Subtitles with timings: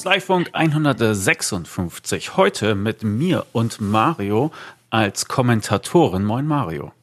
[0.00, 2.34] Kanzleifunk 156.
[2.38, 4.50] Heute mit mir und Mario
[4.88, 6.24] als Kommentatorin.
[6.24, 6.94] Moin Mario.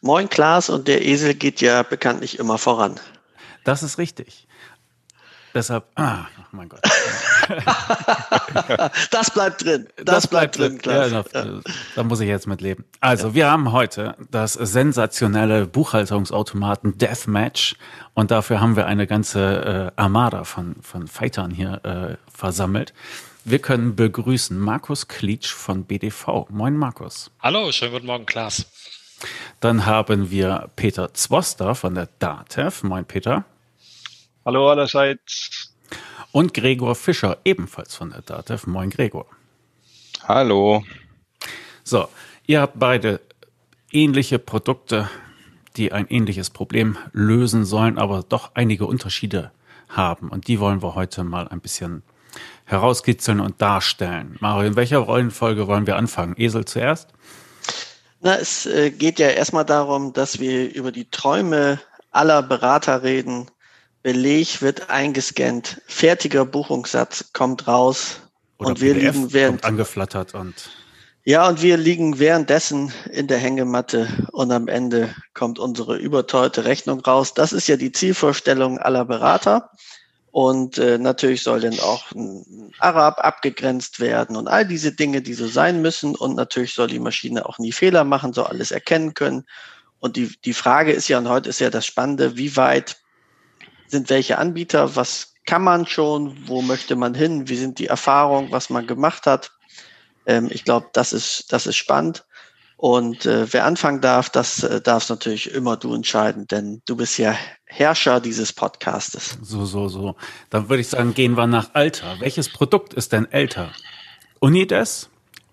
[0.00, 3.00] Moin Klaas und der Esel geht ja bekanntlich immer voran.
[3.64, 4.46] Das ist richtig.
[5.54, 6.82] Deshalb, ah, oh mein Gott.
[9.10, 9.88] das bleibt drin.
[9.96, 11.10] Das, das bleibt, drin, Klaas.
[11.10, 11.60] Ja, da, ja.
[11.94, 12.84] da, muss ich jetzt mit leben.
[13.00, 13.34] Also, ja.
[13.34, 17.76] wir haben heute das sensationelle Buchhaltungsautomaten Deathmatch
[18.14, 22.92] und dafür haben wir eine ganze äh, Armada von, von Fightern hier äh, versammelt.
[23.44, 26.48] Wir können begrüßen Markus Klitsch von BDV.
[26.50, 27.30] Moin, Markus.
[27.40, 28.66] Hallo, schönen guten Morgen, Klaas.
[29.60, 32.82] Dann haben wir Peter Zwoster von der DATEV.
[32.82, 33.44] Moin, Peter.
[34.44, 35.65] Hallo allerseits.
[36.32, 38.66] Und Gregor Fischer, ebenfalls von der DATEV.
[38.66, 39.26] Moin, Gregor.
[40.24, 40.84] Hallo.
[41.84, 42.08] So,
[42.46, 43.20] ihr habt beide
[43.90, 45.08] ähnliche Produkte,
[45.76, 49.52] die ein ähnliches Problem lösen sollen, aber doch einige Unterschiede
[49.88, 50.28] haben.
[50.28, 52.02] Und die wollen wir heute mal ein bisschen
[52.64, 54.36] herauskitzeln und darstellen.
[54.40, 56.34] Mario, in welcher Rollenfolge wollen wir anfangen?
[56.36, 57.08] Esel zuerst?
[58.20, 63.46] Na, es äh, geht ja erstmal darum, dass wir über die Träume aller Berater reden,
[64.06, 68.20] Beleg wird eingescannt, fertiger Buchungssatz kommt raus
[68.56, 70.54] Oder und wir PDF liegen während angeflattert und
[71.24, 77.00] ja und wir liegen währenddessen in der Hängematte und am Ende kommt unsere überteuerte Rechnung
[77.00, 77.34] raus.
[77.34, 79.72] Das ist ja die Zielvorstellung aller Berater
[80.30, 85.34] und äh, natürlich soll dann auch ein Arab abgegrenzt werden und all diese Dinge, die
[85.34, 89.14] so sein müssen und natürlich soll die Maschine auch nie Fehler machen, soll alles erkennen
[89.14, 89.46] können.
[89.98, 92.98] Und die, die Frage ist ja, und heute ist ja das Spannende, wie weit
[93.88, 98.50] sind welche Anbieter, was kann man schon, wo möchte man hin, wie sind die Erfahrungen,
[98.50, 99.52] was man gemacht hat.
[100.26, 102.24] Ähm, ich glaube, das ist, das ist spannend.
[102.76, 107.16] Und äh, wer anfangen darf, das äh, darfst natürlich immer du entscheiden, denn du bist
[107.16, 107.34] ja
[107.64, 109.38] Herrscher dieses Podcastes.
[109.40, 110.16] So, so, so.
[110.50, 112.16] Dann würde ich sagen, gehen wir nach Alter.
[112.20, 113.72] Welches Produkt ist denn älter?
[114.40, 115.08] Unides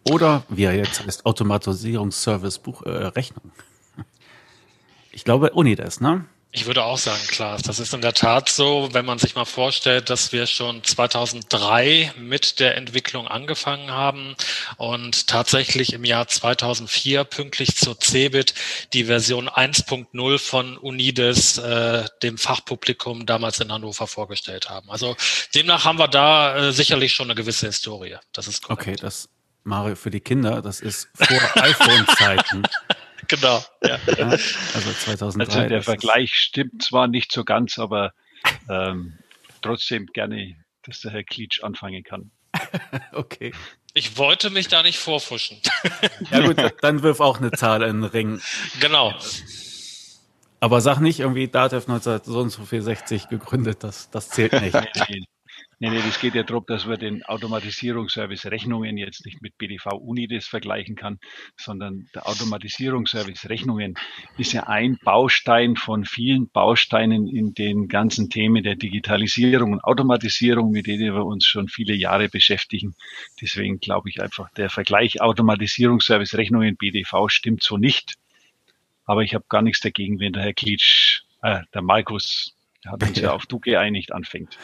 [0.09, 3.51] oder wie er jetzt heißt, Automatisierungsservice Buch äh, Rechnung?
[5.11, 6.25] Ich glaube Unides, ne?
[6.55, 9.43] Ich würde auch sagen, klar, das ist in der Tat so, wenn man sich mal
[9.43, 14.35] vorstellt, dass wir schon 2003 mit der Entwicklung angefangen haben
[14.77, 18.53] und tatsächlich im Jahr 2004 pünktlich zur CeBIT
[18.93, 24.91] die Version 1.0 von Unides äh, dem Fachpublikum damals in Hannover vorgestellt haben.
[24.91, 25.17] Also
[25.55, 28.17] demnach haben wir da äh, sicherlich schon eine gewisse Historie.
[28.31, 28.81] Das ist korrekt.
[28.83, 29.27] Okay, das
[29.63, 32.63] Mario für die Kinder, das ist vor iPhone-Zeiten.
[33.35, 33.63] Genau.
[33.83, 33.99] Ja.
[34.27, 35.41] Also 2003.
[35.41, 38.13] Also der Vergleich stimmt zwar nicht so ganz, aber
[38.69, 39.17] ähm,
[39.61, 42.31] trotzdem gerne, dass der Herr Klitsch anfangen kann.
[43.13, 43.53] okay.
[43.93, 45.57] Ich wollte mich da nicht vorfuschen.
[46.31, 48.41] ja gut, dann wirf auch eine Zahl in den Ring.
[48.79, 49.13] Genau.
[50.59, 54.73] Aber sag nicht irgendwie Datev 1960 gegründet, das, das zählt nicht.
[54.73, 55.23] Nee, nee,
[55.91, 60.95] es geht ja darum, dass man den Automatisierungsservice Rechnungen jetzt nicht mit BDV Unides vergleichen
[60.95, 61.19] kann,
[61.57, 63.95] sondern der Automatisierungsservice Rechnungen
[64.37, 70.71] ist ja ein Baustein von vielen Bausteinen in den ganzen Themen der Digitalisierung und Automatisierung,
[70.71, 72.95] mit denen wir uns schon viele Jahre beschäftigen.
[73.41, 78.15] Deswegen glaube ich einfach, der Vergleich Automatisierungsservice Rechnungen BDV stimmt so nicht.
[79.05, 82.55] Aber ich habe gar nichts dagegen, wenn der Herr Klitsch, äh, der Markus,
[82.85, 84.57] der hat uns ja auf du geeinigt, anfängt.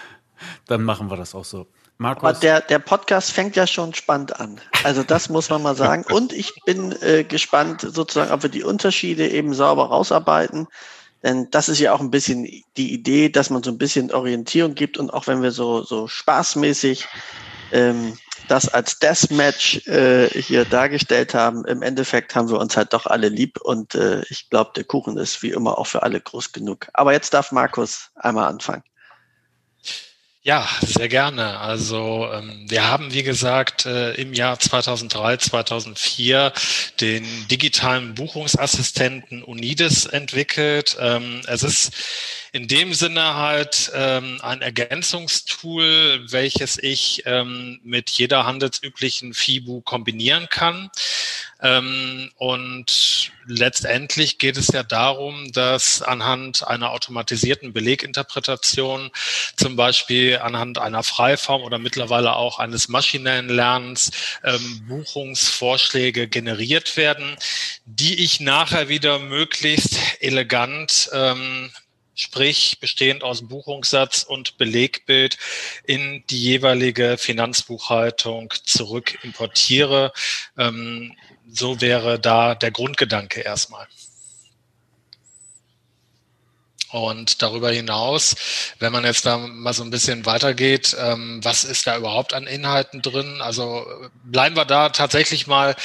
[0.67, 1.67] Dann machen wir das auch so.
[1.97, 2.23] Markus.
[2.23, 4.61] Aber der, der Podcast fängt ja schon spannend an.
[4.83, 6.05] Also das muss man mal sagen.
[6.11, 10.67] Und ich bin äh, gespannt sozusagen, ob wir die Unterschiede eben sauber rausarbeiten.
[11.23, 12.45] Denn das ist ja auch ein bisschen
[12.77, 14.97] die Idee, dass man so ein bisschen Orientierung gibt.
[14.97, 17.05] Und auch wenn wir so, so spaßmäßig
[17.73, 18.17] ähm,
[18.47, 23.27] das als Deathmatch äh, hier dargestellt haben, im Endeffekt haben wir uns halt doch alle
[23.27, 23.59] lieb.
[23.61, 26.87] Und äh, ich glaube, der Kuchen ist wie immer auch für alle groß genug.
[26.93, 28.83] Aber jetzt darf Markus einmal anfangen.
[30.49, 31.59] Ja, sehr gerne.
[31.59, 36.53] Also ähm, wir haben, wie gesagt, äh, im Jahr 2003, 2004
[36.99, 40.97] den digitalen Buchungsassistenten Unides entwickelt.
[40.99, 41.93] Ähm, es ist
[42.51, 47.23] in dem Sinne halt ähm, ein Ergänzungstool, welches ich
[47.83, 50.89] mit jeder handelsüblichen FIBU kombinieren kann.
[51.61, 59.11] Ähm, und letztendlich geht es ja darum, dass anhand einer automatisierten Beleginterpretation,
[59.57, 64.11] zum Beispiel anhand einer Freiform oder mittlerweile auch eines maschinellen Lernens,
[64.43, 67.35] ähm, Buchungsvorschläge generiert werden,
[67.85, 71.71] die ich nachher wieder möglichst elegant ähm,
[72.19, 75.37] sprich bestehend aus Buchungssatz und Belegbild
[75.85, 80.11] in die jeweilige Finanzbuchhaltung zurück importiere.
[80.57, 81.15] Ähm,
[81.51, 83.87] so wäre da der Grundgedanke erstmal.
[86.91, 88.35] Und darüber hinaus,
[88.79, 92.47] wenn man jetzt da mal so ein bisschen weitergeht, ähm, was ist da überhaupt an
[92.47, 93.41] Inhalten drin?
[93.41, 93.85] Also
[94.23, 95.75] bleiben wir da tatsächlich mal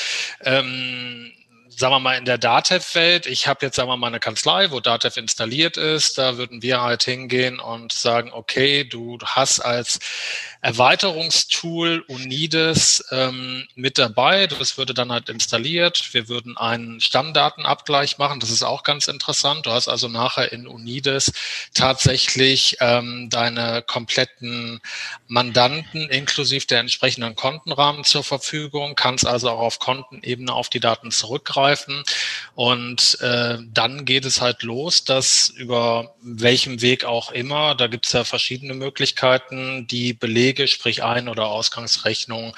[0.41, 1.31] ähm,
[1.77, 4.81] sagen wir mal, in der Datev-Welt, ich habe jetzt, sagen wir mal, eine Kanzlei, wo
[4.81, 9.99] Datev installiert ist, da würden wir halt hingehen und sagen, okay, du hast als
[10.65, 14.47] Erweiterungstool Unides ähm, mit dabei.
[14.47, 16.15] Das würde dann halt installiert.
[16.15, 18.41] Wir würden einen Stammdatenabgleich machen.
[18.41, 19.67] Das ist auch ganz interessant.
[19.67, 21.33] Du hast also nachher in Unides
[21.75, 24.81] tatsächlich ähm, deine kompletten
[25.27, 31.11] Mandanten inklusive der entsprechenden Kontenrahmen zur Verfügung, kannst also auch auf Kontenebene auf die Daten
[31.11, 32.05] zurückgreifen.
[32.55, 38.07] Und äh, dann geht es halt los, dass über welchem Weg auch immer, da gibt
[38.07, 42.53] es ja verschiedene Möglichkeiten, die Belege Belege, sprich Ein- oder Ausgangsrechnungen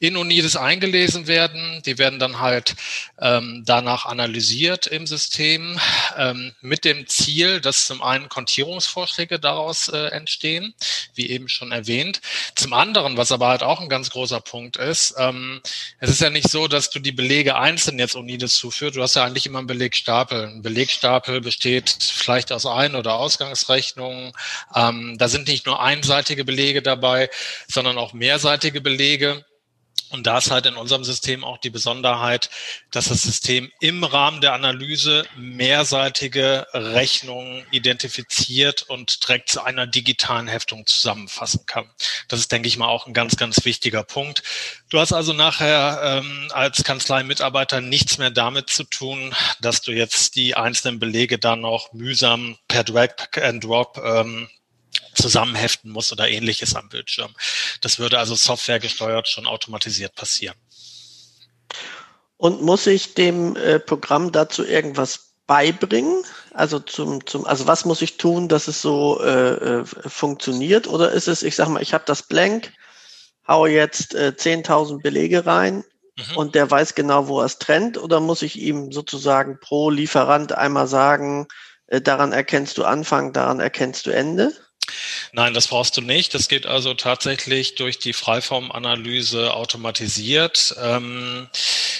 [0.00, 1.82] in Unides eingelesen werden.
[1.84, 2.74] Die werden dann halt
[3.20, 5.78] ähm, danach analysiert im System
[6.16, 10.74] ähm, mit dem Ziel, dass zum einen Kontierungsvorschläge daraus äh, entstehen,
[11.14, 12.20] wie eben schon erwähnt.
[12.54, 15.60] Zum anderen, was aber halt auch ein ganz großer Punkt ist, ähm,
[15.98, 18.96] es ist ja nicht so, dass du die Belege einzeln jetzt Unides zuführst.
[18.96, 20.46] Du hast ja eigentlich immer einen Belegstapel.
[20.46, 24.32] Ein Belegstapel besteht vielleicht aus Ein- oder Ausgangsrechnungen.
[24.74, 27.28] Ähm, da sind nicht nur einseitige Belege dabei,
[27.68, 29.44] sondern auch mehrseitige Belege.
[30.12, 32.50] Und da ist halt in unserem System auch die Besonderheit,
[32.90, 40.48] dass das System im Rahmen der Analyse mehrseitige Rechnungen identifiziert und direkt zu einer digitalen
[40.48, 41.90] Heftung zusammenfassen kann.
[42.28, 44.42] Das ist, denke ich mal, auch ein ganz, ganz wichtiger Punkt.
[44.90, 50.36] Du hast also nachher ähm, als Kanzleimitarbeiter nichts mehr damit zu tun, dass du jetzt
[50.36, 54.50] die einzelnen Belege dann noch mühsam per Drag and Drop ähm,
[55.14, 57.34] zusammenheften muss oder ähnliches am Bildschirm.
[57.80, 60.56] Das würde also Software gesteuert schon automatisiert passieren.
[62.36, 66.24] Und muss ich dem äh, Programm dazu irgendwas beibringen?
[66.52, 70.88] Also zum, zum, also was muss ich tun, dass es so äh, äh funktioniert?
[70.88, 72.72] Oder ist es, ich sag mal, ich habe das Blank,
[73.46, 75.84] haue jetzt äh, 10.000 Belege rein
[76.16, 76.36] mhm.
[76.36, 77.96] und der weiß genau, wo er es trennt?
[77.96, 81.46] Oder muss ich ihm sozusagen pro Lieferant einmal sagen,
[81.86, 84.52] äh, daran erkennst du Anfang, daran erkennst du Ende?
[85.32, 86.34] Nein, das brauchst du nicht.
[86.34, 90.74] Das geht also tatsächlich durch die Freiformanalyse automatisiert.
[90.80, 91.48] Ähm,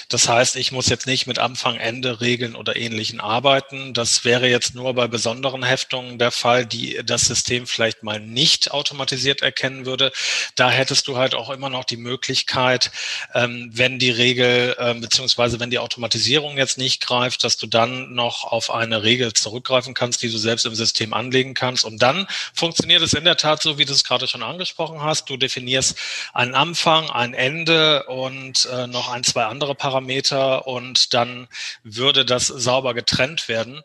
[0.09, 3.93] das heißt, ich muss jetzt nicht mit Anfang, Ende Regeln oder ähnlichen arbeiten.
[3.93, 8.71] Das wäre jetzt nur bei besonderen Heftungen der Fall, die das System vielleicht mal nicht
[8.71, 10.11] automatisiert erkennen würde.
[10.55, 12.91] Da hättest du halt auch immer noch die Möglichkeit,
[13.33, 18.13] ähm, wenn die Regel ähm, beziehungsweise wenn die Automatisierung jetzt nicht greift, dass du dann
[18.13, 21.85] noch auf eine Regel zurückgreifen kannst, die du selbst im System anlegen kannst.
[21.85, 25.29] Und dann funktioniert es in der Tat so, wie du es gerade schon angesprochen hast.
[25.29, 25.97] Du definierst
[26.33, 31.47] einen Anfang, ein Ende und äh, noch ein, zwei andere Parameter Parameter und dann
[31.83, 33.81] würde das sauber getrennt werden.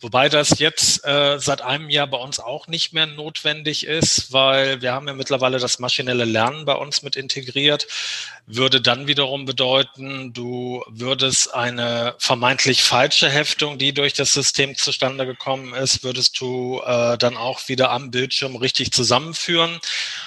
[0.00, 4.82] Wobei das jetzt äh, seit einem Jahr bei uns auch nicht mehr notwendig ist, weil
[4.82, 7.86] wir haben ja mittlerweile das maschinelle Lernen bei uns mit integriert
[8.46, 15.26] würde dann wiederum bedeuten, du würdest eine vermeintlich falsche Heftung, die durch das System zustande
[15.26, 19.78] gekommen ist, würdest du äh, dann auch wieder am Bildschirm richtig zusammenführen.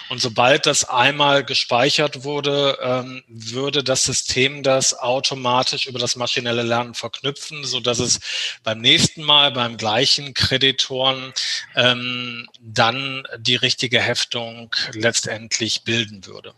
[0.09, 6.63] Und sobald das einmal gespeichert wurde, ähm, würde das System das automatisch über das maschinelle
[6.63, 8.19] Lernen verknüpfen, so dass es
[8.63, 11.33] beim nächsten Mal beim gleichen Kreditoren
[11.75, 16.53] ähm, dann die richtige Heftung letztendlich bilden würde.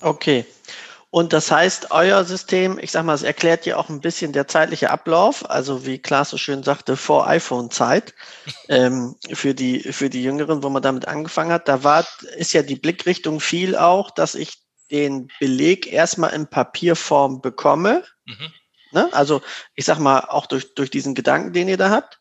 [0.00, 0.44] Okay.
[1.14, 4.48] Und das heißt, euer System, ich sag mal, es erklärt ja auch ein bisschen der
[4.48, 8.14] zeitliche Ablauf, also wie Klaas so schön sagte, vor iPhone-Zeit,
[8.70, 11.68] ähm, für die, für die Jüngeren, wo man damit angefangen hat.
[11.68, 12.06] Da war,
[12.38, 18.04] ist ja die Blickrichtung viel auch, dass ich den Beleg erstmal in Papierform bekomme.
[18.24, 18.52] Mhm.
[18.92, 19.10] Ne?
[19.12, 19.42] Also,
[19.74, 22.20] ich sag mal, auch durch, durch diesen Gedanken, den ihr da habt.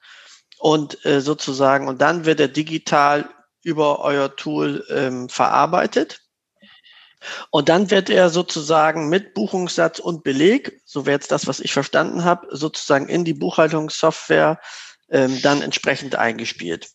[0.59, 3.29] Und äh, sozusagen, und dann wird er digital
[3.63, 6.20] über euer Tool ähm, verarbeitet.
[7.49, 11.73] Und dann wird er sozusagen mit Buchungssatz und Beleg, so wäre jetzt das, was ich
[11.73, 14.59] verstanden habe, sozusagen in die Buchhaltungssoftware
[15.09, 16.89] ähm, dann entsprechend eingespielt.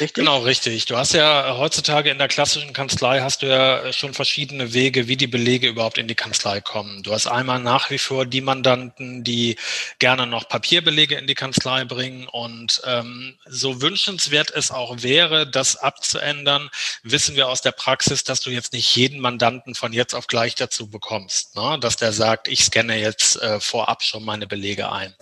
[0.00, 0.14] Richtig?
[0.14, 0.86] Genau, richtig.
[0.86, 5.16] Du hast ja heutzutage in der klassischen Kanzlei hast du ja schon verschiedene Wege, wie
[5.16, 7.02] die Belege überhaupt in die Kanzlei kommen.
[7.02, 9.56] Du hast einmal nach wie vor die Mandanten, die
[9.98, 15.76] gerne noch Papierbelege in die Kanzlei bringen und ähm, so wünschenswert es auch wäre, das
[15.76, 16.70] abzuändern,
[17.02, 20.54] wissen wir aus der Praxis, dass du jetzt nicht jeden Mandanten von jetzt auf gleich
[20.54, 21.78] dazu bekommst, ne?
[21.80, 25.14] dass der sagt, ich scanne jetzt äh, vorab schon meine Belege ein.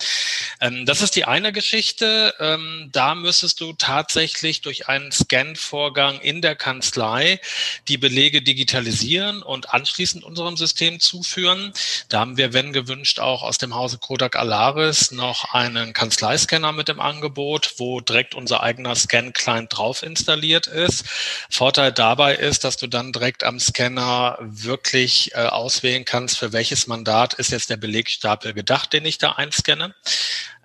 [0.61, 2.35] Ähm, das ist die eine Geschichte.
[2.39, 7.41] Ähm, da müsstest du tatsächlich durch einen Scan-Vorgang in der Kanzlei
[7.89, 11.73] die Belege digitalisieren und anschließend unserem System zuführen.
[12.09, 16.89] Da haben wir, wenn gewünscht, auch aus dem Hause Kodak Alaris noch einen Kanzleiscanner mit
[16.89, 21.05] im Angebot, wo direkt unser eigener Scan-Client drauf installiert ist.
[21.49, 26.87] Vorteil dabei ist, dass du dann direkt am Scanner wirklich äh, auswählen kannst, für welches
[26.87, 29.95] Mandat ist jetzt der Belegstapel gedacht, den ich da einscanne.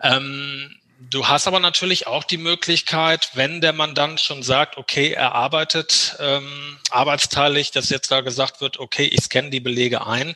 [0.02, 5.34] Ähm, Du hast aber natürlich auch die Möglichkeit, wenn der Mandant schon sagt, okay, er
[5.34, 10.36] arbeitet ähm, arbeitsteilig, dass jetzt da gesagt wird, okay, ich scanne die Belege ein,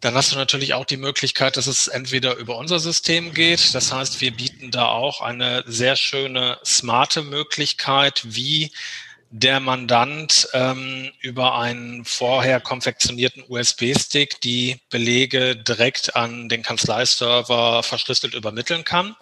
[0.00, 3.74] dann hast du natürlich auch die Möglichkeit, dass es entweder über unser System geht.
[3.74, 8.72] Das heißt, wir bieten da auch eine sehr schöne, smarte Möglichkeit, wie
[9.30, 18.34] der Mandant ähm, über einen vorher konfektionierten USB-Stick die Belege direkt an den Kanzleiserver verschlüsselt
[18.34, 19.16] übermitteln kann.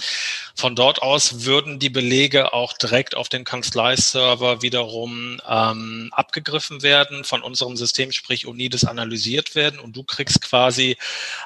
[0.55, 7.25] Von dort aus würden die Belege auch direkt auf den Kanzleiserver wiederum ähm, abgegriffen werden,
[7.25, 10.97] von unserem System, sprich Unides, analysiert werden und du kriegst quasi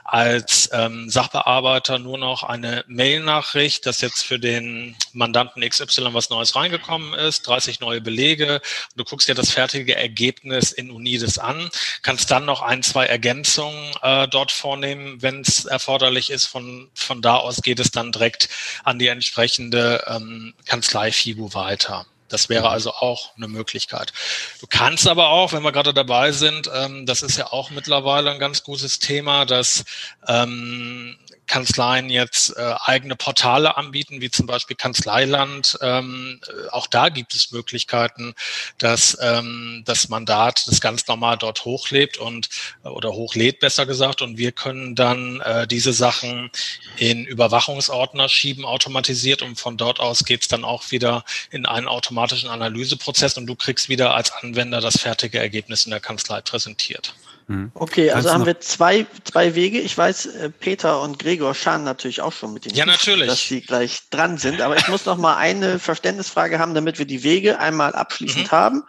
[0.04, 6.54] als ähm, Sachbearbeiter nur noch eine Mail-Nachricht, dass jetzt für den Mandanten XY was Neues
[6.54, 8.49] reingekommen ist, 30 neue Belege,
[8.96, 11.70] Du guckst dir das fertige Ergebnis in Unides an,
[12.02, 16.46] kannst dann noch ein, zwei Ergänzungen äh, dort vornehmen, wenn es erforderlich ist.
[16.46, 18.48] Von, von da aus geht es dann direkt
[18.84, 22.06] an die entsprechende ähm, Kanzlei FIBU weiter.
[22.30, 24.12] Das wäre also auch eine Möglichkeit.
[24.60, 28.30] Du kannst aber auch, wenn wir gerade dabei sind, ähm, das ist ja auch mittlerweile
[28.30, 29.84] ein ganz gutes Thema, dass
[30.28, 31.18] ähm,
[31.50, 35.76] Kanzleien jetzt äh, eigene Portale anbieten, wie zum Beispiel Kanzleiland.
[35.82, 38.34] Ähm, äh, auch da gibt es Möglichkeiten,
[38.78, 42.48] dass ähm, das Mandat das ganz normal dort hochlebt und
[42.84, 44.22] äh, oder hochlädt, besser gesagt.
[44.22, 46.50] Und wir können dann äh, diese Sachen
[46.98, 49.42] in Überwachungsordner schieben, automatisiert.
[49.42, 53.88] Und von dort aus geht's dann auch wieder in einen automatischen Analyseprozess und du kriegst
[53.88, 57.12] wieder als Anwender das fertige Ergebnis in der Kanzlei präsentiert.
[57.50, 57.72] Mhm.
[57.74, 59.80] Okay, also haben wir zwei, zwei Wege.
[59.80, 63.26] Ich weiß, äh, Peter und Gregor schauen natürlich auch schon mit den Ja, natürlich.
[63.26, 64.60] dass sie gleich dran sind.
[64.60, 68.56] Aber ich muss noch mal eine Verständnisfrage haben, damit wir die Wege einmal abschließend mhm.
[68.56, 68.82] haben.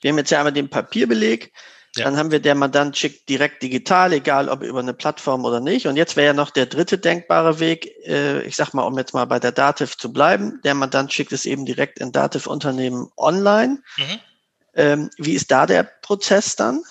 [0.00, 1.52] Wir haben jetzt ja einmal den Papierbeleg.
[1.94, 2.06] Ja.
[2.06, 5.86] Dann haben wir der Mandant schickt direkt digital, egal ob über eine Plattform oder nicht.
[5.86, 9.12] Und jetzt wäre ja noch der dritte denkbare Weg, äh, ich sag mal, um jetzt
[9.12, 13.82] mal bei der Dativ zu bleiben, der Mandant schickt es eben direkt in Dativ-Unternehmen online.
[13.98, 14.20] Mhm.
[14.74, 16.82] Ähm, wie ist da der Prozess dann?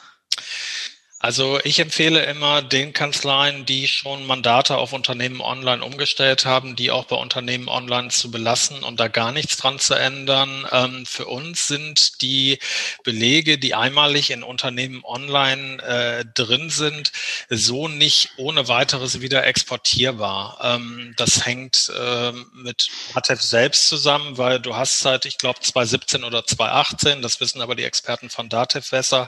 [1.25, 6.91] Also ich empfehle immer den Kanzleien, die schon Mandate auf Unternehmen online umgestellt haben, die
[6.91, 10.67] auch bei Unternehmen online zu belassen und da gar nichts dran zu ändern.
[10.71, 12.59] Ähm, für uns sind die
[13.03, 17.11] Belege, die einmalig in Unternehmen online äh, drin sind,
[17.49, 20.59] so nicht ohne weiteres wieder exportierbar.
[20.61, 26.23] Ähm, das hängt äh, mit ATEF selbst zusammen, weil du hast seit, ich glaube, 2017
[26.23, 29.27] oder 2018, das wissen aber die Experten von DATEV besser,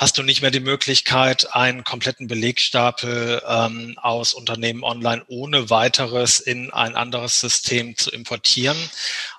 [0.00, 5.70] hast du nicht mehr die Möglichkeit, Möglichkeit, einen kompletten Belegstapel ähm, aus Unternehmen online ohne
[5.70, 8.76] weiteres in ein anderes System zu importieren.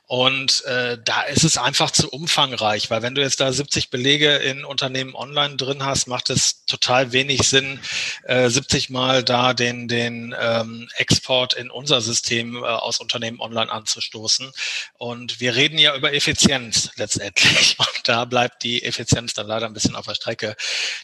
[0.10, 4.38] Und äh, da ist es einfach zu umfangreich, weil wenn du jetzt da 70 Belege
[4.38, 7.80] in Unternehmen online drin hast, macht es total wenig Sinn,
[8.24, 13.72] äh, 70 Mal da den, den ähm, Export in unser System äh, aus Unternehmen online
[13.72, 14.51] anzustoßen.
[14.98, 17.78] Und wir reden ja über Effizienz letztendlich.
[17.78, 20.56] Und da bleibt die Effizienz dann leider ein bisschen auf der Strecke.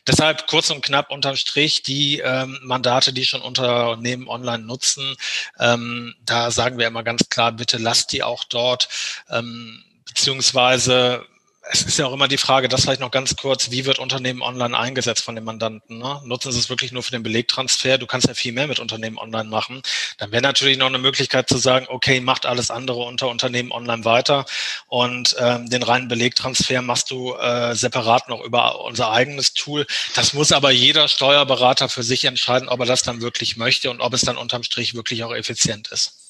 [0.07, 5.15] Deshalb kurz und knapp unterm Strich die ähm, Mandate, die schon Unternehmen online nutzen,
[5.59, 8.89] ähm, da sagen wir immer ganz klar, bitte lasst die auch dort
[9.29, 11.25] ähm, beziehungsweise
[11.71, 14.41] es ist ja auch immer die Frage, das vielleicht noch ganz kurz, wie wird Unternehmen
[14.41, 15.97] online eingesetzt von den Mandanten?
[15.97, 16.21] Ne?
[16.23, 17.97] Nutzen sie es wirklich nur für den Belegtransfer?
[17.97, 19.81] Du kannst ja viel mehr mit Unternehmen online machen.
[20.17, 24.05] Dann wäre natürlich noch eine Möglichkeit zu sagen, okay, macht alles andere unter Unternehmen online
[24.05, 24.45] weiter
[24.87, 29.87] und ähm, den reinen Belegtransfer machst du äh, separat noch über unser eigenes Tool.
[30.13, 34.01] Das muss aber jeder Steuerberater für sich entscheiden, ob er das dann wirklich möchte und
[34.01, 36.24] ob es dann unterm Strich wirklich auch effizient ist.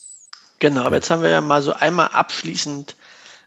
[0.59, 2.95] Genau, aber jetzt haben wir ja mal so einmal abschließend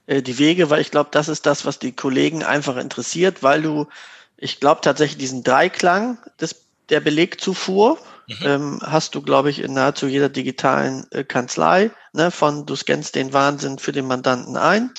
[0.07, 3.62] äh, die Wege, weil ich glaube, das ist das, was die Kollegen einfach interessiert, weil
[3.62, 3.87] du,
[4.37, 6.57] ich glaube tatsächlich diesen Dreiklang des,
[6.88, 8.37] der Belegzufuhr mhm.
[8.43, 13.15] ähm, hast du, glaube ich, in nahezu jeder digitalen äh, Kanzlei, ne, von du scannst
[13.15, 14.91] den Wahnsinn für den Mandanten ein,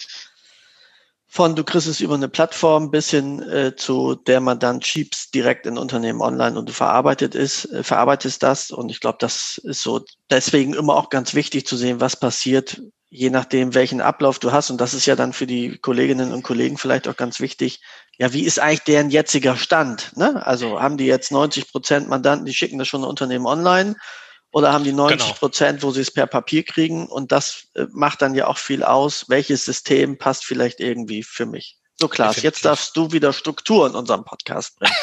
[1.32, 5.36] von du kriegst es über eine Plattform bis hin äh, zu der man dann schiebst
[5.36, 8.72] direkt in Unternehmen online und du verarbeitet ist, äh, verarbeitest das.
[8.72, 12.82] Und ich glaube, das ist so deswegen immer auch ganz wichtig zu sehen, was passiert,
[13.12, 14.72] je nachdem, welchen Ablauf du hast.
[14.72, 17.80] Und das ist ja dann für die Kolleginnen und Kollegen vielleicht auch ganz wichtig.
[18.18, 20.18] Ja, wie ist eigentlich deren jetziger Stand?
[20.18, 20.44] Ne?
[20.44, 23.96] Also haben die jetzt 90 Prozent Mandanten, die schicken das schon ein Unternehmen online
[24.52, 25.34] Oder haben die 90 genau.
[25.34, 27.06] Prozent, wo sie es per Papier kriegen?
[27.06, 29.26] Und das äh, macht dann ja auch viel aus.
[29.28, 31.78] Welches System passt vielleicht irgendwie für mich?
[32.00, 34.94] So, Klaas, jetzt darfst du wieder Struktur in unserem Podcast bringen.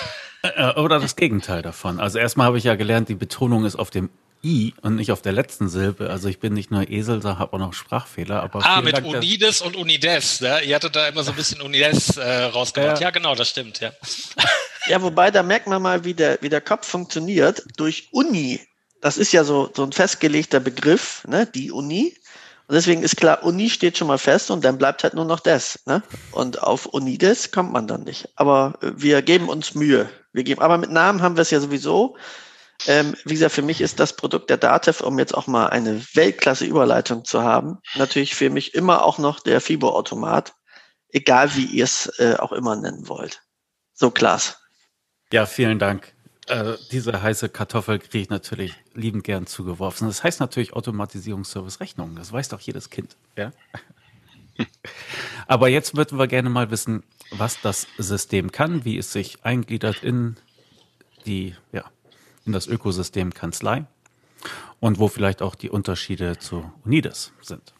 [0.42, 1.98] Äh, oder das Gegenteil davon.
[1.98, 4.10] Also erstmal habe ich ja gelernt, die Betonung ist auf dem
[4.44, 6.08] I und nicht auf der letzten Silbe.
[6.10, 8.42] Also ich bin nicht nur Esel, da habe auch noch Sprachfehler.
[8.42, 10.40] Aber ah, mit Dank, Unides und Unides.
[10.40, 10.62] Ne?
[10.62, 12.98] Ihr hattet da immer so ein bisschen Unides äh, rausgebracht.
[12.98, 13.08] Ja.
[13.08, 13.80] ja, genau, das stimmt.
[13.80, 13.92] Ja.
[14.86, 17.64] ja, wobei da merkt man mal, wie der, wie der Kopf funktioniert.
[17.76, 18.60] Durch Uni,
[19.06, 21.46] das ist ja so, so ein festgelegter Begriff, ne?
[21.46, 22.16] die Uni.
[22.66, 25.38] Und deswegen ist klar, Uni steht schon mal fest und dann bleibt halt nur noch
[25.38, 25.78] das.
[25.86, 26.02] Ne?
[26.32, 28.28] Und auf Unides kommt man dann nicht.
[28.34, 30.10] Aber wir geben uns Mühe.
[30.32, 32.16] Wir geben, aber mit Namen haben wir es ja sowieso.
[32.88, 36.02] Ähm, wie gesagt, für mich ist das Produkt der Datev, um jetzt auch mal eine
[36.14, 40.52] Weltklasse-Überleitung zu haben, natürlich für mich immer auch noch der FIBO-Automat,
[41.10, 43.40] egal wie ihr es äh, auch immer nennen wollt.
[43.94, 44.60] So, Klaas.
[45.32, 46.15] Ja, vielen Dank.
[46.46, 50.06] Äh, diese heiße Kartoffel kriege ich natürlich liebend gern zugeworfen.
[50.06, 52.14] Das heißt natürlich Automatisierungsservice Rechnungen.
[52.14, 53.16] Das weiß doch jedes Kind.
[53.36, 53.52] Ja?
[55.46, 60.02] Aber jetzt würden wir gerne mal wissen, was das System kann, wie es sich eingliedert
[60.02, 60.36] in
[61.26, 61.84] die ja,
[62.44, 63.84] in das Ökosystem Kanzlei
[64.78, 67.74] und wo vielleicht auch die Unterschiede zu Unides sind.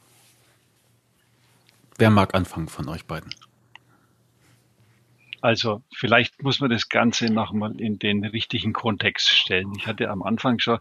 [1.99, 3.33] Wer mag anfangen von euch beiden?
[5.41, 9.73] Also vielleicht muss man das Ganze nochmal in den richtigen Kontext stellen.
[9.77, 10.79] Ich hatte am Anfang schon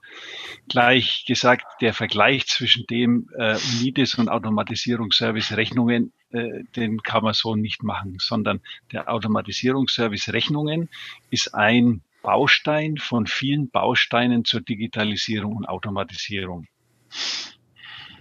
[0.70, 7.34] gleich gesagt, der Vergleich zwischen dem äh, Unides und Automatisierungsservice Rechnungen, äh, den kann man
[7.34, 10.90] so nicht machen, sondern der Automatisierungsservice Rechnungen
[11.30, 16.68] ist ein Baustein von vielen Bausteinen zur Digitalisierung und Automatisierung.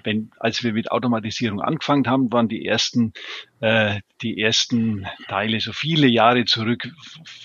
[0.03, 3.14] Wenn, als wir mit Automatisierung angefangen haben, waren die ersten
[3.64, 6.87] äh, die ersten Teile so viele Jahre zurück,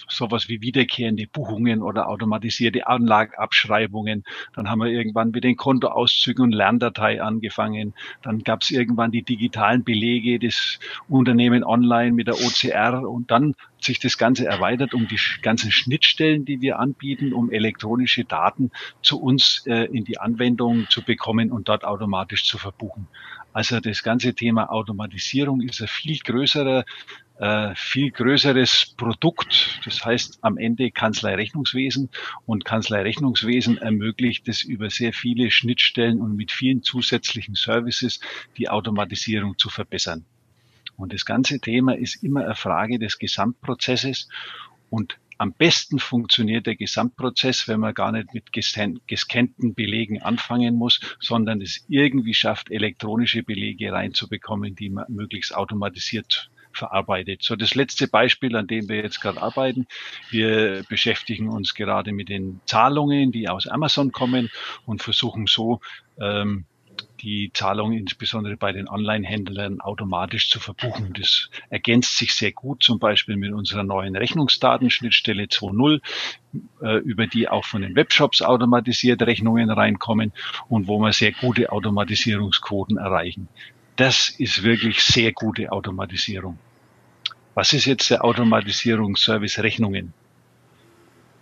[0.09, 4.25] sowas wie wiederkehrende Buchungen oder automatisierte Anlagabschreibungen.
[4.53, 7.93] Dann haben wir irgendwann mit den Kontoauszügen und Lerndatei angefangen.
[8.21, 13.55] Dann gab es irgendwann die digitalen Belege des Unternehmen online mit der OCR und dann
[13.77, 18.71] hat sich das Ganze erweitert um die ganzen Schnittstellen, die wir anbieten, um elektronische Daten
[19.01, 23.07] zu uns äh, in die Anwendung zu bekommen und dort automatisch zu verbuchen.
[23.53, 26.86] Also das ganze Thema Automatisierung ist ein viel größerer,
[27.39, 29.79] äh, viel größeres Produkt.
[29.85, 32.09] Das heißt am Ende Kanzleirechnungswesen
[32.46, 38.20] und Kanzleirechnungswesen ermöglicht es über sehr viele Schnittstellen und mit vielen zusätzlichen Services
[38.57, 40.25] die Automatisierung zu verbessern.
[40.96, 44.27] Und das ganze Thema ist immer eine Frage des Gesamtprozesses
[44.90, 50.99] und am besten funktioniert der Gesamtprozess, wenn man gar nicht mit gescannten Belegen anfangen muss,
[51.19, 57.41] sondern es irgendwie schafft, elektronische Belege reinzubekommen, die man möglichst automatisiert verarbeitet.
[57.41, 59.87] So das letzte Beispiel, an dem wir jetzt gerade arbeiten.
[60.29, 64.49] Wir beschäftigen uns gerade mit den Zahlungen, die aus Amazon kommen
[64.85, 65.79] und versuchen so
[66.19, 66.65] ähm,
[67.22, 71.14] die Zahlung insbesondere bei den Online-Händlern automatisch zu verbuchen.
[71.14, 76.01] Das ergänzt sich sehr gut zum Beispiel mit unserer neuen Rechnungsdatenschnittstelle 2.0,
[76.82, 80.32] äh, über die auch von den Webshops automatisiert Rechnungen reinkommen
[80.68, 83.48] und wo wir sehr gute Automatisierungsquoten erreichen.
[83.96, 86.58] Das ist wirklich sehr gute Automatisierung.
[87.53, 90.14] Was ist jetzt der Automatisierungsservice Rechnungen?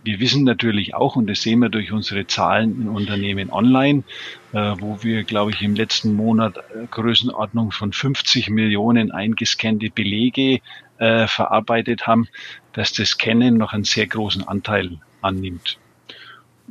[0.08, 4.06] Wir wissen natürlich auch, und das sehen wir durch unsere Zahlen in Unternehmen online,
[4.54, 10.62] äh, wo wir, glaube ich, im letzten Monat äh, Größenordnung von 50 Millionen eingescannte Belege
[10.98, 12.30] äh, verarbeitet haben,
[12.72, 15.78] dass das Scannen noch einen sehr großen Anteil annimmt.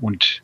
[0.00, 0.42] Und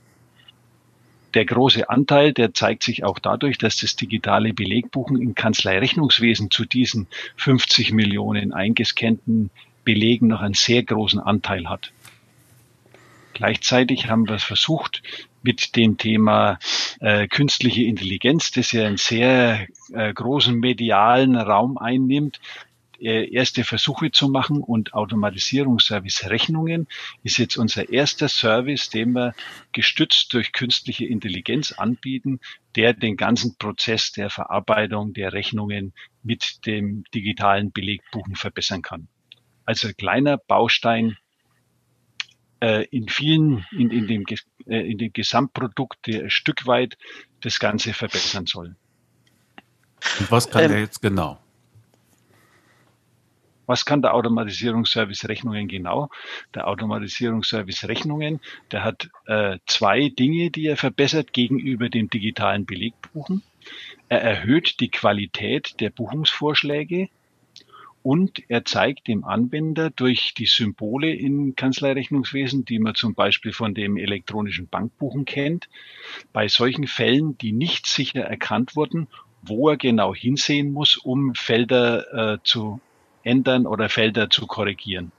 [1.33, 6.67] der große Anteil, der zeigt sich auch dadurch, dass das digitale Belegbuchen im Kanzleirechnungswesen zu
[6.67, 9.49] diesen 50 Millionen eingescannten
[9.83, 11.91] Belegen noch einen sehr großen Anteil hat.
[13.35, 15.03] Gleichzeitig haben wir versucht,
[15.43, 16.59] mit dem Thema
[17.01, 22.41] äh, künstliche Intelligenz, das ja einen sehr äh, großen medialen Raum einnimmt,
[23.03, 26.87] äh, erste Versuche zu machen und Automatisierungsservice Rechnungen
[27.25, 29.35] ist jetzt unser erster Service, den wir
[29.73, 32.39] gestützt durch künstliche Intelligenz anbieten,
[32.77, 35.93] der den ganzen Prozess der Verarbeitung der Rechnungen
[36.23, 39.09] mit dem digitalen Belegbuchen verbessern kann.
[39.65, 41.17] Also kleiner Baustein
[42.91, 44.25] in vielen, in, in, dem,
[44.67, 46.97] äh, in dem Gesamtprodukt der ein Stück weit
[47.41, 48.77] das Ganze verbessern soll.
[50.21, 51.39] Und was kann ähm, der jetzt genau?
[53.67, 56.11] Was kann der Automatisierungsservice Rechnungen genau?
[56.55, 63.43] Der Automatisierungsservice Rechnungen, der hat äh, zwei Dinge, die er verbessert gegenüber dem digitalen Belegbuchen.
[64.09, 67.09] Er erhöht die Qualität der Buchungsvorschläge
[68.03, 73.75] und er zeigt dem Anwender durch die Symbole in Kanzleirechnungswesen, die man zum Beispiel von
[73.75, 75.69] dem elektronischen Bankbuchen kennt,
[76.33, 79.09] bei solchen Fällen, die nicht sicher erkannt wurden,
[79.43, 82.81] wo er genau hinsehen muss, um Felder äh, zu
[83.23, 85.13] ändern oder Felder zu korrigieren.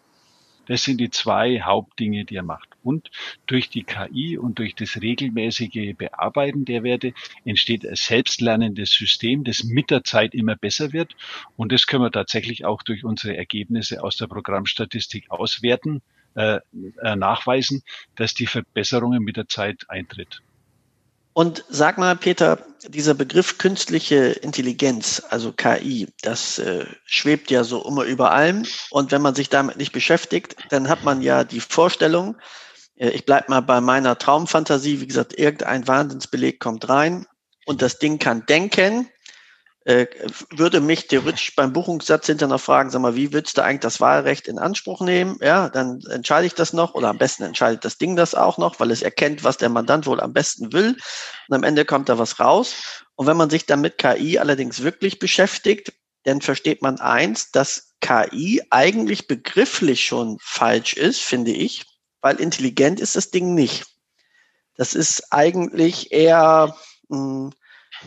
[0.65, 2.69] Das sind die zwei Hauptdinge, die er macht.
[2.84, 3.12] Und
[3.47, 7.13] durch die KI und durch das regelmäßige Bearbeiten der Werte
[7.45, 11.15] entsteht ein selbstlernendes System, das mit der Zeit immer besser wird.
[11.56, 16.02] Und das können wir tatsächlich auch durch unsere Ergebnisse aus der Programmstatistik auswerten,
[16.36, 16.60] äh,
[17.02, 17.84] äh, nachweisen,
[18.15, 20.41] dass die Verbesserungen mit der Zeit eintritt.
[21.34, 27.84] Und sag mal, Peter, dieser Begriff künstliche Intelligenz, also KI, das äh, schwebt ja so
[27.84, 28.65] immer über allem.
[28.91, 32.36] Und wenn man sich damit nicht beschäftigt, dann hat man ja die Vorstellung,
[32.98, 37.26] äh, ich bleib mal bei meiner Traumfantasie, wie gesagt, irgendein Wahnsinnsbeleg kommt rein
[37.65, 39.10] und das Ding kann denken,
[39.86, 44.00] würde mich theoretisch beim Buchungssatz hinterher noch fragen, sag mal, wie willst du eigentlich das
[44.00, 45.38] Wahlrecht in Anspruch nehmen?
[45.41, 48.80] Ja, dann entscheide ich das noch oder am besten entscheidet das Ding das auch noch,
[48.80, 50.98] weil es erkennt, was der Mandant wohl am besten will.
[51.50, 53.04] Und am Ende kommt da was raus.
[53.15, 55.91] Und wenn man sich dann mit KI allerdings wirklich beschäftigt,
[56.24, 61.86] dann versteht man eins, dass KI eigentlich begrifflich schon falsch ist, finde ich,
[62.22, 63.86] weil intelligent ist das Ding nicht.
[64.76, 66.76] Das ist eigentlich eher,
[67.10, 67.54] mh, hm,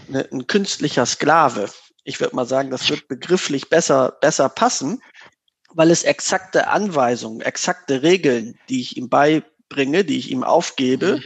[0.09, 1.71] eine, ein künstlicher Sklave.
[2.05, 5.03] Ich würde mal sagen, das wird begrifflich besser, besser passen,
[5.71, 11.21] weil es exakte Anweisungen, exakte Regeln, die ich ihm beibringe, die ich ihm aufgebe,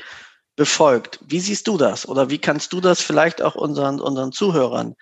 [0.57, 1.21] befolgt.
[1.27, 2.09] Wie siehst du das?
[2.09, 4.95] Oder wie kannst du das vielleicht auch unseren, unseren Zuhörern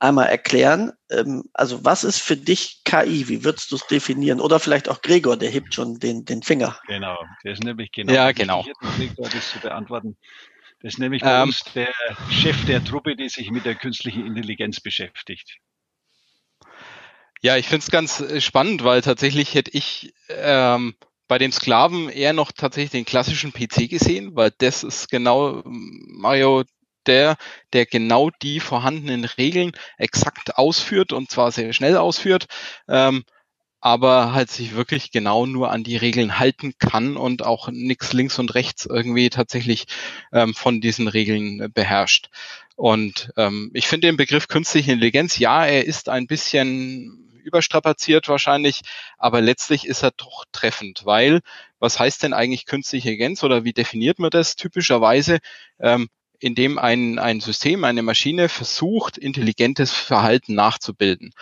[0.00, 0.92] einmal erklären?
[1.10, 3.28] Ähm, also was ist für dich KI?
[3.28, 4.40] Wie würdest du es definieren?
[4.40, 6.78] Oder vielleicht auch Gregor, der hebt schon den, den Finger.
[6.86, 8.12] Genau, der ist nämlich genau.
[8.12, 8.64] Ja, genau.
[8.96, 10.16] Gregor, das zu beantworten.
[10.80, 11.92] Das ist nämlich bei ähm, uns der
[12.30, 15.58] Chef der Truppe, die sich mit der künstlichen Intelligenz beschäftigt.
[17.40, 20.94] Ja, ich finde es ganz äh, spannend, weil tatsächlich hätte ich ähm,
[21.28, 26.64] bei dem Sklaven eher noch tatsächlich den klassischen PC gesehen, weil das ist genau, Mario,
[27.06, 27.36] der,
[27.72, 32.46] der genau die vorhandenen Regeln exakt ausführt und zwar sehr schnell ausführt.
[32.88, 33.24] Ähm,
[33.80, 38.38] aber halt sich wirklich genau nur an die Regeln halten kann und auch nichts links
[38.38, 39.86] und rechts irgendwie tatsächlich
[40.32, 42.28] ähm, von diesen Regeln äh, beherrscht.
[42.76, 48.82] Und ähm, ich finde den Begriff künstliche Intelligenz, ja, er ist ein bisschen überstrapaziert wahrscheinlich,
[49.16, 51.40] aber letztlich ist er doch treffend, weil
[51.78, 55.38] was heißt denn eigentlich künstliche Intelligenz oder wie definiert man das typischerweise?
[55.80, 56.08] Ähm,
[56.40, 61.32] indem ein, ein System, eine Maschine versucht, intelligentes Verhalten nachzubilden.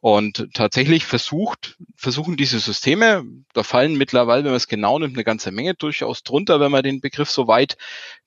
[0.00, 5.24] Und tatsächlich versucht, versuchen diese Systeme, da fallen mittlerweile, wenn man es genau nimmt, eine
[5.24, 7.76] ganze Menge durchaus drunter, wenn man den Begriff so weit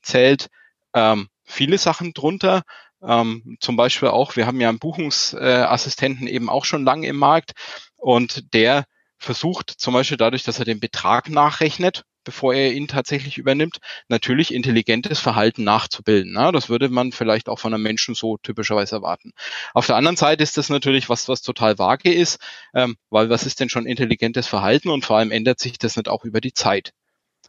[0.04, 0.50] zählt,
[0.94, 2.62] ähm, viele Sachen drunter.
[3.02, 7.54] Ähm, zum Beispiel auch, wir haben ja einen Buchungsassistenten eben auch schon lange im Markt
[7.98, 8.86] und der
[9.18, 14.54] versucht zum Beispiel dadurch, dass er den Betrag nachrechnet, bevor er ihn tatsächlich übernimmt, natürlich
[14.54, 16.34] intelligentes Verhalten nachzubilden.
[16.34, 16.52] Ne?
[16.52, 19.34] Das würde man vielleicht auch von einem Menschen so typischerweise erwarten.
[19.74, 22.40] Auf der anderen Seite ist das natürlich was, was total vage ist,
[22.74, 26.10] ähm, weil was ist denn schon intelligentes Verhalten und vor allem ändert sich das nicht
[26.10, 26.94] auch über die Zeit.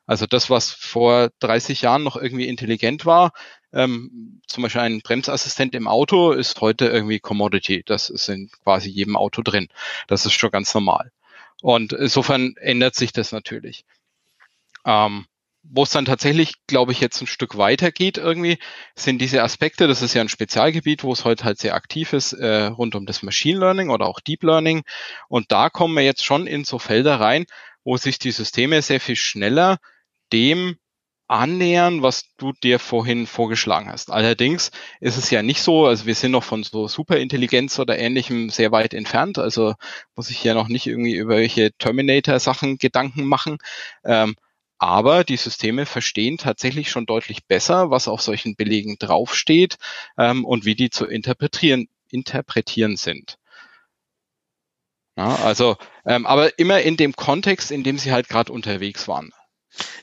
[0.07, 3.33] Also das, was vor 30 Jahren noch irgendwie intelligent war,
[3.73, 7.83] ähm, zum Beispiel ein Bremsassistent im Auto, ist heute irgendwie Commodity.
[7.87, 9.69] Das ist in quasi jedem Auto drin.
[10.07, 11.11] Das ist schon ganz normal.
[11.63, 13.85] Und insofern ändert sich das natürlich.
[14.85, 15.27] Ähm,
[15.65, 18.59] wo es dann tatsächlich, glaube ich, jetzt ein Stück weiter geht irgendwie,
[18.95, 22.35] sind diese Aspekte, das ist ja ein Spezialgebiet, wo es heute halt sehr aktiv ist,
[22.35, 24.83] äh, rund um das Machine Learning oder auch Deep Learning.
[25.29, 27.47] Und da kommen wir jetzt schon in so Felder rein,
[27.83, 29.79] wo sich die Systeme sehr viel schneller
[30.33, 30.77] dem
[31.27, 34.11] annähern, was du dir vorhin vorgeschlagen hast.
[34.11, 34.71] Allerdings
[35.01, 38.73] ist es ja nicht so, also wir sind noch von so Superintelligenz oder ähnlichem sehr
[38.73, 39.75] weit entfernt, also
[40.15, 43.57] muss ich ja noch nicht irgendwie über welche Terminator-Sachen Gedanken machen.
[44.05, 44.35] Ähm,
[44.85, 49.79] aber die Systeme verstehen tatsächlich schon deutlich besser, was auf solchen Belegen draufsteht
[50.19, 53.39] ähm, und wie die zu interpretieren, interpretieren sind.
[55.17, 59.33] Ja, also, ähm, aber immer in dem Kontext, in dem sie halt gerade unterwegs waren.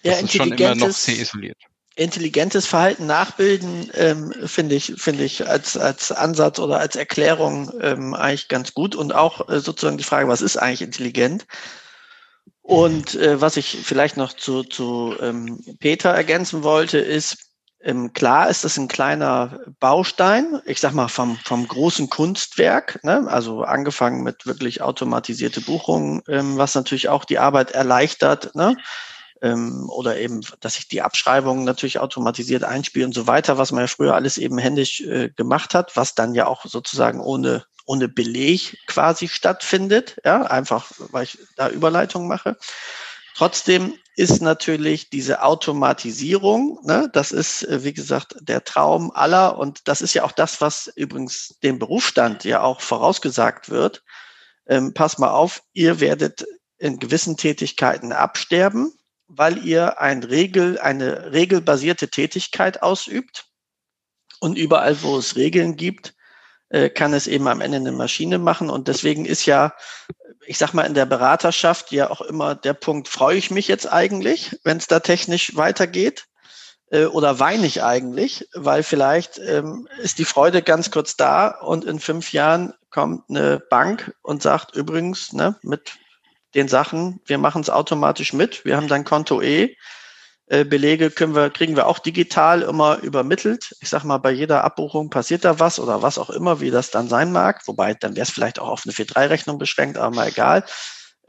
[0.02, 1.58] Ja, das ist schon immer noch sehr isoliert.
[1.96, 8.16] Intelligentes Verhalten nachbilden, ähm, finde ich, finde ich als, als Ansatz oder als Erklärung ähm,
[8.16, 8.96] eigentlich ganz gut.
[8.96, 11.46] Und auch äh, sozusagen die Frage, was ist eigentlich intelligent?
[12.62, 17.52] Und äh, was ich vielleicht noch zu, zu ähm, Peter ergänzen wollte, ist,
[17.84, 23.26] ähm, klar ist das ein kleiner Baustein, ich sag mal vom, vom großen Kunstwerk, ne?
[23.28, 28.76] also angefangen mit wirklich automatisierte Buchungen, ähm, was natürlich auch die Arbeit erleichtert, ne?
[29.42, 33.82] ähm, oder eben, dass sich die Abschreibungen natürlich automatisiert einspielen und so weiter, was man
[33.82, 38.08] ja früher alles eben händisch äh, gemacht hat, was dann ja auch sozusagen ohne ohne
[38.08, 42.58] Beleg quasi stattfindet, ja, einfach weil ich da Überleitung mache.
[43.36, 49.90] Trotzdem ist natürlich diese Automatisierung, ne, das ist, äh, wie gesagt, der Traum aller und
[49.90, 54.04] das ist ja auch das, was übrigens dem Berufsstand ja auch vorausgesagt wird.
[54.68, 56.46] Ähm, pass mal auf, ihr werdet
[56.78, 58.94] in gewissen Tätigkeiten absterben,
[59.28, 63.48] weil ihr ein Regel, eine regelbasierte Tätigkeit ausübt.
[64.40, 66.16] Und überall, wo es Regeln gibt,
[66.72, 68.70] äh, kann es eben am Ende eine Maschine machen.
[68.70, 69.74] Und deswegen ist ja,
[70.46, 73.92] ich sag mal, in der Beraterschaft ja auch immer der Punkt, freue ich mich jetzt
[73.92, 76.26] eigentlich, wenn es da technisch weitergeht?
[76.90, 78.48] Äh, oder weine ich eigentlich?
[78.54, 83.60] Weil vielleicht ähm, ist die Freude ganz kurz da und in fünf Jahren kommt eine
[83.60, 85.94] Bank und sagt übrigens, ne, mit
[86.56, 89.76] den Sachen, wir machen es automatisch mit, wir haben dein Konto äh,
[90.66, 93.74] Belege können wir, kriegen wir auch digital immer übermittelt.
[93.80, 96.92] Ich sag mal, bei jeder Abbuchung passiert da was oder was auch immer, wie das
[96.92, 97.66] dann sein mag.
[97.68, 100.66] Wobei, dann wäre es vielleicht auch auf eine 4-3-Rechnung beschränkt, aber mal egal.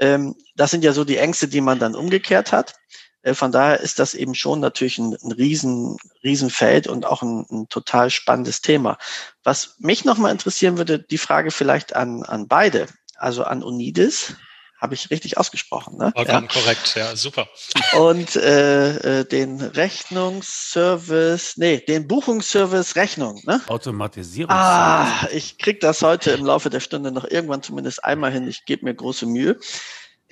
[0.00, 2.74] Ähm, das sind ja so die Ängste, die man dann umgekehrt hat.
[3.22, 7.46] Äh, von daher ist das eben schon natürlich ein, ein riesen, Riesenfeld und auch ein,
[7.50, 8.98] ein total spannendes Thema.
[9.44, 14.34] Was mich nochmal interessieren würde, die Frage vielleicht an, an beide, also an Unidis
[14.82, 16.12] habe ich richtig ausgesprochen, ne?
[16.16, 16.60] Vollkommen ja.
[16.60, 17.48] korrekt, ja, super.
[17.92, 23.60] Und äh, äh, den Rechnungsservice, nee, den Buchungsservice Rechnung, ne?
[23.68, 24.50] Automatisierung.
[24.52, 28.48] Ah, ich krieg das heute im Laufe der Stunde noch irgendwann zumindest einmal hin.
[28.48, 29.56] Ich gebe mir große Mühe.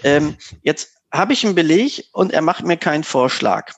[0.03, 3.73] Ähm, jetzt habe ich einen Beleg und er macht mir keinen Vorschlag.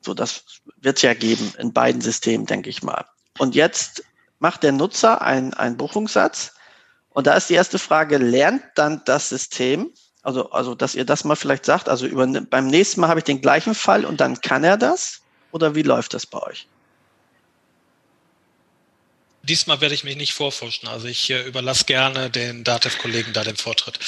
[0.00, 0.42] So, das
[0.80, 3.04] wird es ja geben in beiden Systemen, denke ich mal.
[3.38, 4.02] Und jetzt
[4.40, 6.54] macht der Nutzer einen, einen Buchungssatz.
[7.10, 11.24] Und da ist die erste Frage, lernt dann das System also, also, dass ihr das
[11.24, 11.88] mal vielleicht sagt.
[11.88, 15.22] Also über, beim nächsten Mal habe ich den gleichen Fall und dann kann er das?
[15.52, 16.66] Oder wie läuft das bei euch?
[19.42, 20.88] Diesmal werde ich mich nicht vorforschen.
[20.88, 23.98] Also ich äh, überlasse gerne den Datev-Kollegen da den Vortritt.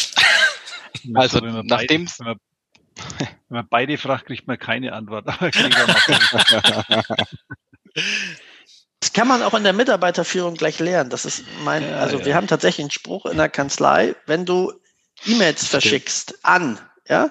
[1.15, 2.37] Also, also nachdem wenn man,
[3.19, 5.27] wenn man beide fragt, kriegt man keine Antwort.
[9.01, 11.09] Das kann man auch in der Mitarbeiterführung gleich lernen.
[11.09, 12.27] Das ist mein, ja, also ja.
[12.27, 14.75] wir haben tatsächlich einen Spruch in der Kanzlei, wenn du
[15.27, 16.79] E-Mails verschickst an,
[17.09, 17.31] ja,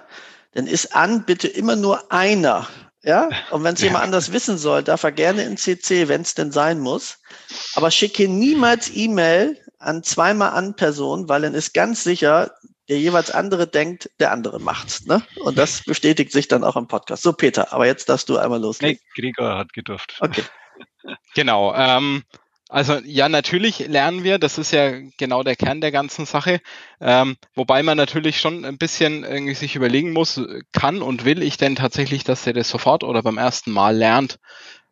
[0.54, 2.68] dann ist an bitte immer nur einer.
[3.02, 3.88] Ja, und wenn es ja.
[3.88, 7.20] jemand anders wissen soll, darf er gerne in CC, wenn es denn sein muss.
[7.76, 12.52] Aber schicke niemals E-Mail an zweimal an Personen, weil dann ist ganz sicher,
[12.90, 15.06] der jeweils andere denkt, der andere macht's.
[15.06, 15.22] Ne?
[15.44, 17.24] Und das bestätigt sich dann auch im Podcast.
[17.24, 19.00] So, Peter, aber jetzt darfst du einmal loslegen.
[19.00, 20.18] Nee, Gregor hat gedurft.
[20.20, 20.44] Okay.
[21.34, 21.74] Genau.
[21.74, 22.24] Ähm,
[22.70, 26.62] also ja, natürlich lernen wir, das ist ja genau der Kern der ganzen Sache.
[27.02, 30.40] Ähm, wobei man natürlich schon ein bisschen irgendwie sich überlegen muss,
[30.72, 34.38] kann und will ich denn tatsächlich, dass er das sofort oder beim ersten Mal lernt?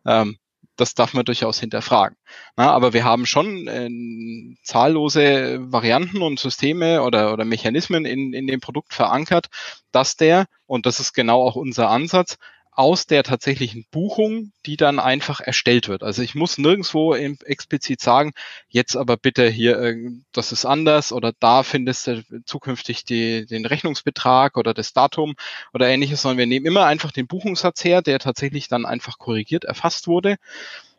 [0.04, 0.38] Ähm,
[0.74, 2.16] das darf man durchaus hinterfragen.
[2.56, 8.48] Na, aber wir haben schon äh, zahllose Varianten und Systeme oder, oder Mechanismen in, in
[8.48, 9.46] dem Produkt verankert,
[9.92, 12.38] dass der, und das ist genau auch unser Ansatz,
[12.78, 16.04] aus der tatsächlichen Buchung, die dann einfach erstellt wird.
[16.04, 18.34] Also ich muss nirgendwo explizit sagen,
[18.68, 19.96] jetzt aber bitte hier, äh,
[20.32, 25.34] das ist anders oder da findest du zukünftig die, den Rechnungsbetrag oder das Datum
[25.74, 29.64] oder ähnliches, sondern wir nehmen immer einfach den Buchungssatz her, der tatsächlich dann einfach korrigiert
[29.64, 30.36] erfasst wurde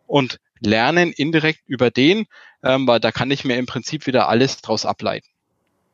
[0.05, 2.25] und lernen indirekt über den,
[2.61, 5.29] ähm, weil da kann ich mir im Prinzip wieder alles draus ableiten.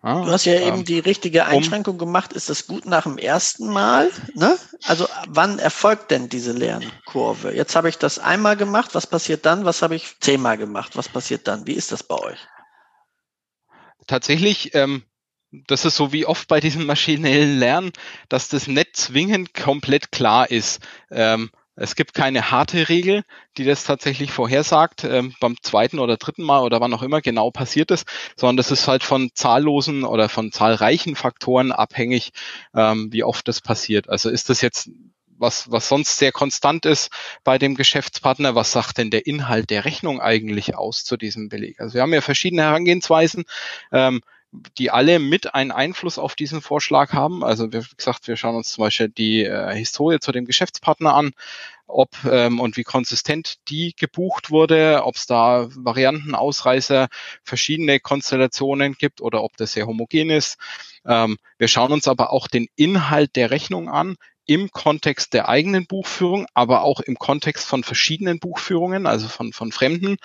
[0.06, 2.32] Ah, du hast ja ähm, eben die richtige Einschränkung um, gemacht.
[2.32, 4.12] Ist das gut nach dem ersten Mal?
[4.36, 4.56] Ne?
[4.84, 7.56] Also wann erfolgt denn diese Lernkurve?
[7.56, 8.94] Jetzt habe ich das einmal gemacht.
[8.94, 9.65] Was passiert dann?
[9.65, 10.96] Was habe ich zehnmal gemacht?
[10.96, 11.65] Was passiert dann?
[11.65, 12.38] Wie ist das bei euch?
[14.06, 15.02] Tatsächlich, ähm,
[15.50, 17.91] das ist so wie oft bei diesem maschinellen Lernen,
[18.30, 20.82] dass das nicht zwingend komplett klar ist.
[21.10, 23.24] Ähm, es gibt keine harte Regel,
[23.58, 27.52] die das tatsächlich vorhersagt, ähm, beim zweiten oder dritten Mal oder wann auch immer genau
[27.52, 32.32] passiert ist, sondern das ist halt von zahllosen oder von zahlreichen Faktoren abhängig,
[32.74, 34.10] ähm, wie oft das passiert.
[34.10, 34.90] Also ist das jetzt
[35.38, 37.12] was, was sonst sehr konstant ist
[37.44, 41.80] bei dem Geschäftspartner, was sagt denn der Inhalt der Rechnung eigentlich aus zu diesem Beleg?
[41.82, 43.44] Also wir haben ja verschiedene Herangehensweisen.
[43.92, 44.22] Ähm,
[44.78, 47.44] die alle mit einen Einfluss auf diesen Vorschlag haben.
[47.44, 51.32] Also wie gesagt, wir schauen uns zum Beispiel die äh, Historie zu dem Geschäftspartner an,
[51.88, 57.08] ob ähm, und wie konsistent die gebucht wurde, ob es da Varianten, Ausreißer,
[57.44, 60.58] verschiedene Konstellationen gibt oder ob das sehr homogen ist.
[61.06, 65.88] Ähm, wir schauen uns aber auch den Inhalt der Rechnung an im Kontext der eigenen
[65.88, 70.18] Buchführung, aber auch im Kontext von verschiedenen Buchführungen, also von, von Fremden.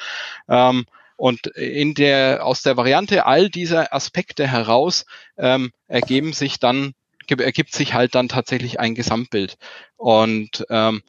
[0.49, 0.87] Ähm,
[1.21, 5.05] und in der, aus der Variante all dieser Aspekte heraus
[5.37, 6.95] ähm, ergeben sich dann,
[7.29, 9.59] ergibt sich halt dann tatsächlich ein Gesamtbild.
[9.99, 11.03] Und ähm,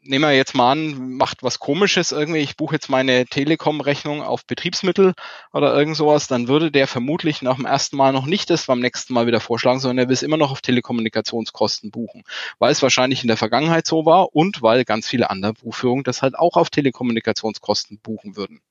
[0.00, 4.46] nehmen wir jetzt mal an, macht was komisches irgendwie, ich buche jetzt meine Telekom-Rechnung auf
[4.46, 5.12] Betriebsmittel
[5.52, 8.80] oder irgend sowas, dann würde der vermutlich nach dem ersten Mal noch nicht das beim
[8.80, 12.24] nächsten Mal wieder vorschlagen, sondern er will es immer noch auf Telekommunikationskosten buchen,
[12.58, 16.22] weil es wahrscheinlich in der Vergangenheit so war und weil ganz viele andere Buchführungen das
[16.22, 18.62] halt auch auf Telekommunikationskosten buchen würden.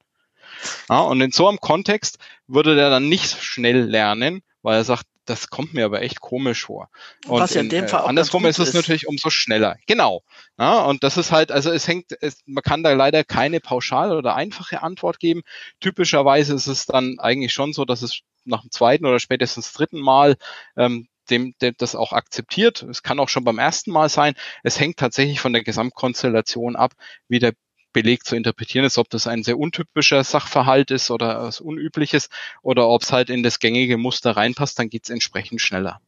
[0.90, 2.18] Ja, und in so einem Kontext
[2.48, 6.66] würde der dann nicht schnell lernen, weil er sagt, das kommt mir aber echt komisch
[6.66, 6.90] vor.
[7.28, 8.74] Und Was ja in dem äh, Fall auch andersrum ist es ist.
[8.74, 9.78] natürlich umso schneller.
[9.86, 10.24] Genau.
[10.58, 14.18] Ja, und das ist halt, also es hängt, es, man kann da leider keine pauschale
[14.18, 15.42] oder einfache Antwort geben.
[15.80, 20.00] Typischerweise ist es dann eigentlich schon so, dass es nach dem zweiten oder spätestens dritten
[20.00, 20.38] Mal
[20.78, 22.84] ähm, dem, dem das auch akzeptiert.
[22.84, 24.34] Es kann auch schon beim ersten Mal sein.
[24.64, 26.94] Es hängt tatsächlich von der Gesamtkonstellation ab,
[27.28, 27.54] wie der
[27.98, 32.30] Beleg zu interpretieren ist, ob das ein sehr untypischer Sachverhalt ist oder was Unübliches
[32.62, 36.00] oder ob es halt in das gängige Muster reinpasst, dann geht es entsprechend schneller.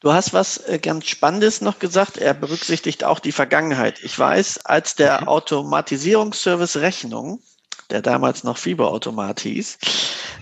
[0.00, 2.18] Du hast was äh, ganz Spannendes noch gesagt.
[2.18, 4.04] Er berücksichtigt auch die Vergangenheit.
[4.04, 5.28] Ich weiß, als der mhm.
[5.28, 7.40] Automatisierungsservice Rechnung,
[7.88, 9.78] der damals noch Fieberautomat hieß,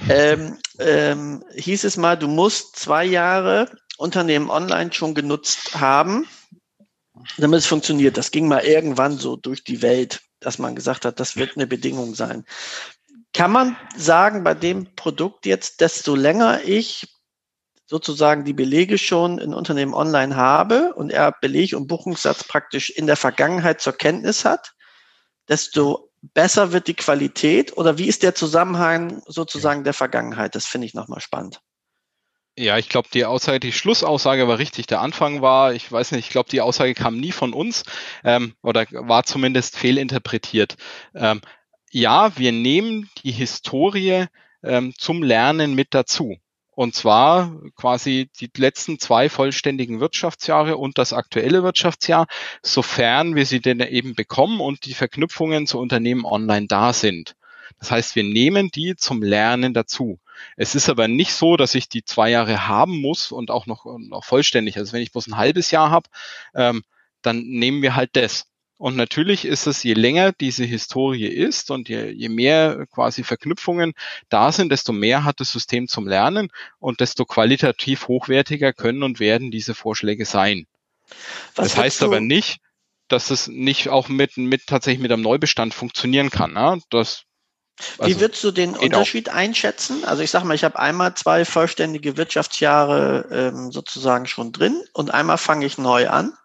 [0.09, 6.27] ähm, ähm, hieß es mal, du musst zwei Jahre Unternehmen online schon genutzt haben,
[7.38, 8.16] damit es funktioniert.
[8.16, 11.66] Das ging mal irgendwann so durch die Welt dass man gesagt hat, das wird eine
[11.66, 12.44] Bedingung sein.
[13.33, 17.07] Kann man sagen, bei dem Produkt jetzt, desto länger ich
[17.87, 23.07] sozusagen die Belege schon in Unternehmen online habe und er Beleg und Buchungssatz praktisch in
[23.07, 24.72] der Vergangenheit zur Kenntnis hat,
[25.48, 30.55] desto besser wird die Qualität oder wie ist der Zusammenhang sozusagen der Vergangenheit?
[30.55, 31.61] Das finde ich nochmal spannend.
[32.58, 34.86] Ja, ich glaube, die Aussage, die Schlussaussage war richtig.
[34.86, 37.82] Der Anfang war, ich weiß nicht, ich glaube, die Aussage kam nie von uns
[38.24, 40.76] ähm, oder war zumindest fehlinterpretiert.
[41.14, 41.40] Ähm,
[41.90, 44.26] ja, wir nehmen die Historie
[44.62, 46.36] ähm, zum Lernen mit dazu.
[46.74, 52.26] Und zwar quasi die letzten zwei vollständigen Wirtschaftsjahre und das aktuelle Wirtschaftsjahr,
[52.62, 57.34] sofern wir sie denn eben bekommen und die Verknüpfungen zu Unternehmen online da sind.
[57.78, 60.18] Das heißt, wir nehmen die zum Lernen dazu.
[60.57, 63.85] Es ist aber nicht so, dass ich die zwei Jahre haben muss und auch noch,
[63.98, 64.76] noch vollständig.
[64.78, 66.09] Also wenn ich bloß ein halbes Jahr habe,
[66.55, 66.83] ähm,
[67.22, 68.46] dann nehmen wir halt das.
[68.83, 73.92] Und natürlich ist es, je länger diese Historie ist und je, je mehr quasi Verknüpfungen
[74.28, 76.48] da sind, desto mehr hat das System zum Lernen
[76.81, 80.66] und desto qualitativ hochwertiger können und werden diese Vorschläge sein.
[81.55, 82.59] Was das heißt aber nicht,
[83.07, 86.55] dass es nicht auch mit, mit tatsächlich mit einem Neubestand funktionieren kann.
[86.55, 86.81] Ne?
[86.90, 87.22] Das
[87.98, 89.35] also, Wie würdest du den Unterschied auch.
[89.35, 90.04] einschätzen?
[90.04, 95.12] Also ich sage mal, ich habe einmal zwei vollständige Wirtschaftsjahre ähm, sozusagen schon drin und
[95.12, 96.37] einmal fange ich neu an.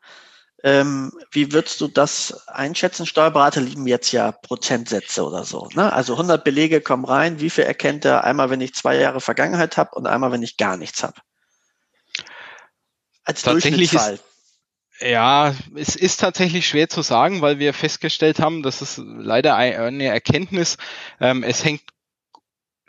[0.64, 3.06] Ähm, wie würdest du das einschätzen?
[3.06, 5.70] Steuerberater lieben jetzt ja Prozentsätze oder so.
[5.76, 5.94] Ne?
[5.94, 7.40] Also 100 Belege kommen rein.
[7.40, 10.58] Wie viel erkennt er einmal, wenn ich zwei Jahre Vergangenheit habe und einmal, wenn ich
[10.58, 11.22] gar nichts habe?
[13.24, 14.16] Als Durchschnittsfall.
[14.16, 14.24] Ist,
[15.00, 20.06] ja, es ist tatsächlich schwer zu sagen, weil wir festgestellt haben, das ist leider eine
[20.06, 20.78] Erkenntnis.
[21.20, 21.82] Ähm, es hängt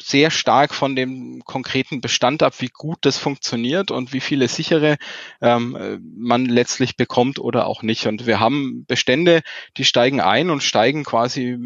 [0.01, 4.97] sehr stark von dem konkreten Bestand ab, wie gut das funktioniert und wie viele sichere
[5.41, 8.07] ähm, man letztlich bekommt oder auch nicht.
[8.07, 9.43] Und wir haben Bestände,
[9.77, 11.59] die steigen ein und steigen quasi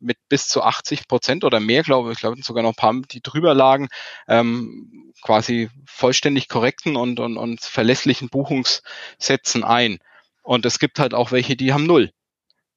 [0.00, 3.20] mit bis zu 80 Prozent oder mehr, glaube ich, glaube sogar noch ein paar, die
[3.22, 3.88] drüber lagen,
[4.28, 9.98] ähm, quasi vollständig korrekten und, und, und verlässlichen Buchungssätzen ein.
[10.42, 12.10] Und es gibt halt auch welche, die haben null.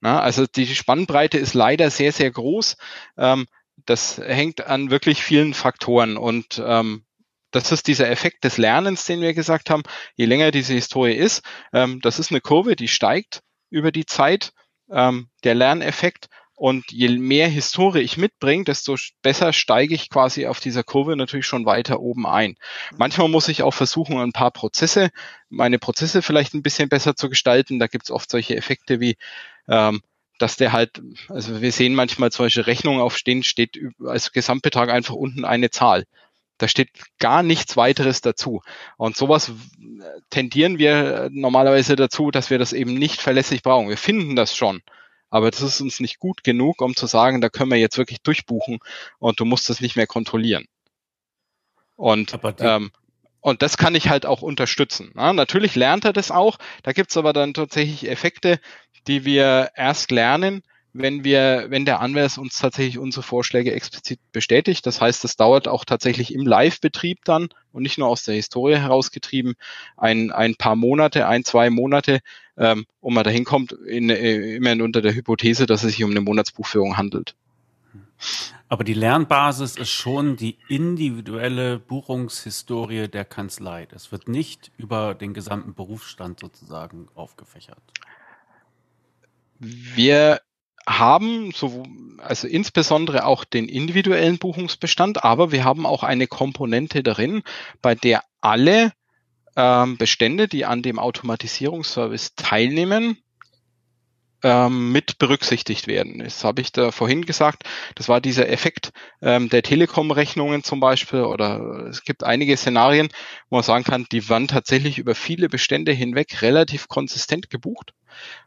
[0.00, 2.76] Na, also die Spannbreite ist leider sehr, sehr groß.
[3.16, 3.46] Ähm,
[3.86, 7.04] das hängt an wirklich vielen Faktoren und ähm,
[7.52, 9.82] das ist dieser Effekt des Lernens, den wir gesagt haben.
[10.16, 14.52] Je länger diese Historie ist, ähm, das ist eine Kurve, die steigt über die Zeit.
[14.90, 20.60] Ähm, der Lerneffekt und je mehr Historie ich mitbringe, desto besser steige ich quasi auf
[20.60, 22.56] dieser Kurve natürlich schon weiter oben ein.
[22.96, 25.10] Manchmal muss ich auch versuchen, ein paar Prozesse,
[25.48, 27.78] meine Prozesse vielleicht ein bisschen besser zu gestalten.
[27.78, 29.16] Da gibt es oft solche Effekte wie,
[29.68, 30.02] ähm,
[30.38, 35.14] dass der halt, also wir sehen manchmal zum Beispiel Rechnungen aufstehen, steht als Gesamtbetrag einfach
[35.14, 36.04] unten eine Zahl.
[36.58, 38.62] Da steht gar nichts weiteres dazu.
[38.96, 39.50] Und sowas
[40.30, 43.88] tendieren wir normalerweise dazu, dass wir das eben nicht verlässlich brauchen.
[43.88, 44.82] Wir finden das schon
[45.32, 48.20] aber das ist uns nicht gut genug, um zu sagen, da können wir jetzt wirklich
[48.20, 48.80] durchbuchen
[49.18, 50.66] und du musst das nicht mehr kontrollieren.
[51.96, 52.92] Und, ähm,
[53.40, 55.10] und das kann ich halt auch unterstützen.
[55.16, 56.58] Ja, natürlich lernt er das auch.
[56.82, 58.60] Da gibt's aber dann tatsächlich Effekte,
[59.06, 64.86] die wir erst lernen, wenn wir, wenn der Anwalt uns tatsächlich unsere Vorschläge explizit bestätigt.
[64.86, 68.76] Das heißt, das dauert auch tatsächlich im Live-Betrieb dann und nicht nur aus der Historie
[68.76, 69.54] herausgetrieben
[69.96, 72.20] ein, ein paar Monate, ein, zwei Monate,
[72.56, 76.10] ähm, und man dahin kommt, in, äh, immerhin unter der Hypothese, dass es sich um
[76.10, 77.34] eine Monatsbuchführung handelt.
[78.68, 83.86] Aber die Lernbasis ist schon die individuelle Buchungshistorie der Kanzlei.
[83.86, 87.82] Das wird nicht über den gesamten Berufsstand sozusagen aufgefächert
[89.62, 90.40] wir
[90.86, 91.84] haben so,
[92.18, 97.42] also insbesondere auch den individuellen Buchungsbestand, aber wir haben auch eine Komponente darin,
[97.80, 98.92] bei der alle
[99.56, 103.18] ähm, Bestände, die an dem Automatisierungsservice teilnehmen,
[104.42, 106.18] ähm, mit berücksichtigt werden.
[106.18, 107.64] Das habe ich da vorhin gesagt.
[107.94, 113.08] Das war dieser Effekt ähm, der Telekom-Rechnungen zum Beispiel oder es gibt einige Szenarien,
[113.48, 117.94] wo man sagen kann, die waren tatsächlich über viele Bestände hinweg relativ konsistent gebucht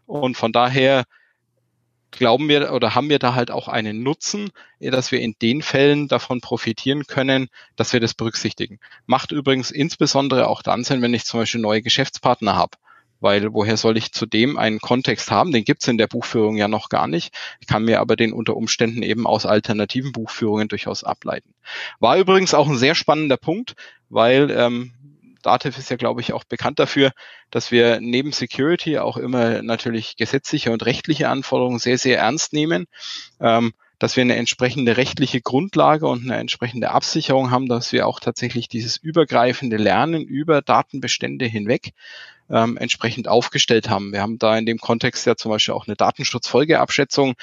[0.06, 1.06] und von daher
[2.12, 4.50] glauben wir oder haben wir da halt auch einen Nutzen,
[4.80, 8.80] dass wir in den Fällen davon profitieren können, dass wir das berücksichtigen.
[9.06, 12.78] Macht übrigens insbesondere auch dann Sinn, wenn ich zum Beispiel neue Geschäftspartner habe.
[13.22, 15.52] Weil woher soll ich zudem einen Kontext haben?
[15.52, 17.34] Den gibt's in der Buchführung ja noch gar nicht.
[17.60, 21.54] Ich kann mir aber den unter Umständen eben aus alternativen Buchführungen durchaus ableiten.
[22.00, 23.76] War übrigens auch ein sehr spannender Punkt,
[24.10, 24.94] weil ähm,
[25.46, 27.12] Dativ ist ja, glaube ich, auch bekannt dafür,
[27.52, 32.86] dass wir neben Security auch immer natürlich gesetzliche und rechtliche Anforderungen sehr, sehr ernst nehmen.
[33.40, 38.20] Ähm, dass wir eine entsprechende rechtliche Grundlage und eine entsprechende Absicherung haben, dass wir auch
[38.20, 41.94] tatsächlich dieses übergreifende Lernen über Datenbestände hinweg
[42.50, 44.12] ähm, entsprechend aufgestellt haben.
[44.12, 47.36] Wir haben da in dem Kontext ja zum Beispiel auch eine Datenschutzfolgeabschätzung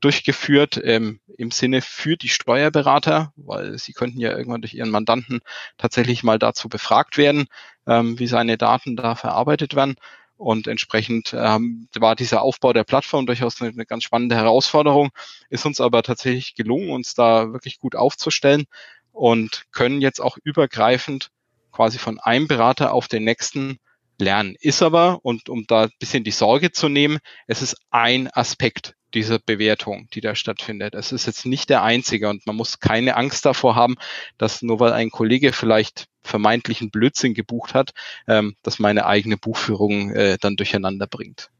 [0.00, 5.40] durchgeführt ähm, im Sinne für die Steuerberater, weil sie könnten ja irgendwann durch ihren Mandanten
[5.76, 7.46] tatsächlich mal dazu befragt werden,
[7.86, 9.96] ähm, wie seine Daten da verarbeitet werden.
[10.36, 15.10] Und entsprechend ähm, war dieser Aufbau der Plattform durchaus eine, eine ganz spannende Herausforderung,
[15.50, 18.66] ist uns aber tatsächlich gelungen, uns da wirklich gut aufzustellen
[19.10, 21.30] und können jetzt auch übergreifend
[21.72, 23.78] quasi von einem Berater auf den nächsten
[24.20, 24.54] lernen.
[24.60, 28.94] Ist aber, und um da ein bisschen die Sorge zu nehmen, es ist ein Aspekt
[29.14, 30.94] dieser Bewertung, die da stattfindet.
[30.94, 33.96] Es ist jetzt nicht der einzige und man muss keine Angst davor haben,
[34.36, 37.92] dass nur weil ein Kollege vielleicht vermeintlichen Blödsinn gebucht hat,
[38.26, 41.50] ähm, dass meine eigene Buchführung äh, dann durcheinander bringt.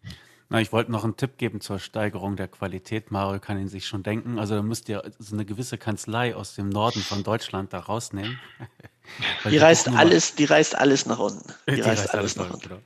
[0.51, 3.11] Na, ich wollte noch einen Tipp geben zur Steigerung der Qualität.
[3.11, 4.38] Mario kann ihn sich schon denken.
[4.38, 8.40] Also da müsst ihr so eine gewisse Kanzlei aus dem Norden von Deutschland da rausnehmen.
[9.44, 11.53] die, die reißt alles, die reißt alles nach unten.
[11.68, 12.68] Die, die reißt, reißt, alles nach unten.
[12.68, 12.80] Genau.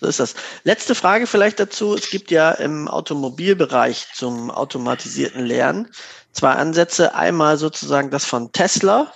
[0.00, 0.34] So ist das.
[0.64, 1.94] Letzte Frage vielleicht dazu.
[1.94, 5.88] Es gibt ja im Automobilbereich zum automatisierten Lernen
[6.32, 7.14] zwei Ansätze.
[7.14, 9.12] Einmal sozusagen das von Tesla,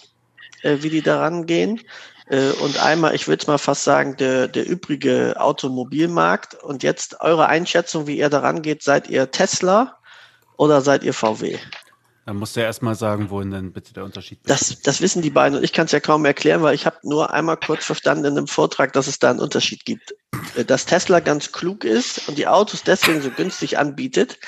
[0.62, 1.80] äh, wie die daran gehen.
[2.28, 6.54] Äh, und einmal, ich würde es mal fast sagen, der, der übrige Automobilmarkt.
[6.62, 8.82] Und jetzt eure Einschätzung, wie ihr daran geht.
[8.82, 9.96] Seid ihr Tesla
[10.56, 11.58] oder seid ihr VW?
[12.26, 14.50] Dann musst du ja erstmal sagen, wohin denn bitte der Unterschied ist.
[14.50, 16.96] Das, das wissen die beiden und ich kann es ja kaum erklären, weil ich habe
[17.02, 20.14] nur einmal kurz verstanden in einem Vortrag, dass es da einen Unterschied gibt.
[20.54, 24.38] Äh, dass Tesla ganz klug ist und die Autos deswegen so günstig anbietet,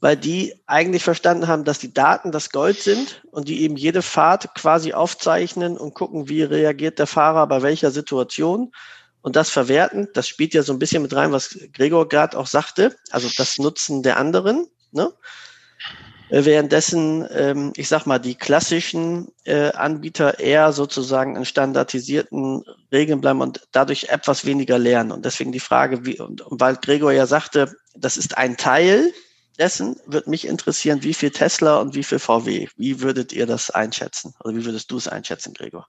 [0.00, 4.02] weil die eigentlich verstanden haben, dass die Daten das Gold sind und die eben jede
[4.02, 8.72] Fahrt quasi aufzeichnen und gucken, wie reagiert der Fahrer bei welcher Situation
[9.22, 10.08] und das verwerten.
[10.14, 13.58] Das spielt ja so ein bisschen mit rein, was Gregor gerade auch sagte, also das
[13.58, 14.66] Nutzen der anderen.
[14.90, 15.12] Ne?
[16.32, 23.20] Äh, währenddessen, ähm, ich sag mal, die klassischen äh, Anbieter eher sozusagen in standardisierten Regeln
[23.20, 25.12] bleiben und dadurch etwas weniger lernen.
[25.12, 29.12] Und deswegen die Frage, wie, und, weil Gregor ja sagte, das ist ein Teil
[29.58, 32.66] dessen, wird mich interessieren, wie viel Tesla und wie viel VW.
[32.78, 34.32] Wie würdet ihr das einschätzen?
[34.42, 35.86] Oder wie würdest du es einschätzen, Gregor?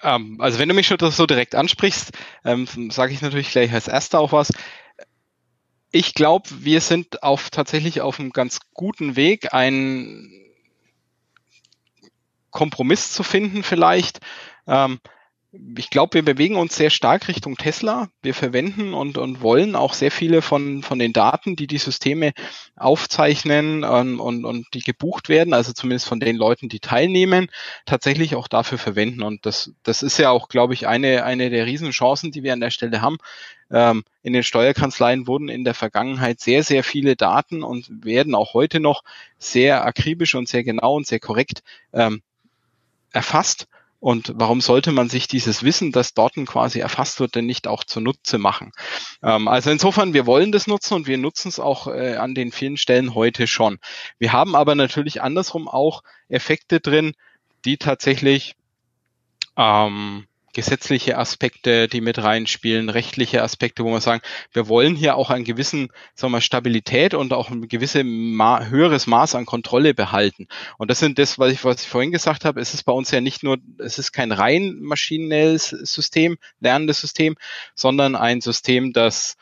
[0.00, 2.12] Ähm, also wenn du mich schon so direkt ansprichst,
[2.44, 4.52] ähm, sage ich natürlich gleich als erster auch was
[5.92, 10.30] ich glaube, wir sind auf tatsächlich auf einem ganz guten Weg, einen
[12.50, 14.20] Kompromiss zu finden vielleicht.
[14.66, 15.00] Ähm,
[15.52, 18.08] ich glaube, wir bewegen uns sehr stark Richtung Tesla.
[18.22, 22.32] Wir verwenden und, und wollen auch sehr viele von, von den Daten, die die Systeme
[22.76, 27.48] aufzeichnen ähm, und, und die gebucht werden, also zumindest von den Leuten, die teilnehmen,
[27.84, 29.22] tatsächlich auch dafür verwenden.
[29.22, 32.60] Und das, das ist ja auch, glaube ich, eine, eine der Riesenchancen, die wir an
[32.60, 33.18] der Stelle haben.
[33.72, 38.54] Ähm, in den Steuerkanzleien wurden in der Vergangenheit sehr, sehr viele Daten und werden auch
[38.54, 39.02] heute noch
[39.38, 42.22] sehr akribisch und sehr genau und sehr korrekt ähm,
[43.12, 43.66] erfasst.
[44.00, 47.84] Und warum sollte man sich dieses Wissen, das dort quasi erfasst wird, denn nicht auch
[47.84, 48.72] zunutze machen?
[49.22, 52.50] Ähm, also insofern, wir wollen das nutzen und wir nutzen es auch äh, an den
[52.50, 53.78] vielen Stellen heute schon.
[54.18, 57.12] Wir haben aber natürlich andersrum auch Effekte drin,
[57.66, 58.56] die tatsächlich
[59.56, 64.22] ähm, gesetzliche Aspekte, die mit reinspielen, rechtliche Aspekte, wo wir sagen,
[64.52, 69.06] wir wollen hier auch einen gewissen, sagen wir, Stabilität und auch ein gewisses Ma höheres
[69.06, 70.48] Maß an Kontrolle behalten.
[70.78, 73.10] Und das sind das, was ich, was ich vorhin gesagt habe, es ist bei uns
[73.10, 77.36] ja nicht nur, es ist kein rein maschinelles System, lernendes System,
[77.74, 79.36] sondern ein System, das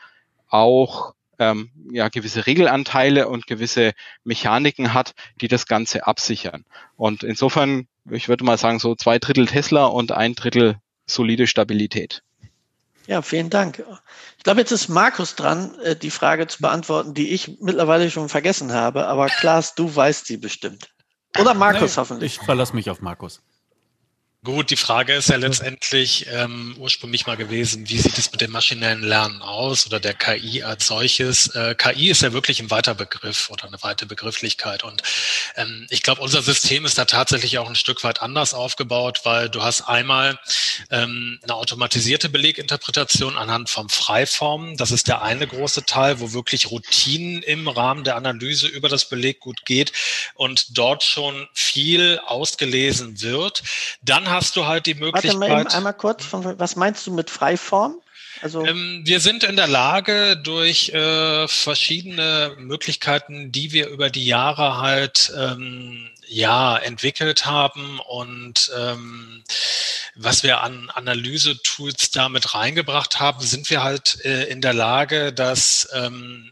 [0.47, 3.93] auch ähm, ja, gewisse Regelanteile und gewisse
[4.23, 6.65] Mechaniken hat, die das Ganze absichern.
[6.97, 10.77] Und insofern, ich würde mal sagen, so zwei Drittel Tesla und ein Drittel
[11.09, 12.23] solide Stabilität.
[13.07, 13.83] Ja, vielen Dank.
[14.37, 18.29] Ich glaube, jetzt ist Markus dran, äh, die Frage zu beantworten, die ich mittlerweile schon
[18.29, 19.07] vergessen habe.
[19.07, 20.89] Aber Klaas, du weißt sie bestimmt.
[21.39, 22.33] Oder Markus nee, hoffentlich.
[22.37, 23.41] Ich verlasse mich auf Markus.
[24.41, 28.51] Gut, die Frage ist ja letztendlich ähm, ursprünglich mal gewesen, wie sieht es mit dem
[28.51, 31.53] maschinellen Lernen aus oder der KI als solches?
[31.55, 34.85] Äh, KI ist ja wirklich ein weiter Begriff oder eine weite Begrifflichkeit.
[34.85, 35.03] Und
[35.57, 39.49] ähm, ich glaube, unser System ist da tatsächlich auch ein Stück weit anders aufgebaut, weil
[39.49, 40.39] du hast einmal
[40.89, 44.77] ähm, eine automatisierte Beleginterpretation anhand von Freiformen.
[44.77, 49.09] Das ist der eine große Teil, wo wirklich Routinen im Rahmen der Analyse über das
[49.09, 49.91] Beleggut geht
[50.35, 53.63] und dort schon viel ausgelesen wird.
[54.01, 55.35] Dann hast du halt die Möglichkeit.
[55.35, 58.01] Warte mal eben einmal kurz, was meinst du mit Freiform?
[58.41, 64.25] Also ähm, wir sind in der Lage, durch äh, verschiedene Möglichkeiten, die wir über die
[64.25, 69.43] Jahre halt ähm, ja entwickelt haben und ähm,
[70.15, 75.89] was wir an Analyse-Tools damit reingebracht haben, sind wir halt äh, in der Lage, dass
[75.93, 76.51] ähm,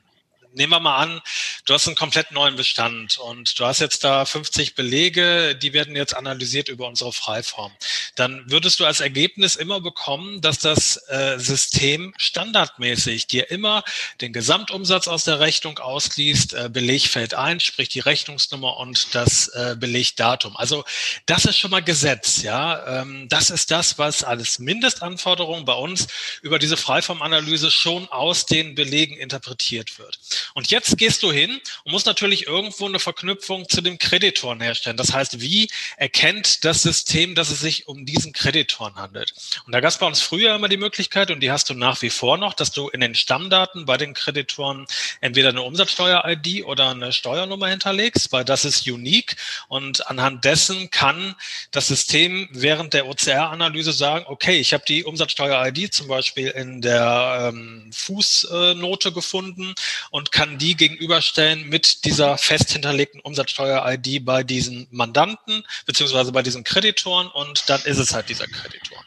[0.57, 1.21] nehmen wir mal an,
[1.65, 5.95] du hast einen komplett neuen Bestand und du hast jetzt da 50 Belege, die werden
[5.95, 7.71] jetzt analysiert über unsere Freiform.
[8.15, 13.83] Dann würdest du als Ergebnis immer bekommen, dass das äh, System standardmäßig dir immer
[14.21, 19.47] den Gesamtumsatz aus der Rechnung ausliest, äh, Beleg fällt ein, sprich die Rechnungsnummer und das
[19.49, 20.57] äh, Belegdatum.
[20.57, 20.83] Also
[21.25, 23.01] das ist schon mal Gesetz, ja.
[23.01, 26.07] Ähm, das ist das, was als Mindestanforderung bei uns
[26.41, 30.19] über diese Freiformanalyse schon aus den Belegen interpretiert wird.
[30.53, 34.97] Und jetzt gehst du hin und musst natürlich irgendwo eine Verknüpfung zu dem Kreditoren herstellen.
[34.97, 39.33] Das heißt, wie erkennt das System, dass es sich um diesen Kreditoren handelt?
[39.65, 42.01] Und da gab es bei uns früher immer die Möglichkeit, und die hast du nach
[42.01, 44.85] wie vor noch, dass du in den Stammdaten bei den Kreditoren
[45.21, 49.35] entweder eine Umsatzsteuer-ID oder eine Steuernummer hinterlegst, weil das ist unique.
[49.67, 51.35] Und anhand dessen kann
[51.71, 57.49] das System während der OCR-Analyse sagen, okay, ich habe die Umsatzsteuer-ID zum Beispiel in der
[57.49, 59.73] ähm, Fußnote gefunden
[60.11, 66.63] und kann die gegenüberstellen mit dieser fest hinterlegten Umsatzsteuer-ID bei diesen Mandanten beziehungsweise bei diesen
[66.63, 69.03] Kreditoren und dann ist es halt dieser Kreditor.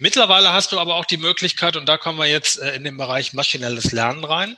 [0.00, 2.96] Mittlerweile hast du aber auch die Möglichkeit, und da kommen wir jetzt äh, in den
[2.96, 4.56] Bereich maschinelles Lernen rein,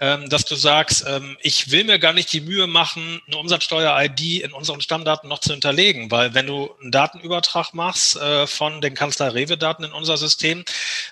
[0.00, 4.42] ähm, dass du sagst, ähm, ich will mir gar nicht die Mühe machen, eine Umsatzsteuer-ID
[4.42, 8.94] in unseren Stammdaten noch zu hinterlegen, weil wenn du einen Datenübertrag machst äh, von den
[8.94, 10.64] Kanzlei Rewe-Daten in unser System,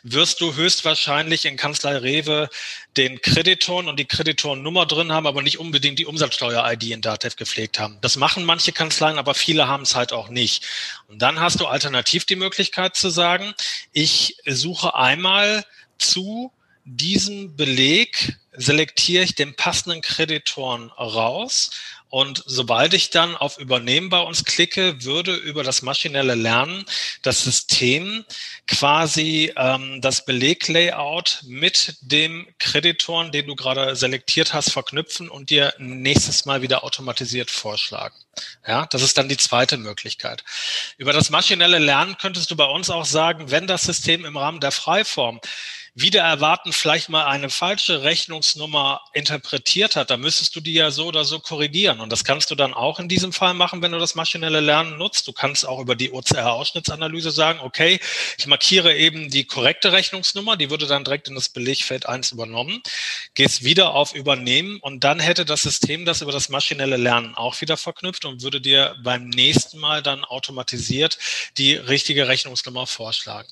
[0.02, 2.48] wirst du höchstwahrscheinlich in Kanzlei Rewe
[2.96, 7.78] den Kreditoren und die Kreditorennummer drin haben, aber nicht unbedingt die Umsatzsteuer-ID in Datev gepflegt
[7.78, 7.98] haben.
[8.00, 10.64] Das machen manche Kanzleien, aber viele haben es halt auch nicht.
[11.08, 13.54] Und dann hast du alternativ die Möglichkeit zu sagen,
[13.92, 15.64] ich suche einmal
[15.98, 16.52] zu
[16.84, 21.70] diesem Beleg, selektiere ich den passenden Kreditoren raus
[22.08, 26.84] und sobald ich dann auf Übernehmen bei uns klicke, würde über das maschinelle Lernen
[27.22, 28.24] das System
[28.68, 35.74] quasi ähm, das Beleglayout mit dem Kreditoren, den du gerade selektiert hast, verknüpfen und dir
[35.78, 38.16] nächstes Mal wieder automatisiert vorschlagen.
[38.66, 40.44] Ja, das ist dann die zweite Möglichkeit.
[40.98, 44.60] Über das maschinelle Lernen könntest du bei uns auch sagen, wenn das System im Rahmen
[44.60, 45.40] der Freiform
[45.98, 51.06] wieder erwarten vielleicht mal eine falsche Rechnungsnummer interpretiert hat, dann müsstest du die ja so
[51.06, 52.00] oder so korrigieren.
[52.00, 54.98] Und das kannst du dann auch in diesem Fall machen, wenn du das maschinelle Lernen
[54.98, 55.26] nutzt.
[55.26, 57.98] Du kannst auch über die OCR-Ausschnittsanalyse sagen, okay,
[58.36, 62.82] ich markiere eben die korrekte Rechnungsnummer, die würde dann direkt in das Belegfeld 1 übernommen,
[63.34, 67.58] gehst wieder auf Übernehmen und dann hätte das System das über das maschinelle Lernen auch
[67.62, 71.16] wieder verknüpft und würde dir beim nächsten Mal dann automatisiert
[71.56, 73.48] die richtige Rechnungsnummer vorschlagen.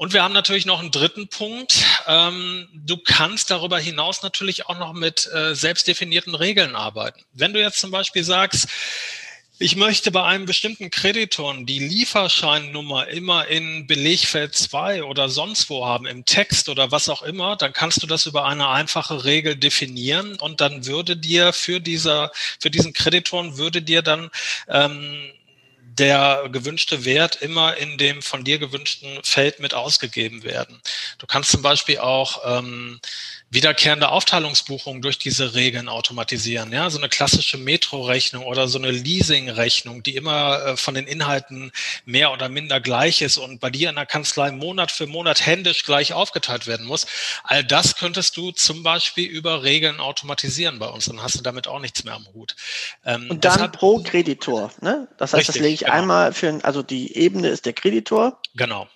[0.00, 1.84] Und wir haben natürlich noch einen dritten Punkt.
[2.06, 7.22] Ähm, du kannst darüber hinaus natürlich auch noch mit äh, selbstdefinierten Regeln arbeiten.
[7.34, 8.66] Wenn du jetzt zum Beispiel sagst,
[9.58, 15.84] ich möchte bei einem bestimmten Kreditor die Lieferscheinnummer immer in Belegfeld 2 oder sonst wo
[15.84, 19.54] haben, im Text oder was auch immer, dann kannst du das über eine einfache Regel
[19.54, 24.30] definieren und dann würde dir für dieser, für diesen Kreditoren würde dir dann
[24.66, 25.30] ähm,
[25.98, 30.80] der gewünschte Wert immer in dem von dir gewünschten Feld mit ausgegeben werden.
[31.18, 33.00] Du kannst zum Beispiel auch ähm,
[33.50, 36.72] wiederkehrende Aufteilungsbuchungen durch diese Regeln automatisieren.
[36.72, 41.72] Ja, so eine klassische Metro-Rechnung oder so eine Leasing-Rechnung, die immer äh, von den Inhalten
[42.04, 45.84] mehr oder minder gleich ist und bei dir in der Kanzlei Monat für Monat händisch
[45.84, 47.06] gleich aufgeteilt werden muss.
[47.42, 51.06] All das könntest du zum Beispiel über Regeln automatisieren bei uns.
[51.06, 52.54] Dann hast du damit auch nichts mehr am Hut.
[53.04, 54.72] Ähm, und dann hat, pro Kreditor.
[54.80, 55.08] Ne?
[55.18, 55.92] Das heißt, richtig, das lege ich genau.
[55.92, 58.38] einmal für, also die Ebene ist der Kreditor.
[58.54, 58.86] Genau.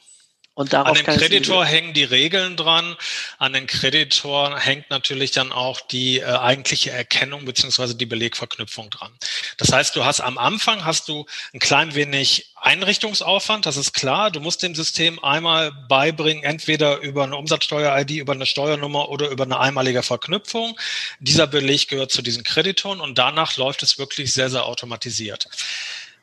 [0.55, 2.97] Und darauf an den Kreditor hängen die Regeln dran.
[3.39, 9.13] An den Kreditor hängt natürlich dann auch die äh, eigentliche Erkennung beziehungsweise die Belegverknüpfung dran.
[9.59, 14.31] Das heißt, du hast am Anfang hast du ein klein wenig Einrichtungsaufwand, das ist klar.
[14.31, 19.45] Du musst dem System einmal beibringen, entweder über eine Umsatzsteuer-ID, über eine Steuernummer oder über
[19.45, 20.79] eine einmalige Verknüpfung.
[21.19, 25.49] Dieser Beleg gehört zu diesen Kreditoren und danach läuft es wirklich sehr, sehr automatisiert.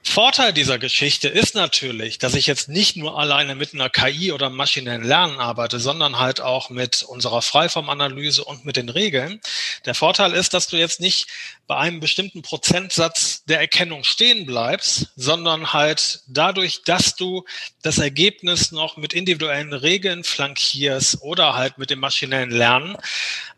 [0.03, 4.49] Vorteil dieser Geschichte ist natürlich, dass ich jetzt nicht nur alleine mit einer KI oder
[4.49, 9.39] maschinellen Lernen arbeite, sondern halt auch mit unserer Freiformanalyse und mit den Regeln.
[9.85, 11.27] Der Vorteil ist, dass du jetzt nicht
[11.67, 17.45] bei einem bestimmten Prozentsatz der Erkennung stehen bleibst, sondern halt dadurch, dass du
[17.83, 22.97] das Ergebnis noch mit individuellen Regeln flankierst oder halt mit dem maschinellen Lernen,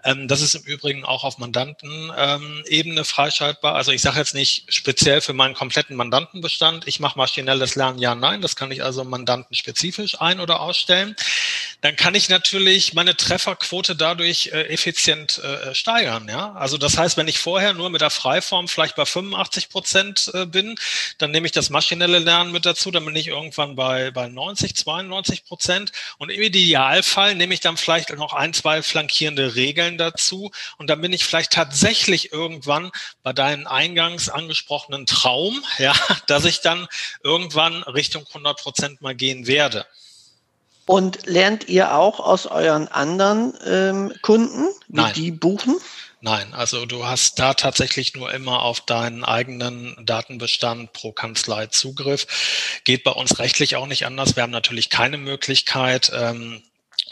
[0.04, 3.76] ähm, das ist im Übrigen auch auf Mandantenebene ähm, freischaltbar.
[3.76, 8.16] Also ich sage jetzt nicht speziell für meinen kompletten Mandantenbestand, ich mache maschinelles Lernen, ja,
[8.16, 8.42] nein.
[8.42, 11.16] Das kann ich also mandantenspezifisch ein- oder ausstellen.
[11.82, 16.28] Dann kann ich natürlich meine Trefferquote dadurch äh, effizient äh, steigern.
[16.30, 16.54] Ja?
[16.54, 20.46] Also das heißt, wenn ich vorher nur mit der Freiform vielleicht bei 85 Prozent äh,
[20.46, 20.76] bin,
[21.18, 24.76] dann nehme ich das maschinelle Lernen mit dazu, dann bin ich irgendwann bei, bei 90,
[24.76, 25.92] 92 Prozent.
[26.18, 30.52] Und im Idealfall nehme ich dann vielleicht noch ein, zwei flankierende Regeln Regeln dazu.
[30.78, 32.92] Und dann bin ich vielleicht tatsächlich irgendwann
[33.24, 35.94] bei deinem eingangs angesprochenen Traum, ja,
[36.28, 36.88] dass ich dann
[37.24, 39.86] irgendwann Richtung 100 Prozent mal gehen werde.
[40.86, 45.14] Und lernt ihr auch aus euren anderen ähm, Kunden, wie Nein.
[45.14, 45.78] die buchen?
[46.20, 52.82] Nein, also du hast da tatsächlich nur immer auf deinen eigenen Datenbestand pro Kanzlei Zugriff.
[52.84, 54.36] Geht bei uns rechtlich auch nicht anders.
[54.36, 56.64] Wir haben natürlich keine Möglichkeit, ähm,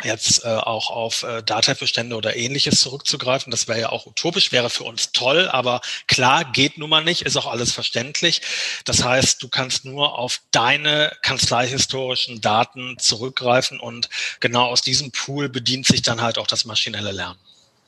[0.03, 3.51] jetzt äh, auch auf äh, Dateibestände oder ähnliches zurückzugreifen.
[3.51, 7.23] Das wäre ja auch utopisch, wäre für uns toll, aber klar, geht nun mal nicht,
[7.23, 8.41] ist auch alles verständlich.
[8.85, 15.49] Das heißt, du kannst nur auf deine kanzleihistorischen Daten zurückgreifen und genau aus diesem Pool
[15.49, 17.39] bedient sich dann halt auch das maschinelle Lernen.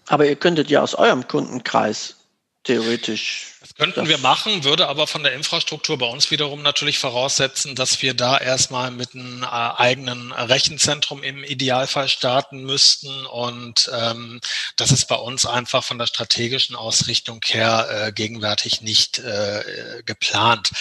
[0.08, 2.16] Aber ihr könntet ja aus eurem Kundenkreis
[2.64, 3.54] theoretisch.
[3.60, 7.76] Das könnten das wir machen, würde aber von der Infrastruktur bei uns wiederum natürlich voraussetzen,
[7.76, 13.26] dass wir da erstmal mit einem äh, eigenen Rechenzentrum im Idealfall starten müssten.
[13.26, 14.40] Und ähm,
[14.76, 20.72] das ist bei uns einfach von der strategischen Ausrichtung her äh, gegenwärtig nicht äh, geplant.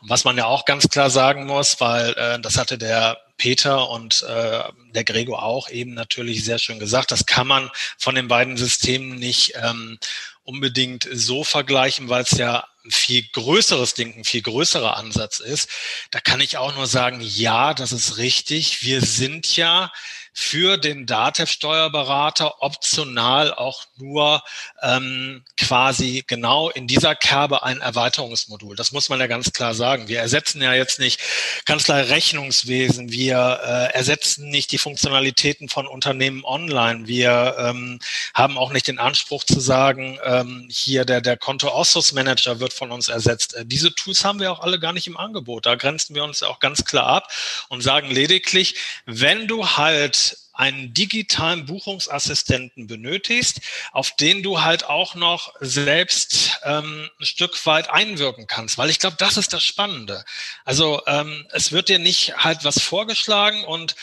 [0.00, 3.90] Und was man ja auch ganz klar sagen muss, weil äh, das hatte der Peter
[3.90, 4.62] und äh,
[4.94, 9.18] der Gregor auch eben natürlich sehr schön gesagt, das kann man von den beiden Systemen
[9.18, 9.98] nicht ähm,
[10.46, 15.68] unbedingt so vergleichen, weil es ja ein viel größeres Ding, ein viel größerer Ansatz ist.
[16.12, 18.82] Da kann ich auch nur sagen, ja, das ist richtig.
[18.82, 19.92] Wir sind ja
[20.38, 24.42] für den DATEV-Steuerberater optional auch nur
[24.82, 28.76] ähm, quasi genau in dieser Kerbe ein Erweiterungsmodul.
[28.76, 30.08] Das muss man ja ganz klar sagen.
[30.08, 31.20] Wir ersetzen ja jetzt nicht
[31.64, 37.06] Kanzlei-Rechnungswesen, wir äh, ersetzen nicht die Funktionalitäten von Unternehmen online.
[37.06, 37.98] Wir ähm,
[38.34, 43.08] haben auch nicht den Anspruch zu sagen, ähm, hier der, der Konto-Ausschussmanager wird von uns
[43.08, 43.54] ersetzt.
[43.54, 45.64] Äh, diese Tools haben wir auch alle gar nicht im Angebot.
[45.64, 47.32] Da grenzen wir uns auch ganz klar ab
[47.70, 48.74] und sagen lediglich,
[49.06, 50.25] wenn du halt
[50.56, 53.60] einen digitalen Buchungsassistenten benötigst,
[53.92, 58.98] auf den du halt auch noch selbst ähm, ein Stück weit einwirken kannst, weil ich
[58.98, 60.24] glaube, das ist das Spannende.
[60.64, 63.96] Also ähm, es wird dir nicht halt was vorgeschlagen und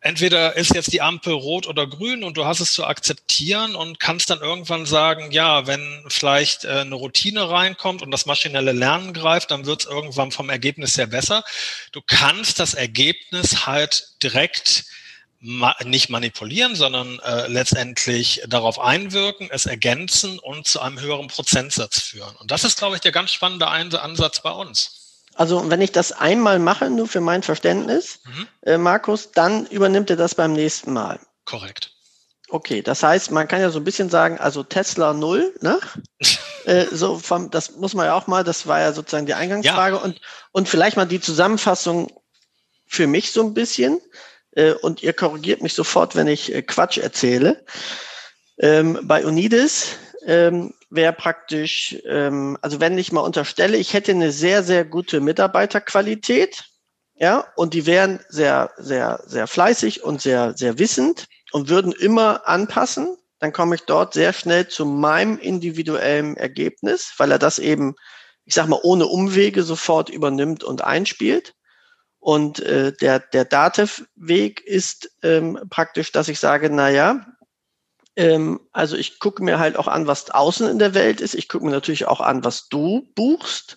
[0.00, 4.00] entweder ist jetzt die Ampel rot oder grün und du hast es zu akzeptieren und
[4.00, 9.14] kannst dann irgendwann sagen, ja, wenn vielleicht äh, eine Routine reinkommt und das maschinelle Lernen
[9.14, 11.42] greift, dann wird es irgendwann vom Ergebnis her besser.
[11.92, 14.84] Du kannst das Ergebnis halt direkt
[15.46, 22.00] ma nicht manipulieren, sondern äh, letztendlich darauf einwirken, es ergänzen und zu einem höheren Prozentsatz
[22.00, 22.34] führen.
[22.36, 25.20] Und das ist, glaube ich, der ganz spannende Ansatz bei uns.
[25.34, 28.48] Also wenn ich das einmal mache, nur für mein Verständnis, mhm.
[28.62, 31.20] äh, Markus, dann übernimmt er das beim nächsten Mal.
[31.44, 31.90] Korrekt.
[32.48, 35.78] Okay, das heißt, man kann ja so ein bisschen sagen, also Tesla null, ne?
[36.64, 39.96] äh, so vom, das muss man ja auch mal, das war ja sozusagen die Eingangsfrage
[39.96, 40.02] ja.
[40.02, 40.20] und,
[40.52, 42.10] und vielleicht mal die Zusammenfassung
[42.86, 44.00] für mich so ein bisschen
[44.82, 47.64] und ihr korrigiert mich sofort, wenn ich äh, Quatsch erzähle.
[48.58, 49.96] Ähm, bei Unidis
[50.26, 55.20] ähm, wäre praktisch, ähm, also wenn ich mal unterstelle, ich hätte eine sehr, sehr gute
[55.20, 56.64] Mitarbeiterqualität,
[57.16, 62.48] ja, und die wären sehr, sehr, sehr fleißig und sehr, sehr wissend und würden immer
[62.48, 67.94] anpassen, dann komme ich dort sehr schnell zu meinem individuellen Ergebnis, weil er das eben,
[68.44, 71.54] ich sag mal, ohne Umwege sofort übernimmt und einspielt.
[72.24, 77.26] Und äh, der, der Datev-Weg ist ähm, praktisch, dass ich sage, na ja,
[78.16, 81.34] ähm, also ich gucke mir halt auch an, was außen in der Welt ist.
[81.34, 83.76] Ich gucke mir natürlich auch an, was du buchst.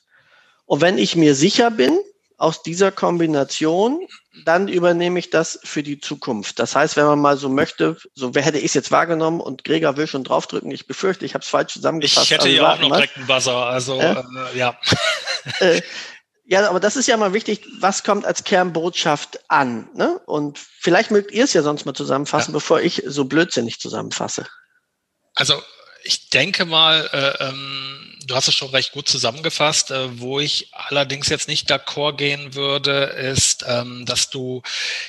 [0.63, 1.99] Und wenn ich mir sicher bin,
[2.37, 4.07] aus dieser Kombination,
[4.45, 6.57] dann übernehme ich das für die Zukunft.
[6.59, 9.97] Das heißt, wenn man mal so möchte, so hätte ich es jetzt wahrgenommen und Gregor
[9.97, 10.71] will schon draufdrücken.
[10.71, 12.27] Ich befürchte, ich habe es falsch zusammengefasst.
[12.27, 14.79] Ich hätte also ja auch noch direkt einen Buzzer, also äh, äh, ja.
[15.59, 15.81] Äh,
[16.49, 19.89] ja, aber das ist ja mal wichtig, was kommt als Kernbotschaft an?
[19.93, 20.19] Ne?
[20.25, 22.53] Und vielleicht mögt ihr es ja sonst mal zusammenfassen, ja.
[22.53, 24.47] bevor ich so blödsinnig zusammenfasse.
[25.35, 25.61] Also
[26.05, 29.91] ich denke mal, äh, ähm, du hast es schon recht gut zusammengefasst.
[29.91, 34.61] Äh, wo ich allerdings jetzt nicht d'accord gehen würde, ist, ähm, dass du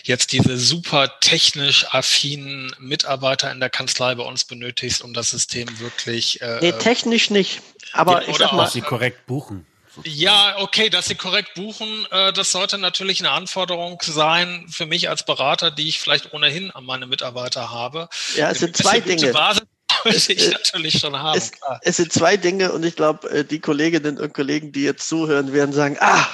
[0.02, 5.78] jetzt diese super technisch affinen Mitarbeiter in der Kanzlei bei uns benötigst, um das System
[5.78, 6.40] wirklich.
[6.42, 7.62] Äh, nee, technisch nicht.
[7.92, 9.66] Aber ich sag mal, sie korrekt buchen.
[10.04, 15.08] Ja, okay, dass Sie korrekt buchen, äh, das sollte natürlich eine Anforderung sein für mich
[15.08, 18.08] als Berater, die ich vielleicht ohnehin an meine Mitarbeiter habe.
[18.36, 19.32] Ja, es sind zwei Dinge.
[19.32, 19.62] Basis
[20.04, 21.38] wollte ich natürlich schon haben.
[21.38, 25.08] Es, es, sind zwei Dinge und ich glaube, äh, die Kolleginnen und Kollegen, die jetzt
[25.08, 26.26] zuhören, werden sagen, ah,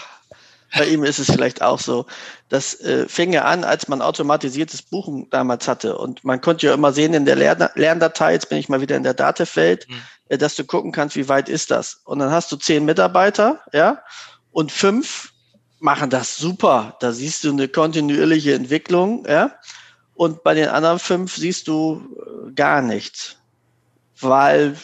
[0.76, 2.06] bei ihm ist es vielleicht auch so.
[2.48, 5.96] Das äh, fing ja an, als man automatisiertes Buchen damals hatte.
[5.96, 8.96] Und man konnte ja immer sehen in der Lern Lerndatei, jetzt bin ich mal wieder
[8.96, 10.02] in der Datev-Welt, mhm.
[10.28, 12.00] Äh, dass du gucken kannst, wie weit ist das.
[12.04, 14.02] Und dann hast du zehn Mitarbeiter, ja,
[14.52, 15.32] und fünf
[15.80, 16.96] machen das super.
[17.00, 19.52] Da siehst du eine kontinuierliche Entwicklung, ja.
[20.14, 22.16] Und bei den anderen fünf siehst du
[22.48, 23.36] äh, gar nichts
[24.20, 24.76] weil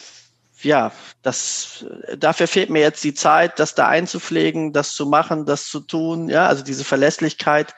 [0.61, 0.91] ja,
[1.23, 1.85] das,
[2.17, 6.29] dafür fehlt mir jetzt die Zeit, das da einzupflegen, das zu machen, das zu tun,
[6.29, 7.73] ja, also diese Verlässlichkeit,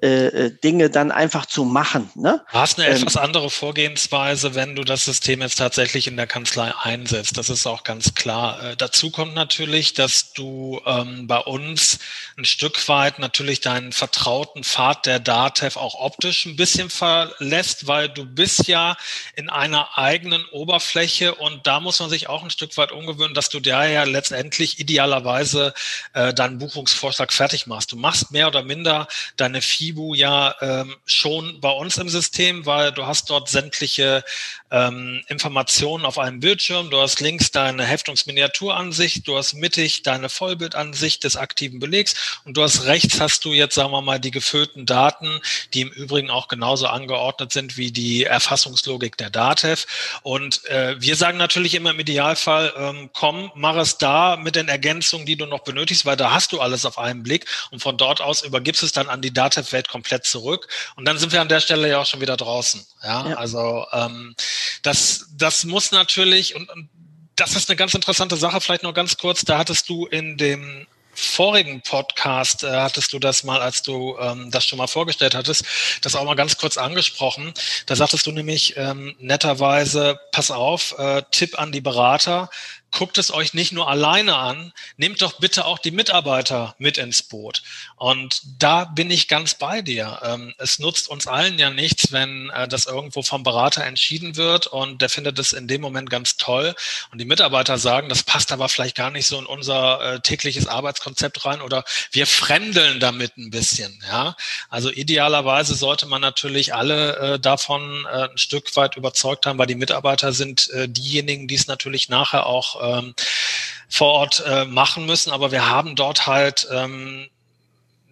[0.00, 2.08] äh, äh, Dinge dann einfach zu machen.
[2.14, 2.44] Ne?
[2.52, 6.28] Du hast eine ähm, etwas andere Vorgehensweise, wenn du das System jetzt tatsächlich in der
[6.28, 7.36] Kanzlei einsetzt.
[7.36, 8.62] Das ist auch ganz klar.
[8.62, 11.98] Äh, dazu kommt natürlich, dass du ähm, bei uns
[12.36, 18.08] ein Stück weit natürlich deinen vertrauten Pfad der DATEV auch optisch ein bisschen verlässt, weil
[18.08, 18.96] du bist ja
[19.34, 23.48] in einer eigenen Oberfläche und da muss man sich auch ein Stück weit umgewöhnen, dass
[23.48, 25.74] du da ja letztendlich idealerweise
[26.12, 27.90] äh, deinen Buchungsvorschlag fertig machst.
[27.90, 32.66] Du machst mehr oder minder deine vier Fibu ja ähm, schon bei uns im System,
[32.66, 34.22] weil du hast dort sämtliche
[34.70, 36.90] ähm, Informationen auf einem Bildschirm.
[36.90, 42.62] Du hast links deine Heftungsminiaturansicht, du hast mittig deine Vollbildansicht des aktiven Belegs und du
[42.62, 45.40] hast rechts hast du jetzt, sagen wir mal, die gefüllten Daten,
[45.72, 49.86] die im Übrigen auch genauso angeordnet sind wie die Erfassungslogik der DATEV.
[50.22, 54.68] Und äh, wir sagen natürlich immer im Idealfall, ähm, komm, mach es da mit den
[54.68, 57.96] Ergänzungen, die du noch benötigst, weil da hast du alles auf einen Blick und von
[57.96, 60.68] dort aus übergibst es dann an die DATEV Welt komplett zurück.
[60.96, 62.84] Und dann sind wir an der Stelle ja auch schon wieder draußen.
[63.02, 63.36] Ja, ja.
[63.36, 64.34] also ähm,
[64.82, 66.88] das, das muss natürlich, und, und
[67.36, 70.86] das ist eine ganz interessante Sache, vielleicht noch ganz kurz, da hattest du in dem
[71.18, 75.64] vorigen Podcast äh, hattest du das mal, als du ähm, das schon mal vorgestellt hattest,
[76.02, 77.52] das auch mal ganz kurz angesprochen.
[77.86, 82.50] Da sagtest du nämlich ähm, netterweise, pass auf, äh, Tipp an die Berater,
[82.90, 87.22] guckt es euch nicht nur alleine an, nehmt doch bitte auch die Mitarbeiter mit ins
[87.22, 87.62] Boot.
[87.96, 90.20] Und da bin ich ganz bei dir.
[90.24, 94.66] Ähm, es nutzt uns allen ja nichts, wenn äh, das irgendwo vom Berater entschieden wird
[94.66, 96.74] und der findet es in dem Moment ganz toll
[97.12, 100.66] und die Mitarbeiter sagen, das passt aber vielleicht gar nicht so in unser äh, tägliches
[100.66, 104.02] Arbeitskonzept rein oder wir fremdeln damit ein bisschen.
[104.08, 104.36] Ja,
[104.70, 109.74] also idealerweise sollte man natürlich alle äh, davon ein Stück weit überzeugt haben, weil die
[109.74, 113.14] Mitarbeiter sind diejenigen, die es natürlich nachher auch ähm,
[113.88, 115.32] vor Ort äh, machen müssen.
[115.32, 117.28] Aber wir haben dort halt, ähm,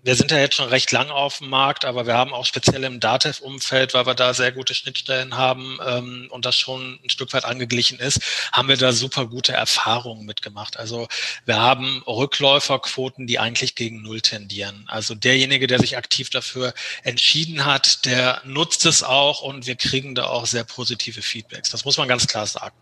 [0.02, 2.84] wir sind ja jetzt schon recht lang auf dem Markt, aber wir haben auch speziell
[2.84, 7.32] im Datev-Umfeld, weil wir da sehr gute Schnittstellen haben ähm, und das schon ein Stück
[7.32, 8.20] weit angeglichen ist,
[8.52, 10.76] haben wir da super gute Erfahrungen mitgemacht.
[10.76, 11.08] Also
[11.44, 14.84] wir haben Rückläuferquoten, die eigentlich gegen Null tendieren.
[14.86, 20.14] Also derjenige, der sich aktiv dafür entschieden hat, der nutzt es auch und wir kriegen
[20.14, 21.70] da auch sehr positive Feedbacks.
[21.70, 22.76] Das muss man ganz klar sagen.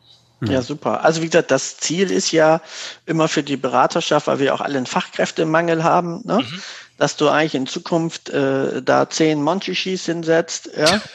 [0.52, 1.04] Ja, super.
[1.04, 2.60] Also wie gesagt, das Ziel ist ja
[3.06, 6.38] immer für die Beraterschaft, weil wir auch alle einen Fachkräftemangel haben, ne?
[6.38, 6.62] Mhm.
[6.98, 11.00] dass du eigentlich in Zukunft äh, da zehn Monchichis hinsetzt, ja.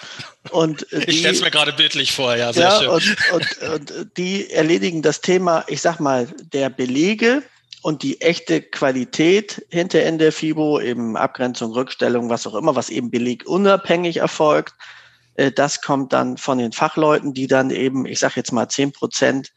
[0.51, 2.89] Und äh, die, ich stelle es mir gerade bildlich vor, ja, sehr ja, schön.
[2.89, 7.43] Und, und, und die erledigen das Thema, ich sag mal, der Belege
[7.81, 12.89] und die echte Qualität hinter in der FIBO, eben Abgrenzung, Rückstellung, was auch immer, was
[12.89, 14.73] eben belegunabhängig erfolgt
[15.51, 19.51] das kommt dann von den Fachleuten, die dann eben, ich sage jetzt mal, zehn Prozent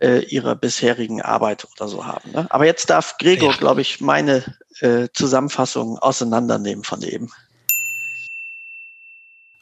[0.00, 2.30] äh, ihrer bisherigen Arbeit oder so haben.
[2.32, 2.46] Ne?
[2.50, 3.56] Aber jetzt darf Gregor, ja.
[3.56, 4.44] glaube ich, meine
[4.80, 7.30] äh, Zusammenfassung auseinandernehmen von eben.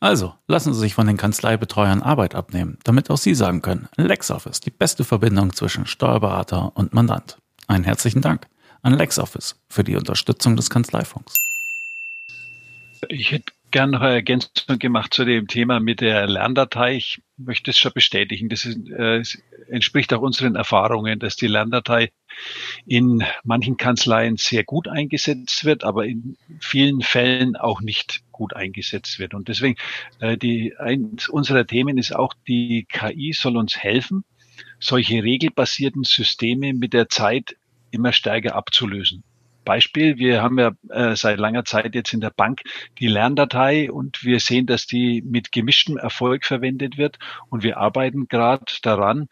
[0.00, 4.60] Also, lassen Sie sich von den Kanzleibetreuern Arbeit abnehmen, damit auch Sie sagen können, LexOffice,
[4.60, 7.38] die beste Verbindung zwischen Steuerberater und Mandant.
[7.66, 8.46] Einen herzlichen Dank
[8.82, 11.34] an LexOffice für die Unterstützung des Kanzleifunks.
[13.08, 16.96] Ich hätte gerne noch eine Ergänzung gemacht zu dem Thema mit der Lerndatei.
[16.96, 18.48] Ich möchte es schon bestätigen.
[18.48, 19.22] Das ist, äh,
[19.68, 22.10] entspricht auch unseren Erfahrungen, dass die Lerndatei
[22.86, 29.18] in manchen Kanzleien sehr gut eingesetzt wird, aber in vielen Fällen auch nicht gut eingesetzt
[29.18, 29.34] wird.
[29.34, 29.76] Und deswegen,
[30.20, 34.24] äh, die, eins unserer Themen ist auch, die KI soll uns helfen,
[34.80, 37.56] solche regelbasierten Systeme mit der Zeit
[37.90, 39.24] immer stärker abzulösen.
[39.68, 42.62] Beispiel, wir haben ja äh, seit langer Zeit jetzt in der Bank
[42.98, 47.18] die Lerndatei und wir sehen, dass die mit gemischtem Erfolg verwendet wird
[47.50, 49.28] und wir arbeiten gerade daran,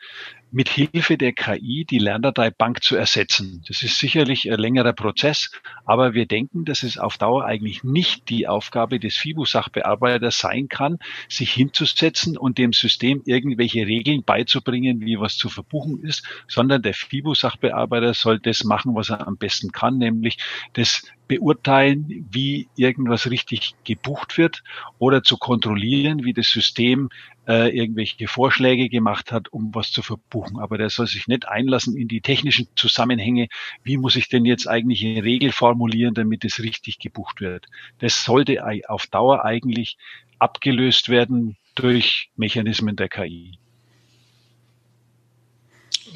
[0.56, 3.62] mit Hilfe der KI die Lerndatei Bank zu ersetzen.
[3.68, 5.50] Das ist sicherlich ein längerer Prozess,
[5.84, 10.96] aber wir denken, dass es auf Dauer eigentlich nicht die Aufgabe des FIBU-Sachbearbeiters sein kann,
[11.28, 16.94] sich hinzusetzen und dem System irgendwelche Regeln beizubringen, wie was zu verbuchen ist, sondern der
[16.94, 20.38] FIBU-Sachbearbeiter soll das machen, was er am besten kann, nämlich
[20.72, 24.62] das beurteilen, wie irgendwas richtig gebucht wird
[24.98, 27.10] oder zu kontrollieren, wie das System
[27.46, 30.58] äh, irgendwelche Vorschläge gemacht hat, um was zu verbuchen.
[30.58, 33.48] Aber der soll sich nicht einlassen in die technischen Zusammenhänge.
[33.82, 37.66] Wie muss ich denn jetzt eigentlich eine Regel formulieren, damit es richtig gebucht wird?
[37.98, 39.96] Das sollte auf Dauer eigentlich
[40.38, 43.58] abgelöst werden durch Mechanismen der KI.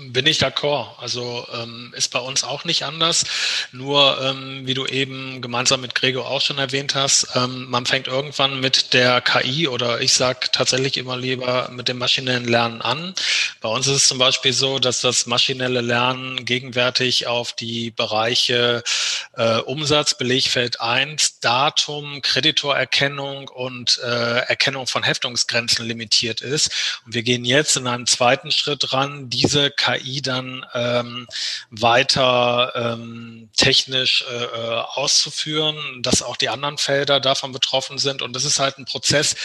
[0.09, 0.99] Bin ich d'accord.
[0.99, 3.25] Also ähm, ist bei uns auch nicht anders.
[3.73, 8.07] Nur, ähm, wie du eben gemeinsam mit Gregor auch schon erwähnt hast, ähm, man fängt
[8.07, 13.15] irgendwann mit der KI oder ich sage tatsächlich immer lieber mit dem maschinellen Lernen an.
[13.61, 18.83] Bei uns ist es zum Beispiel so, dass das maschinelle Lernen gegenwärtig auf die Bereiche
[19.35, 27.01] äh, Umsatz, Belegfeld 1, Datum, Kreditorerkennung und äh, Erkennung von Heftungsgrenzen limitiert ist.
[27.05, 29.90] Und wir gehen jetzt in einem zweiten Schritt ran, diese KI
[30.23, 31.27] dann ähm,
[31.71, 38.23] weiter ähm, technisch äh, äh, auszuführen, dass auch die anderen Felder davon betroffen sind.
[38.23, 39.37] Und das ist halt ein Prozess,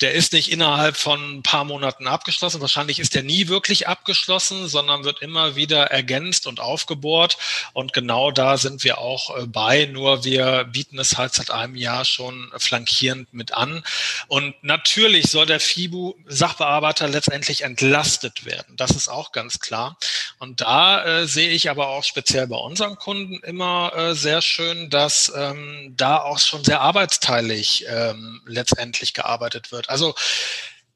[0.00, 2.60] der ist nicht innerhalb von ein paar Monaten abgeschlossen.
[2.60, 7.36] Wahrscheinlich ist der nie wirklich abgeschlossen, sondern wird immer wieder ergänzt und aufgebohrt.
[7.72, 9.86] Und genau da sind wir auch äh, bei.
[9.86, 13.84] Nur wir bieten es halt seit einem Jahr schon flankierend mit an.
[14.28, 18.76] Und natürlich soll der FIBU-Sachbearbeiter letztendlich entlastet werden.
[18.76, 19.89] Das ist auch ganz klar.
[20.38, 24.90] Und da äh, sehe ich aber auch speziell bei unseren Kunden immer äh, sehr schön,
[24.90, 29.88] dass ähm, da auch schon sehr arbeitsteilig ähm, letztendlich gearbeitet wird.
[29.90, 30.14] Also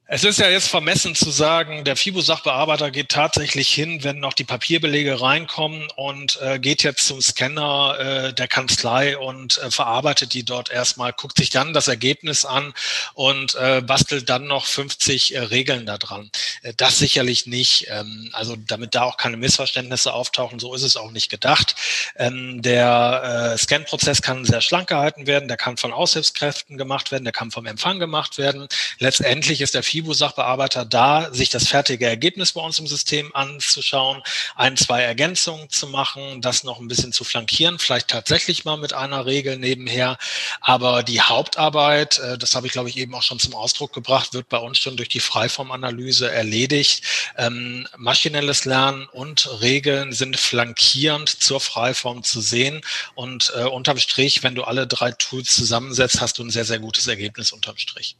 [0.06, 4.44] es ist ja jetzt vermessen zu sagen, der FIBO-Sachbearbeiter geht tatsächlich hin, wenn noch die
[4.44, 10.44] Papierbelege reinkommen und äh, geht jetzt zum Scanner äh, der Kanzlei und äh, verarbeitet die
[10.44, 12.74] dort erstmal, guckt sich dann das Ergebnis an
[13.14, 16.30] und äh, bastelt dann noch 50 äh, Regeln da dran.
[16.60, 17.86] Äh, das sicherlich nicht.
[17.88, 21.76] Ähm, also damit da auch keine Missverständnisse auftauchen, so ist es auch nicht gedacht.
[22.16, 27.32] Ähm, der Scan-Prozess kann sehr schlank gehalten werden, der kann von Aushilfskräften gemacht werden, der
[27.32, 28.68] kann vom Empfang gemacht werden.
[28.98, 34.22] Letztendlich ist der FIBO-Sachbearbeiter da, sich das fertige Ergebnis bei uns im System anzuschauen,
[34.56, 38.92] ein, zwei Ergänzungen zu machen, das noch ein bisschen zu flankieren, vielleicht tatsächlich mal mit
[38.92, 40.18] einer Regel nebenher.
[40.60, 44.34] Aber die Hauptarbeit, äh, das habe ich glaube ich eben auch schon zum Ausdruck gebracht,
[44.34, 47.02] wird bei uns schon durch die Freiformanalyse erledigt.
[47.36, 52.80] Ähm, maschinelles Lernen und Regeln sind flankierend zur Freiform zu sehen.
[53.14, 56.80] Und äh, unterm Strich, wenn du alle drei Tools zusammensetzt, hast du ein sehr, sehr
[56.80, 58.16] gutes Ergebnis unterm Strich.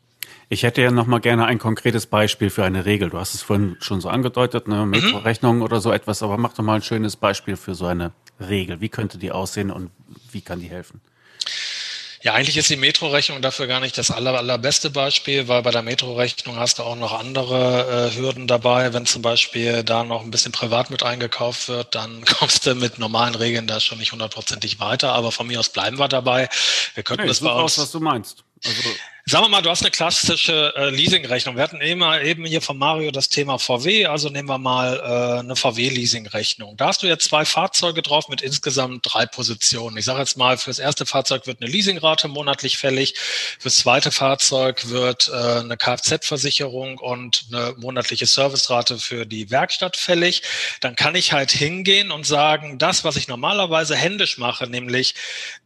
[0.49, 3.11] Ich hätte ja noch mal gerne ein konkretes Beispiel für eine Regel.
[3.11, 5.62] Du hast es vorhin schon so angedeutet, ne, Metrorechnung mhm.
[5.62, 8.80] oder so etwas, aber mach doch mal ein schönes Beispiel für so eine Regel.
[8.80, 9.90] Wie könnte die aussehen und
[10.30, 11.01] wie kann die helfen?
[12.24, 15.82] Ja, eigentlich ist die Metro-Rechnung dafür gar nicht das aller, allerbeste Beispiel, weil bei der
[15.82, 18.95] Metro-Rechnung hast du auch noch andere äh, Hürden dabei.
[18.95, 22.99] Wenn zum Beispiel da noch ein bisschen privat mit eingekauft wird, dann kommst du mit
[22.99, 25.12] normalen Regeln da schon nicht hundertprozentig weiter.
[25.12, 26.49] Aber von mir aus bleiben wir dabei.
[26.95, 27.74] Wir könnten hey, das bei uns.
[27.74, 28.42] Aus, was du meinst.
[28.64, 28.80] Also
[29.27, 31.57] Sagen wir mal, du hast eine klassische äh, Leasingrechnung.
[31.57, 35.39] Wir hatten immer eben hier von Mario das Thema VW, also nehmen wir mal äh,
[35.41, 36.77] eine VW-Leasingrechnung.
[36.77, 39.97] Da hast du jetzt zwei Fahrzeuge drauf mit insgesamt drei Positionen.
[39.97, 43.14] Ich sage jetzt mal, für das erste Fahrzeug wird eine Leasingrate monatlich fällig,
[43.59, 50.43] fürs zweite Fahrzeug wird äh, eine Kfz-Versicherung und eine monatliche Servicerate für die Werkstatt fällig.
[50.83, 55.14] Dann kann ich halt hingehen und sagen, das, was ich normalerweise händisch mache, nämlich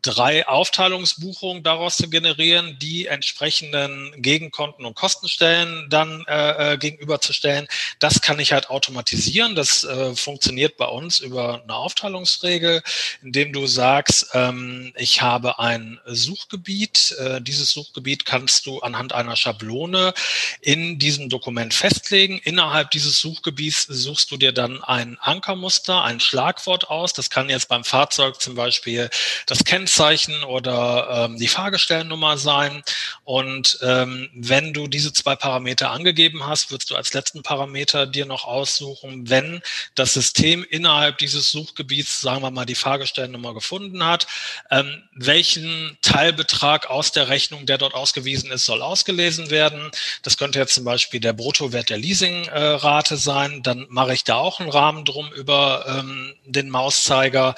[0.02, 3.06] drei Aufteilungsbuchungen daraus zu generieren, die
[3.49, 7.66] entsprechenden Gegenkonten und Kostenstellen dann äh, äh, gegenüberzustellen.
[7.99, 9.55] Das kann ich halt automatisieren.
[9.55, 12.82] Das äh, funktioniert bei uns über eine Aufteilungsregel,
[13.22, 17.16] indem du sagst, ähm, ich habe ein Suchgebiet.
[17.18, 20.12] Äh, dieses Suchgebiet kannst du anhand einer Schablone
[20.61, 22.38] in diesem Dokument festlegen.
[22.44, 27.14] Innerhalb dieses Suchgebiets suchst du dir dann ein Ankermuster, ein Schlagwort aus.
[27.14, 29.09] Das kann jetzt beim Fahrzeug zum Beispiel
[29.46, 32.82] das Kennzeichen oder ähm, die Fahrgestellnummer sein.
[33.24, 38.26] Und ähm, wenn du diese zwei Parameter angegeben hast, würdest du als letzten Parameter dir
[38.26, 39.61] noch aussuchen, wenn
[39.95, 44.26] das System innerhalb dieses Suchgebiets, sagen wir mal, die Fahrgestellnummer gefunden hat,
[44.70, 49.91] ähm, welchen Teilbetrag aus der Rechnung, der dort ausgewiesen ist, soll ausgelesen werden.
[50.22, 53.62] Das könnte jetzt zum Beispiel der Bruttowert der Leasingrate äh, sein.
[53.62, 57.55] Dann mache ich da auch einen Rahmen drum über ähm, den Mauszeiger.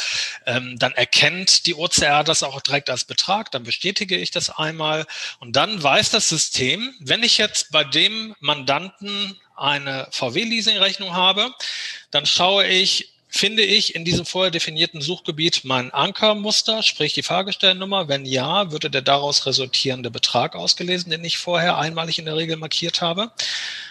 [0.47, 3.51] Ähm, dann erkennt die OCR das auch direkt als Betrag.
[3.51, 5.07] Dann bestätige ich das einmal
[5.39, 11.52] und dann weiß das System, wenn ich jetzt bei dem Mandanten eine VW-Leasing-Rechnung habe,
[12.10, 18.08] dann schaue ich, finde ich in diesem vorher definierten Suchgebiet mein Ankermuster, sprich die Fahrgestellnummer?
[18.08, 22.56] Wenn ja, würde der daraus resultierende Betrag ausgelesen, den ich vorher einmalig in der Regel
[22.56, 23.30] markiert habe.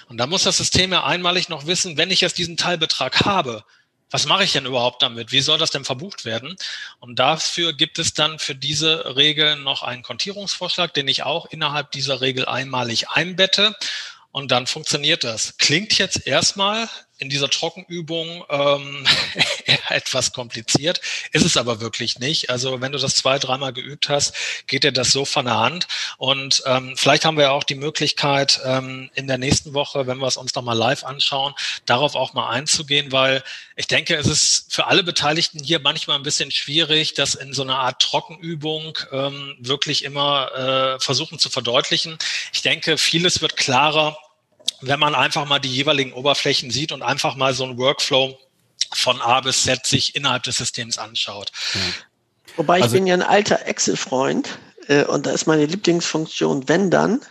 [0.09, 3.63] Und da muss das System ja einmalig noch wissen, wenn ich jetzt diesen Teilbetrag habe,
[4.11, 5.31] was mache ich denn überhaupt damit?
[5.31, 6.55] Wie soll das denn verbucht werden?
[6.99, 11.91] Und dafür gibt es dann für diese Regel noch einen Kontierungsvorschlag, den ich auch innerhalb
[11.91, 13.75] dieser Regel einmalig einbette.
[14.31, 15.57] Und dann funktioniert das.
[15.57, 16.89] Klingt jetzt erstmal
[17.19, 19.05] in dieser Trockenübung ähm,
[19.89, 21.01] etwas kompliziert,
[21.31, 22.49] ist es aber wirklich nicht.
[22.49, 24.33] Also wenn du das zwei, dreimal geübt hast,
[24.67, 25.87] geht dir das so von der Hand.
[26.17, 30.17] Und ähm, vielleicht haben wir ja auch die Möglichkeit, ähm, in der nächsten Woche, wenn
[30.17, 31.53] wir es uns nochmal live anschauen,
[31.85, 33.43] darauf auch mal einzugehen, weil
[33.75, 37.63] ich denke, es ist für alle Beteiligten hier manchmal ein bisschen schwierig, das in so
[37.63, 40.51] einer Art Trockenübung ähm, wirklich immer
[40.95, 42.17] äh, versuchen zu verdeutlichen.
[42.53, 44.17] Ich denke, vieles wird klarer,
[44.81, 48.37] wenn man einfach mal die jeweiligen Oberflächen sieht und einfach mal so ein Workflow
[48.93, 51.51] von A bis Z sich innerhalb des Systems anschaut.
[52.55, 56.89] Wobei ich also, bin ja ein alter Excel-Freund äh, und da ist meine Lieblingsfunktion wenn
[56.89, 57.21] dann.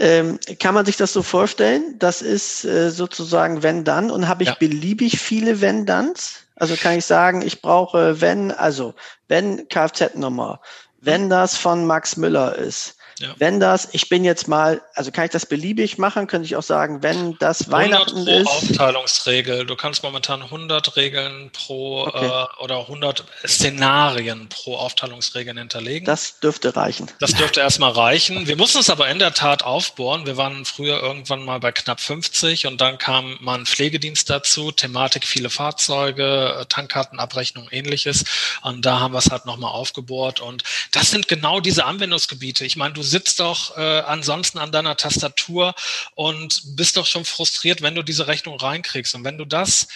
[0.00, 1.98] Ähm, kann man sich das so vorstellen?
[1.98, 4.54] Das ist äh, sozusagen wenn dann und habe ich ja.
[4.54, 6.44] beliebig viele wenn danns?
[6.54, 8.94] Also kann ich sagen, ich brauche wenn, also
[9.28, 10.60] wenn Kfz-Nummer,
[11.00, 13.34] wenn das von Max Müller ist, Ja.
[13.38, 16.62] Wenn das, ich bin jetzt mal, also kann ich das beliebig machen, könnte ich auch
[16.62, 18.46] sagen, wenn das Weihnachten pro ist.
[18.46, 19.66] Aufteilungsregel.
[19.66, 22.26] Du kannst momentan 100 Regeln pro okay.
[22.26, 26.06] äh, oder 100 Szenarien pro Aufteilungsregeln hinterlegen.
[26.06, 27.10] Das dürfte reichen.
[27.20, 28.46] Das dürfte erstmal reichen.
[28.46, 30.26] Wir mussten es aber in der Tat aufbohren.
[30.26, 34.70] Wir waren früher irgendwann mal bei knapp 50 und dann kam mal ein Pflegedienst dazu,
[34.70, 38.24] Thematik viele Fahrzeuge, Tankkartenabrechnung, ähnliches.
[38.62, 40.40] Und da haben wir es halt nochmal aufgebohrt.
[40.40, 40.62] Und
[40.92, 42.64] das sind genau diese Anwendungsgebiete.
[42.64, 45.74] Ich meine, du sitzt doch äh, ansonsten an deiner Tastatur
[46.14, 49.14] und bist doch schon frustriert, wenn du diese Rechnung reinkriegst.
[49.14, 49.88] Und wenn du das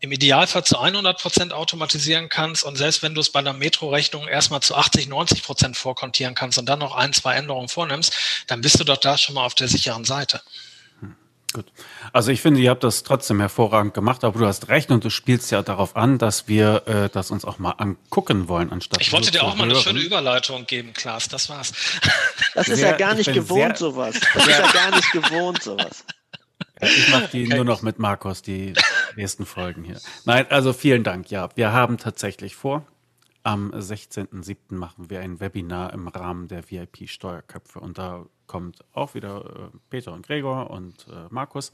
[0.00, 4.28] im Idealfall zu 100 Prozent automatisieren kannst und selbst wenn du es bei einer Metro-Rechnung
[4.28, 8.12] erstmal zu 80, 90 Prozent vorkontieren kannst und dann noch ein, zwei Änderungen vornimmst,
[8.46, 10.42] dann bist du doch da schon mal auf der sicheren Seite.
[11.54, 11.72] Gut.
[12.12, 15.08] Also ich finde, ihr habt das trotzdem hervorragend gemacht, aber du hast recht und du
[15.08, 19.00] spielst ja darauf an, dass wir äh, das uns auch mal angucken wollen, anstatt.
[19.00, 21.28] Ich wollte dir auch mal eine schöne Überleitung geben, Klaas.
[21.28, 21.72] Das war's.
[22.54, 24.20] Das ist sehr, ja gar nicht gewohnt, sowas.
[24.34, 26.04] Das ist ja gar nicht gewohnt, sowas.
[26.80, 27.54] Ich mache die okay.
[27.56, 28.74] nur noch mit Markus, die
[29.16, 30.00] nächsten Folgen hier.
[30.24, 31.30] Nein, also vielen Dank.
[31.30, 32.86] Ja, wir haben tatsächlich vor,
[33.42, 34.56] am 16.07.
[34.74, 40.12] machen wir ein Webinar im Rahmen der VIP-Steuerköpfe und da kommt auch wieder äh, Peter
[40.12, 41.72] und Gregor und äh, Markus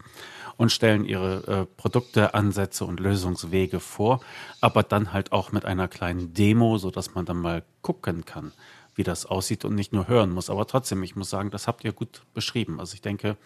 [0.56, 4.20] und stellen ihre äh, Produkte, Ansätze und Lösungswege vor,
[4.60, 8.52] aber dann halt auch mit einer kleinen Demo, sodass man dann mal gucken kann,
[8.94, 10.50] wie das aussieht und nicht nur hören muss.
[10.50, 12.80] Aber trotzdem, ich muss sagen, das habt ihr gut beschrieben.
[12.80, 13.36] Also ich denke,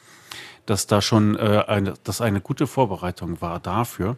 [0.67, 4.17] dass da schon äh, eine, dass eine gute Vorbereitung war dafür.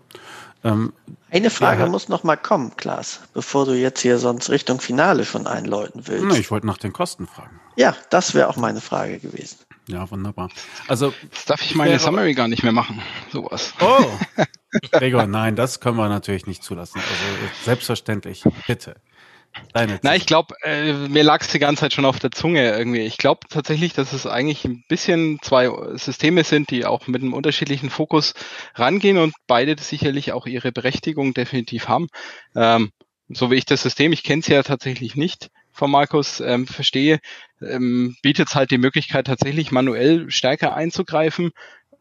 [0.66, 0.92] Ähm,
[1.30, 5.24] eine Frage ja, muss noch mal kommen, Klaas, bevor du jetzt hier sonst Richtung Finale
[5.24, 6.24] schon einläuten willst.
[6.24, 7.60] Ne, ich wollte nach den Kosten fragen.
[7.76, 9.58] Ja, das wäre auch meine Frage gewesen.
[9.86, 10.50] Ja, wunderbar.
[10.88, 13.00] Also Jetzt darf ich meine Summary gar nicht mehr machen.
[13.30, 13.74] Sowas.
[13.80, 14.10] Oh,
[14.90, 16.98] Gregor, nein, das können wir natürlich nicht zulassen.
[16.98, 18.96] Also selbstverständlich, bitte.
[19.72, 22.76] Deine Na, ich glaube, äh, mir lag es die ganze Zeit schon auf der Zunge
[22.76, 23.00] irgendwie.
[23.00, 27.34] Ich glaube tatsächlich, dass es eigentlich ein bisschen zwei Systeme sind, die auch mit einem
[27.34, 28.34] unterschiedlichen Fokus
[28.74, 32.08] rangehen und beide sicherlich auch ihre Berechtigung definitiv haben.
[32.54, 32.90] Ähm,
[33.28, 37.20] so wie ich das System, ich kenne es ja tatsächlich nicht von Markus, ähm, verstehe,
[37.60, 41.52] ähm, bietet es halt die Möglichkeit, tatsächlich manuell stärker einzugreifen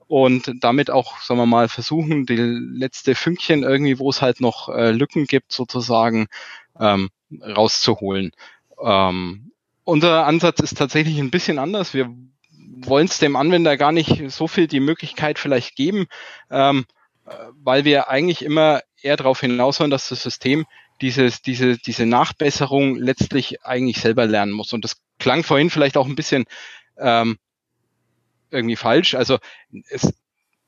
[0.08, 4.70] und damit auch, sagen wir mal, versuchen, die letzte Fünkchen irgendwie, wo es halt noch
[4.70, 6.28] äh, Lücken gibt, sozusagen
[6.80, 7.10] ähm,
[7.42, 8.32] rauszuholen.
[8.82, 9.52] Ähm,
[9.84, 11.94] unser Ansatz ist tatsächlich ein bisschen anders.
[11.94, 12.14] Wir
[12.78, 16.08] wollen es dem Anwender gar nicht so viel die Möglichkeit vielleicht geben,
[16.50, 16.86] ähm,
[17.64, 20.66] weil wir eigentlich immer eher darauf hinaus wollen, dass das System
[21.02, 24.74] dieses, diese, diese Nachbesserung letztlich eigentlich selber lernen muss.
[24.74, 26.46] Und das klang vorhin vielleicht auch ein bisschen
[26.98, 27.38] ähm,
[28.50, 29.16] irgendwie falsch.
[29.16, 29.38] Also
[29.90, 30.14] es,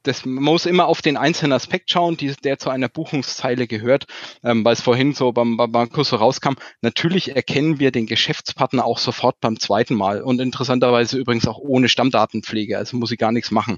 [0.07, 4.05] das man muss immer auf den einzelnen Aspekt schauen, die, der zu einer Buchungszeile gehört,
[4.43, 6.53] ähm, weil es vorhin so beim, beim Markus so rauskam.
[6.81, 11.89] Natürlich erkennen wir den Geschäftspartner auch sofort beim zweiten Mal und interessanterweise übrigens auch ohne
[11.89, 13.77] Stammdatenpflege, also muss ich gar nichts machen.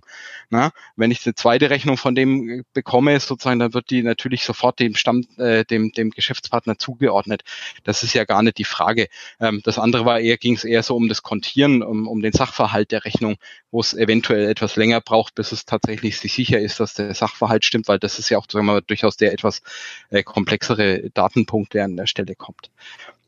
[0.50, 4.44] Na, wenn ich eine zweite Rechnung von dem äh, bekomme, sozusagen, dann wird die natürlich
[4.44, 7.44] sofort dem Stamm, äh, dem, dem Geschäftspartner zugeordnet.
[7.84, 9.08] Das ist ja gar nicht die Frage.
[9.40, 12.34] Ähm, das andere war eher, ging es eher so um das Kontieren, um, um den
[12.34, 13.38] Sachverhalt der Rechnung,
[13.72, 17.66] wo es eventuell etwas länger braucht, bis es tatsächlich sich sicher ist, dass der Sachverhalt
[17.66, 19.62] stimmt, weil das ist ja auch sagen wir, mal, durchaus der etwas
[20.10, 22.70] äh, komplexere Datenpunkt, der an der Stelle kommt.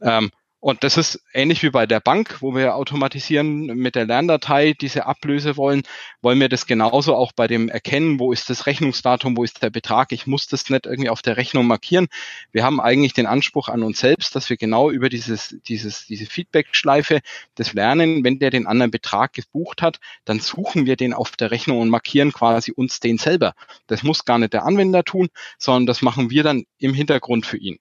[0.02, 0.32] Ähm,
[0.62, 5.08] und das ist ähnlich wie bei der Bank, wo wir automatisieren mit der Lerndatei diese
[5.08, 5.82] Ablöse wollen,
[6.22, 9.72] wollen wir das genauso auch bei dem Erkennen, wo ist das Rechnungsdatum, wo ist der
[9.72, 10.12] Betrag.
[10.12, 12.10] Ich muss das nicht irgendwie auf der Rechnung markieren.
[12.52, 16.28] Wir haben eigentlich den Anspruch an uns selbst, dass wir genau über dieses, dieses, diese
[16.28, 17.22] Feedback-Schleife
[17.56, 18.24] das lernen.
[18.24, 21.90] Wenn der den anderen Betrag gebucht hat, dann suchen wir den auf der Rechnung und
[21.90, 23.56] markieren quasi uns den selber.
[23.88, 27.58] Das muss gar nicht der Anwender tun, sondern das machen wir dann im Hintergrund für
[27.58, 27.80] ihn.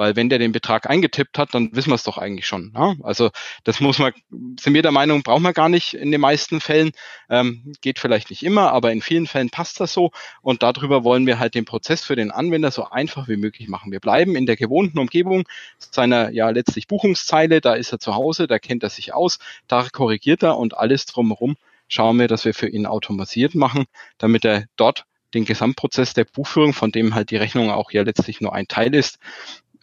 [0.00, 2.72] Weil wenn der den Betrag eingetippt hat, dann wissen wir es doch eigentlich schon.
[2.74, 2.94] Ja?
[3.02, 3.28] Also
[3.64, 4.14] das muss man,
[4.58, 6.92] sind wir der Meinung, braucht man gar nicht in den meisten Fällen.
[7.28, 10.10] Ähm, geht vielleicht nicht immer, aber in vielen Fällen passt das so.
[10.40, 13.92] Und darüber wollen wir halt den Prozess für den Anwender so einfach wie möglich machen.
[13.92, 15.44] Wir bleiben in der gewohnten Umgebung
[15.78, 17.60] seiner ja letztlich Buchungszeile.
[17.60, 19.38] Da ist er zu Hause, da kennt er sich aus,
[19.68, 21.56] da korrigiert er und alles drumherum
[21.88, 23.84] schauen wir, dass wir für ihn automatisiert machen,
[24.16, 28.40] damit er dort den Gesamtprozess der Buchführung, von dem halt die Rechnung auch ja letztlich
[28.40, 29.18] nur ein Teil ist,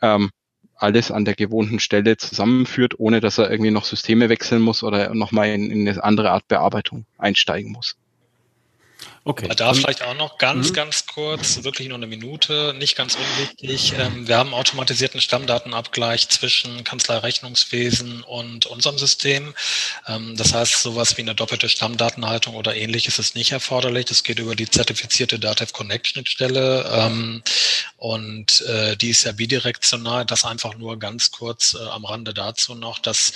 [0.01, 0.29] ähm,
[0.75, 5.13] alles an der gewohnten Stelle zusammenführt, ohne dass er irgendwie noch Systeme wechseln muss oder
[5.13, 7.97] nochmal in, in eine andere Art Bearbeitung einsteigen muss.
[9.27, 9.49] Okay.
[9.57, 10.73] Da vielleicht auch noch ganz, mhm.
[10.73, 13.93] ganz kurz, wirklich nur eine Minute, nicht ganz unwichtig.
[13.99, 19.53] Ähm, wir haben automatisierten Stammdatenabgleich zwischen Kanzleirechnungswesen und unserem System.
[20.07, 24.05] Ähm, das heißt, sowas wie eine doppelte Stammdatenhaltung oder ähnliches ist nicht erforderlich.
[24.05, 26.89] Das geht über die zertifizierte Datev Connect Schnittstelle.
[26.89, 27.43] Ähm,
[27.97, 30.25] und äh, die ist ja bidirektional.
[30.25, 33.33] Das einfach nur ganz kurz äh, am Rande dazu noch, dass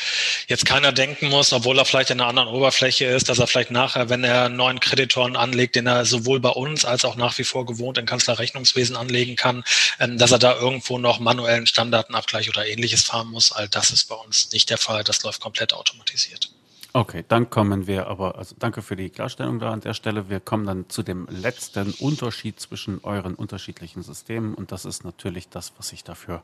[0.47, 3.71] jetzt keiner denken muss, obwohl er vielleicht in einer anderen Oberfläche ist, dass er vielleicht
[3.71, 7.43] nachher, wenn er neuen Kreditoren anlegt, den er sowohl bei uns als auch nach wie
[7.43, 9.63] vor gewohnt in Kanzlerrechnungswesen anlegen kann,
[9.99, 13.51] ähm, dass er da irgendwo noch manuellen Stammdatenabgleich oder ähnliches fahren muss.
[13.51, 15.03] All das ist bei uns nicht der Fall.
[15.03, 16.51] Das läuft komplett automatisiert.
[16.93, 20.29] Okay, dann kommen wir aber, also danke für die Klarstellung da an der Stelle.
[20.29, 25.47] Wir kommen dann zu dem letzten Unterschied zwischen euren unterschiedlichen Systemen und das ist natürlich
[25.47, 26.43] das, was ich dafür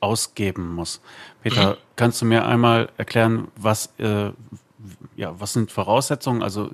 [0.00, 1.00] ausgeben muss.
[1.42, 1.76] Peter, mhm.
[1.94, 4.30] kannst du mir einmal erklären, was, äh,
[5.14, 6.42] ja, was sind Voraussetzungen?
[6.42, 6.72] Also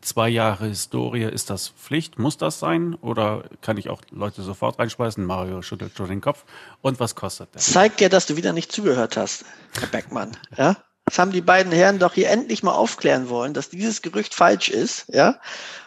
[0.00, 2.18] zwei Jahre Historie, ist das Pflicht?
[2.18, 2.94] Muss das sein?
[2.96, 5.24] Oder kann ich auch Leute sofort reinschmeißen?
[5.24, 6.44] Mario schüttelt schon den Kopf.
[6.82, 7.66] Und was kostet das?
[7.66, 9.44] Zeigt ja, dass du wieder nicht zugehört hast,
[9.78, 10.36] Herr Beckmann.
[10.56, 10.76] Ja?
[11.04, 14.68] Das haben die beiden Herren doch hier endlich mal aufklären wollen, dass dieses Gerücht falsch
[14.68, 15.06] ist.
[15.08, 15.40] Ja?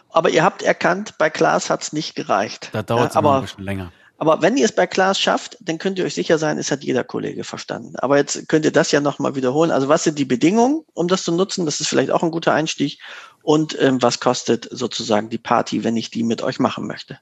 [0.10, 2.69] Aber ihr habt erkannt, bei Klaas hat es nicht gereicht.
[2.73, 3.91] Da dauert es ja, aber ein bisschen länger.
[4.18, 6.84] Aber wenn ihr es bei Klaas schafft, dann könnt ihr euch sicher sein, es hat
[6.84, 7.95] jeder Kollege verstanden.
[7.98, 9.72] Aber jetzt könnt ihr das ja nochmal wiederholen.
[9.72, 11.65] Also was sind die Bedingungen, um das zu nutzen?
[11.65, 12.99] Das ist vielleicht auch ein guter Einstieg
[13.44, 17.20] und ähm, was kostet sozusagen die Party, wenn ich die mit euch machen möchte.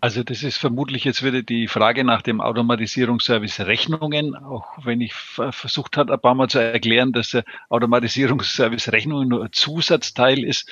[0.00, 5.14] Also das ist vermutlich jetzt wieder die Frage nach dem Automatisierungsservice Rechnungen, auch wenn ich
[5.14, 10.68] versucht habe, ein paar Mal zu erklären, dass der Automatisierungsservice Rechnungen nur ein Zusatzteil ist.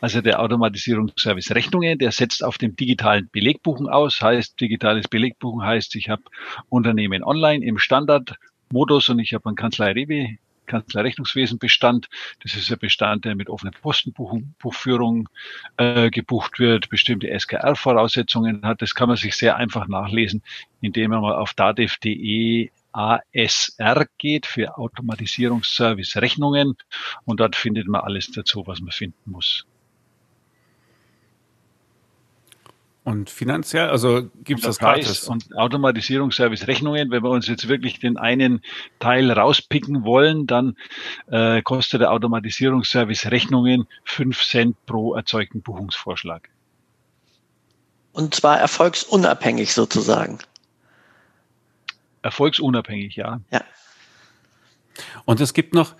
[0.00, 5.94] Also der Automatisierungsservice Rechnungen, der setzt auf dem digitalen Belegbuchen aus, heißt digitales Belegbuchen heißt,
[5.94, 6.22] ich habe
[6.68, 12.08] Unternehmen online im Standardmodus und ich habe einen Kanzlei Rewe Kanzleirechnungswesen Bestand.
[12.42, 15.28] Das ist ein Bestand, der mit offenen Postenbuchführung
[15.76, 18.82] äh, gebucht wird, bestimmte SKR-Voraussetzungen hat.
[18.82, 20.42] Das kann man sich sehr einfach nachlesen,
[20.80, 26.76] indem man mal auf datev.de ASR geht für Automatisierungsservice Rechnungen
[27.24, 29.66] und dort findet man alles dazu, was man finden muss.
[33.04, 35.26] Und finanziell, also gibt es das gratis?
[35.26, 38.62] Und Automatisierungsservice Rechnungen, wenn wir uns jetzt wirklich den einen
[39.00, 40.76] Teil rauspicken wollen, dann
[41.26, 46.48] äh, kostet der Automatisierungsservice Rechnungen fünf Cent pro erzeugten Buchungsvorschlag.
[48.12, 50.38] Und zwar erfolgsunabhängig sozusagen.
[52.22, 53.40] Erfolgsunabhängig, ja.
[53.50, 53.64] Ja.
[55.24, 55.96] Und es gibt noch,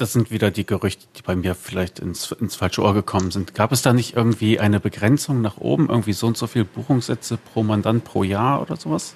[0.00, 3.54] das sind wieder die Gerüchte, die bei mir vielleicht ins, ins falsche Ohr gekommen sind.
[3.54, 7.36] Gab es da nicht irgendwie eine Begrenzung nach oben, irgendwie so und so viel Buchungssätze
[7.36, 9.14] pro Mandant pro Jahr oder sowas?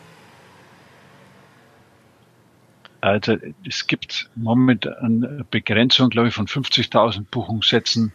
[3.01, 3.37] Also
[3.67, 8.13] es gibt momentan eine Begrenzung, glaube ich, von 50.000 Buchungssätzen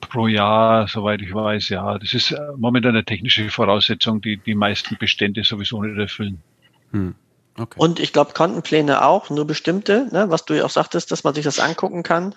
[0.00, 1.70] pro Jahr, soweit ich weiß.
[1.70, 6.42] Ja, das ist momentan eine technische Voraussetzung, die die meisten Bestände sowieso nicht erfüllen.
[6.92, 7.14] Hm.
[7.58, 7.78] Okay.
[7.78, 11.34] Und ich glaube, Kontenpläne auch, nur bestimmte, ne, was du ja auch sagtest, dass man
[11.34, 12.34] sich das angucken kann.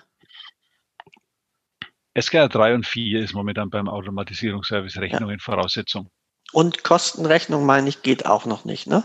[2.18, 5.42] SKR 3 und 4 ist momentan beim Automatisierungsservice Rechnungen ja.
[5.42, 6.10] Voraussetzung.
[6.52, 9.04] Und Kostenrechnung, meine ich, geht auch noch nicht, ne?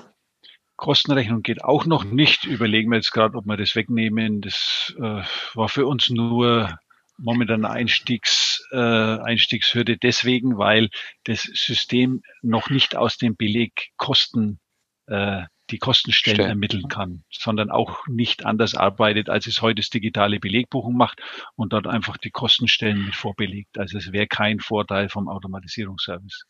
[0.78, 2.46] Kostenrechnung geht auch noch nicht.
[2.46, 4.42] Überlegen wir jetzt gerade, ob wir das wegnehmen.
[4.42, 5.22] Das äh,
[5.54, 6.76] war für uns nur
[7.18, 10.90] momentan eine Einstiegs, äh, Einstiegshürde deswegen, weil
[11.26, 14.60] das System noch nicht aus dem Beleg Kosten
[15.08, 16.50] äh, die Kostenstellen Stellen.
[16.50, 21.22] ermitteln kann, sondern auch nicht anders arbeitet, als es heute das digitale Belegbuchung macht
[21.56, 23.78] und dort einfach die Kostenstellen mit vorbelegt.
[23.78, 26.46] Also es wäre kein Vorteil vom Automatisierungsservice.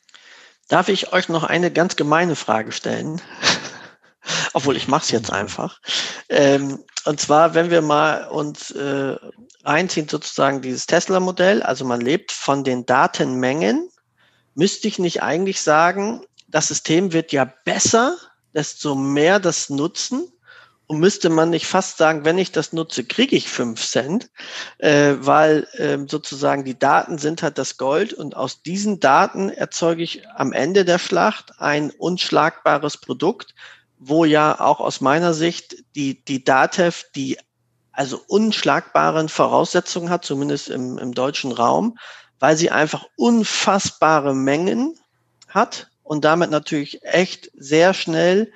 [0.67, 3.21] Darf ich euch noch eine ganz gemeine Frage stellen?
[4.53, 5.79] Obwohl ich mache es jetzt einfach.
[6.29, 9.15] Ähm, und zwar, wenn wir mal uns äh,
[9.63, 13.89] reinziehen, sozusagen dieses Tesla-Modell, also man lebt von den Datenmengen,
[14.53, 18.17] müsste ich nicht eigentlich sagen, das System wird ja besser,
[18.53, 20.31] desto mehr das nutzen.
[20.87, 24.29] Und müsste man nicht fast sagen, wenn ich das nutze, kriege ich fünf Cent,
[24.77, 30.03] äh, weil äh, sozusagen die Daten sind halt das Gold und aus diesen Daten erzeuge
[30.03, 33.55] ich am Ende der Schlacht ein unschlagbares Produkt,
[33.99, 37.37] wo ja auch aus meiner Sicht die, die DATEV die
[37.93, 41.97] also unschlagbaren Voraussetzungen hat, zumindest im, im deutschen Raum,
[42.39, 44.97] weil sie einfach unfassbare Mengen
[45.47, 48.51] hat und damit natürlich echt sehr schnell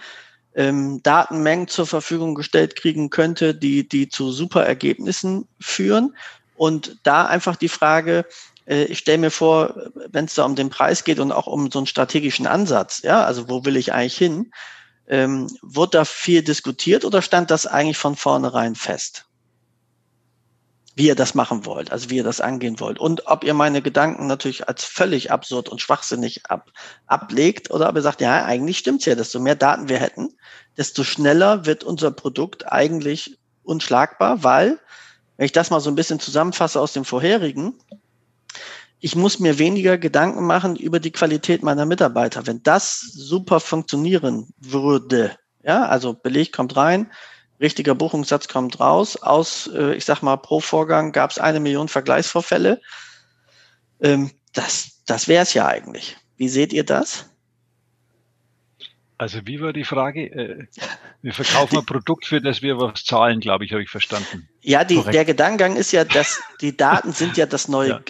[0.55, 6.17] ähm, Datenmengen zur Verfügung gestellt kriegen könnte, die, die zu super Ergebnissen führen.
[6.57, 8.25] Und da einfach die Frage,
[8.67, 11.71] äh, ich stelle mir vor, wenn es da um den Preis geht und auch um
[11.71, 14.51] so einen strategischen Ansatz, ja, also wo will ich eigentlich hin,
[15.07, 19.24] ähm, wird da viel diskutiert oder stand das eigentlich von vornherein fest?
[20.95, 22.99] Wie ihr das machen wollt, also wie ihr das angehen wollt.
[22.99, 26.71] Und ob ihr meine Gedanken natürlich als völlig absurd und schwachsinnig ab,
[27.05, 30.29] ablegt oder ob ihr sagt, ja, eigentlich stimmt's ja, desto mehr Daten wir hätten,
[30.77, 34.79] desto schneller wird unser Produkt eigentlich unschlagbar, weil,
[35.35, 37.73] wenn ich das mal so ein bisschen zusammenfasse aus dem vorherigen,
[38.99, 42.47] ich muss mir weniger Gedanken machen über die Qualität meiner Mitarbeiter.
[42.47, 47.11] Wenn das super funktionieren würde, ja, also Beleg kommt rein,
[47.59, 49.15] richtiger Buchungssatz kommt raus.
[49.17, 52.81] Aus, äh, ich sag mal, pro Vorgang gab es eine Million Vergleichsvorfälle.
[54.01, 56.17] Ähm, das das wäre es ja eigentlich.
[56.37, 57.29] Wie seht ihr das?
[59.17, 60.25] Also wie war die Frage?
[60.25, 60.67] Äh,
[61.21, 64.49] wir verkaufen ein Produkt, für das wir was zahlen, glaube ich, habe ich verstanden.
[64.61, 68.01] Ja, die, der Gedankengang ist ja, dass die Daten sind ja das neue, ja.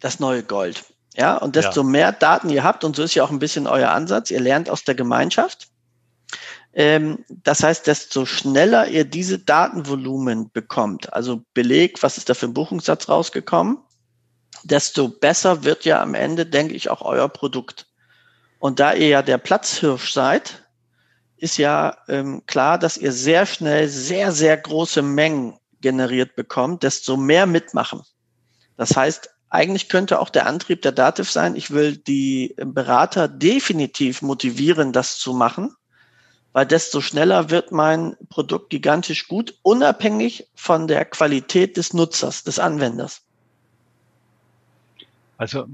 [0.00, 0.84] das neue Gold.
[1.16, 1.86] Ja, und desto ja.
[1.86, 4.70] mehr Daten ihr habt, und so ist ja auch ein bisschen euer Ansatz, ihr lernt
[4.70, 5.68] aus der Gemeinschaft.
[6.74, 12.46] Ähm, das heißt, desto schneller ihr diese Datenvolumen bekommt, also Beleg, was ist da für
[12.46, 13.78] ein Buchungssatz rausgekommen,
[14.64, 17.86] desto besser wird ja am Ende, denke ich, auch euer Produkt.
[18.58, 20.64] Und da ihr ja der Platzhirsch seid,
[21.36, 27.16] ist ja ähm, klar, dass ihr sehr schnell sehr, sehr große Mengen generiert bekommt, desto
[27.16, 28.02] mehr mitmachen.
[28.76, 34.22] Das heißt, eigentlich könnte auch der Antrieb der Dativ sein, ich will die Berater definitiv
[34.22, 35.76] motivieren, das zu machen
[36.54, 42.60] weil desto schneller wird mein Produkt gigantisch gut, unabhängig von der Qualität des Nutzers, des
[42.60, 43.22] Anwenders.
[45.36, 45.66] Also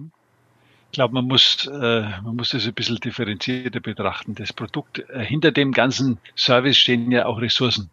[0.91, 4.35] ich glaube, man muss, äh, man muss das ein bisschen differenzierter betrachten.
[4.35, 7.91] Das Produkt, äh, hinter dem ganzen Service stehen ja auch Ressourcen.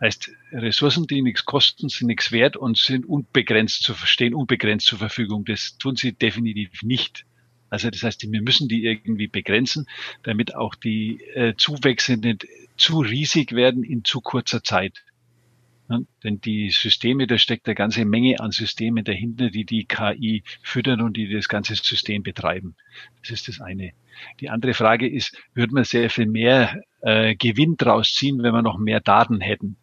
[0.00, 4.98] Heißt, Ressourcen, die nichts kosten, sind nichts wert und sind unbegrenzt zu verstehen, unbegrenzt zur
[4.98, 5.44] Verfügung.
[5.44, 7.26] Das tun sie definitiv nicht.
[7.70, 9.86] Also das heißt, wir müssen die irgendwie begrenzen,
[10.22, 15.02] damit auch die äh, Zuwächse nicht zu riesig werden in zu kurzer Zeit.
[15.88, 20.44] Ja, denn die Systeme, da steckt eine ganze Menge an Systemen dahinter, die die KI
[20.62, 22.76] füttern und die das ganze System betreiben.
[23.22, 23.92] Das ist das eine.
[24.38, 28.62] Die andere Frage ist, würde man sehr viel mehr äh, Gewinn draus ziehen, wenn wir
[28.62, 29.76] noch mehr Daten hätten?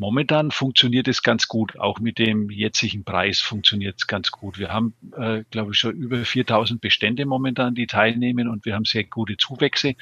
[0.00, 1.78] Momentan funktioniert es ganz gut.
[1.78, 4.58] Auch mit dem jetzigen Preis funktioniert es ganz gut.
[4.58, 8.86] Wir haben, äh, glaube ich, schon über 4000 Bestände momentan, die teilnehmen und wir haben
[8.86, 9.96] sehr gute Zuwächse.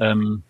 [0.00, 0.42] Ähm,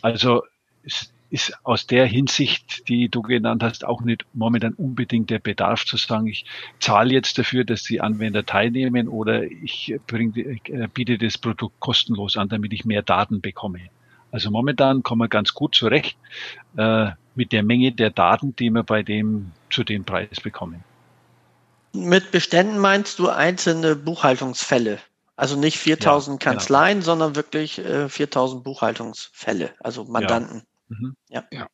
[0.00, 0.44] also
[0.84, 5.84] es ist aus der Hinsicht, die du genannt hast, auch nicht momentan unbedingt der Bedarf
[5.84, 6.44] zu sagen, ich
[6.78, 12.36] zahle jetzt dafür, dass die Anwender teilnehmen oder ich bring, äh, biete das Produkt kostenlos
[12.36, 13.90] an, damit ich mehr Daten bekomme.
[14.30, 16.16] Also momentan kommen wir ganz gut zurecht.
[16.76, 20.84] Äh, mit der Menge der Daten, die wir bei dem zu dem Preis bekommen.
[21.94, 24.98] Mit Beständen meinst du einzelne Buchhaltungsfälle?
[25.36, 27.06] Also nicht 4000 ja, Kanzleien, genau.
[27.06, 30.64] sondern wirklich äh, 4000 Buchhaltungsfälle, also Mandanten.
[30.90, 30.96] Ja.
[30.98, 31.16] Mhm.
[31.30, 31.44] ja.
[31.50, 31.66] ja.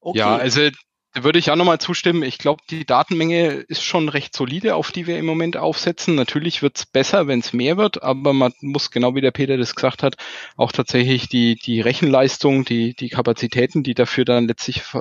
[0.00, 0.18] Okay.
[0.18, 0.68] Ja, also
[1.14, 2.22] würde ich auch nochmal zustimmen.
[2.22, 6.14] Ich glaube, die Datenmenge ist schon recht solide, auf die wir im Moment aufsetzen.
[6.14, 9.56] Natürlich wird es besser, wenn es mehr wird, aber man muss, genau wie der Peter
[9.56, 10.16] das gesagt hat,
[10.56, 15.00] auch tatsächlich die, die Rechenleistung, die, die Kapazitäten, die dafür dann letztlich äh,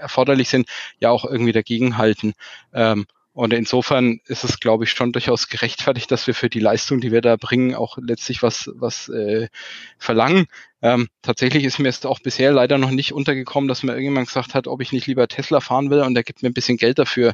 [0.00, 2.34] erforderlich sind, ja auch irgendwie dagegenhalten.
[2.74, 3.06] Ähm,
[3.40, 7.10] und insofern ist es, glaube ich, schon durchaus gerechtfertigt, dass wir für die Leistung, die
[7.10, 9.48] wir da bringen, auch letztlich was, was äh,
[9.96, 10.44] verlangen.
[10.82, 14.52] Ähm, tatsächlich ist mir jetzt auch bisher leider noch nicht untergekommen, dass mir irgendjemand gesagt
[14.52, 16.98] hat, ob ich nicht lieber Tesla fahren will und der gibt mir ein bisschen Geld
[16.98, 17.32] dafür.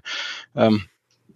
[0.55, 0.85] Ähm,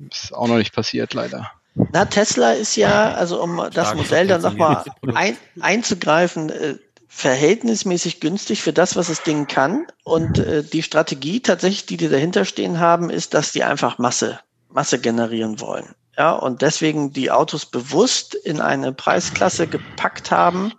[0.08, 1.50] ist auch noch nicht passiert, leider.
[1.74, 4.84] Na, Tesla ist ja, also um das Modell dann nochmal
[5.16, 6.76] ein, einzugreifen, äh,
[7.08, 9.88] verhältnismäßig günstig für das, was das Ding kann.
[10.04, 14.38] Und äh, die Strategie tatsächlich, die die dahinter stehen haben, ist, dass die einfach Masse
[14.72, 15.94] Masse generieren wollen.
[16.16, 20.72] Ja, und deswegen die Autos bewusst in eine Preisklasse gepackt haben,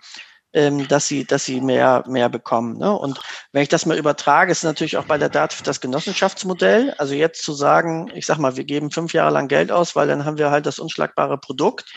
[0.53, 2.77] ähm, dass sie, dass sie mehr, mehr bekommen.
[2.77, 2.91] Ne?
[2.91, 3.19] Und
[3.51, 6.93] wenn ich das mal übertrage, ist natürlich auch bei der DATF das Genossenschaftsmodell.
[6.97, 10.07] Also jetzt zu sagen, ich sag mal, wir geben fünf Jahre lang Geld aus, weil
[10.07, 11.93] dann haben wir halt das unschlagbare Produkt,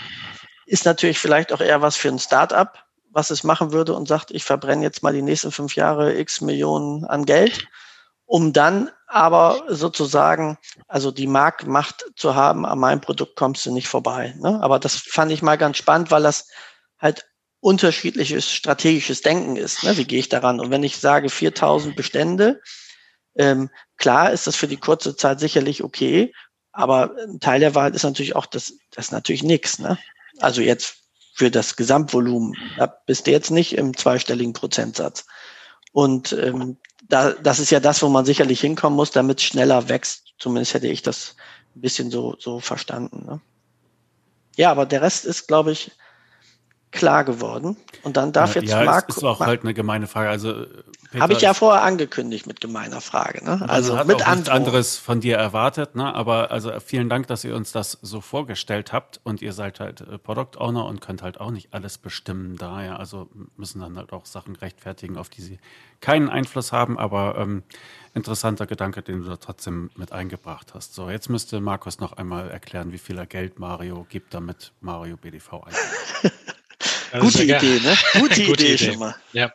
[0.67, 4.31] ist natürlich vielleicht auch eher was für ein Start-up, was es machen würde und sagt,
[4.31, 7.69] ich verbrenne jetzt mal die nächsten fünf Jahre x Millionen an Geld
[8.27, 13.89] um dann aber sozusagen, also die Marktmacht zu haben, an meinem Produkt kommst du nicht
[13.89, 14.35] vorbei.
[14.39, 14.61] Ne?
[14.63, 16.49] Aber das fand ich mal ganz spannend, weil das
[16.99, 17.27] halt
[17.61, 19.85] unterschiedliches strategisches Denken ist.
[19.85, 19.97] Ne?
[19.97, 20.61] Wie gehe ich daran?
[20.61, 22.61] Und wenn ich sage 4000 Bestände,
[23.37, 26.33] ähm, klar ist das für die kurze Zeit sicherlich okay,
[26.73, 29.79] aber ein Teil der Wahrheit ist natürlich auch, das, das natürlich nichts.
[29.79, 29.97] Ne?
[30.41, 30.97] Also jetzt
[31.35, 35.25] für das Gesamtvolumen, da bist du jetzt nicht im zweistelligen Prozentsatz.
[35.93, 39.89] Und ähm, da, das ist ja das, wo man sicherlich hinkommen muss, damit es schneller
[39.89, 40.35] wächst.
[40.39, 41.37] Zumindest hätte ich das
[41.77, 43.25] ein bisschen so, so verstanden.
[43.27, 43.41] Ne?
[44.57, 45.93] Ja, aber der Rest ist, glaube ich,
[46.95, 47.77] klar geworden.
[48.03, 49.09] Und dann darf ja, jetzt ja, Marco.
[49.09, 50.29] ist, ist auch halt eine gemeine Frage.
[50.29, 50.67] Also
[51.21, 53.45] habe ich ja vorher angekündigt mit gemeiner Frage.
[53.45, 53.65] Ne?
[53.69, 55.95] Also hat mit auch nichts anderes von dir erwartet.
[55.95, 56.15] Ne?
[56.15, 59.21] Aber also vielen Dank, dass ihr uns das so vorgestellt habt.
[59.25, 62.99] Und ihr seid halt äh, Product Owner und könnt halt auch nicht alles bestimmen daher.
[62.99, 65.59] Also müssen dann halt auch Sachen rechtfertigen, auf die sie
[66.01, 66.99] keinen Einfluss haben.
[66.99, 67.63] Aber ähm,
[68.15, 70.95] interessanter Gedanke, den du da trotzdem mit eingebracht hast.
[70.95, 75.17] So, jetzt müsste Markus noch einmal erklären, wie viel er Geld Mario gibt, damit Mario
[75.17, 76.33] BDV eingeht.
[77.21, 77.95] Gute Idee, ne?
[78.15, 78.79] Gute, Gute Idee, Idee.
[78.79, 79.15] schon mal.
[79.33, 79.53] Ja,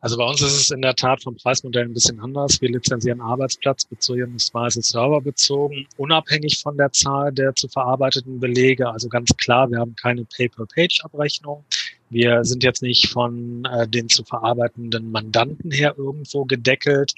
[0.00, 2.60] also bei uns ist es in der Tat vom Preismodell ein bisschen anders.
[2.60, 8.88] Wir lizenzieren Arbeitsplatz beziehungsweise Server bezogen, unabhängig von der Zahl der zu verarbeiteten Belege.
[8.88, 11.64] Also ganz klar, wir haben keine Pay-per-Page-Abrechnung.
[12.10, 17.12] Wir sind jetzt nicht von äh, den zu verarbeitenden Mandanten her irgendwo gedeckelt.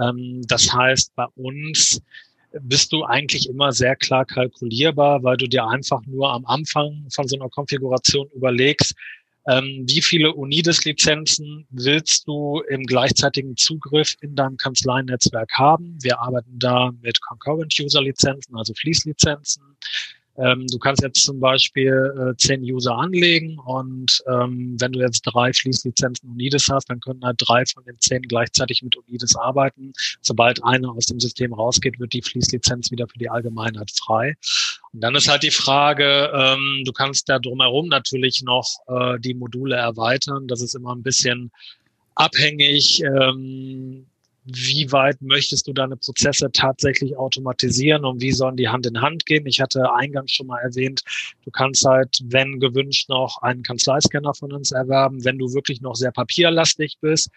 [0.00, 2.00] Ähm, das heißt, bei uns
[2.62, 7.28] bist du eigentlich immer sehr klar kalkulierbar, weil du dir einfach nur am Anfang von
[7.28, 8.94] so einer Konfiguration überlegst,
[9.46, 15.96] ähm, wie viele Unides-Lizenzen willst du im gleichzeitigen Zugriff in deinem Kanzleinetzwerk haben?
[16.02, 19.62] Wir arbeiten da mit Concurrent-User-Lizenzen, also Fließlizenzen.
[20.40, 25.22] Ähm, du kannst jetzt zum Beispiel äh, zehn User anlegen und ähm, wenn du jetzt
[25.22, 29.92] drei Fließlizenzen Unides hast, dann können halt drei von den zehn gleichzeitig mit Unides arbeiten.
[30.22, 34.36] Sobald einer aus dem System rausgeht, wird die Fließlizenz wieder für die Allgemeinheit frei.
[34.92, 39.34] Und dann ist halt die Frage, ähm, du kannst da drumherum natürlich noch äh, die
[39.34, 40.48] Module erweitern.
[40.48, 41.52] Das ist immer ein bisschen
[42.14, 44.06] abhängig, ähm,
[44.54, 49.26] wie weit möchtest du deine Prozesse tatsächlich automatisieren und wie sollen die Hand in Hand
[49.26, 49.46] gehen?
[49.46, 51.02] Ich hatte eingangs schon mal erwähnt,
[51.44, 55.94] du kannst halt, wenn gewünscht, noch einen Kanzleiscanner von uns erwerben, wenn du wirklich noch
[55.94, 57.30] sehr papierlastig bist.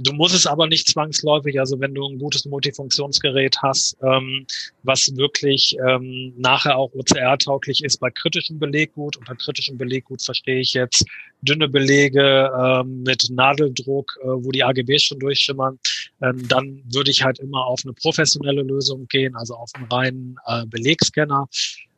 [0.00, 4.46] Du musst es aber nicht zwangsläufig, also wenn du ein gutes Multifunktionsgerät hast, ähm,
[4.84, 9.16] was wirklich ähm, nachher auch OCR-tauglich ist bei kritischem Beleggut.
[9.16, 11.04] Unter kritischem Beleggut verstehe ich jetzt
[11.42, 15.80] dünne Belege ähm, mit Nadeldruck, äh, wo die AGBs schon durchschimmern.
[16.22, 20.36] Ähm, dann würde ich halt immer auf eine professionelle Lösung gehen, also auf einen reinen
[20.46, 21.48] äh, Belegscanner.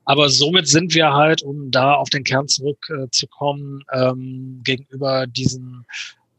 [0.06, 5.84] Aber somit sind wir halt, um da auf den Kern zurückzukommen, äh, ähm, gegenüber diesen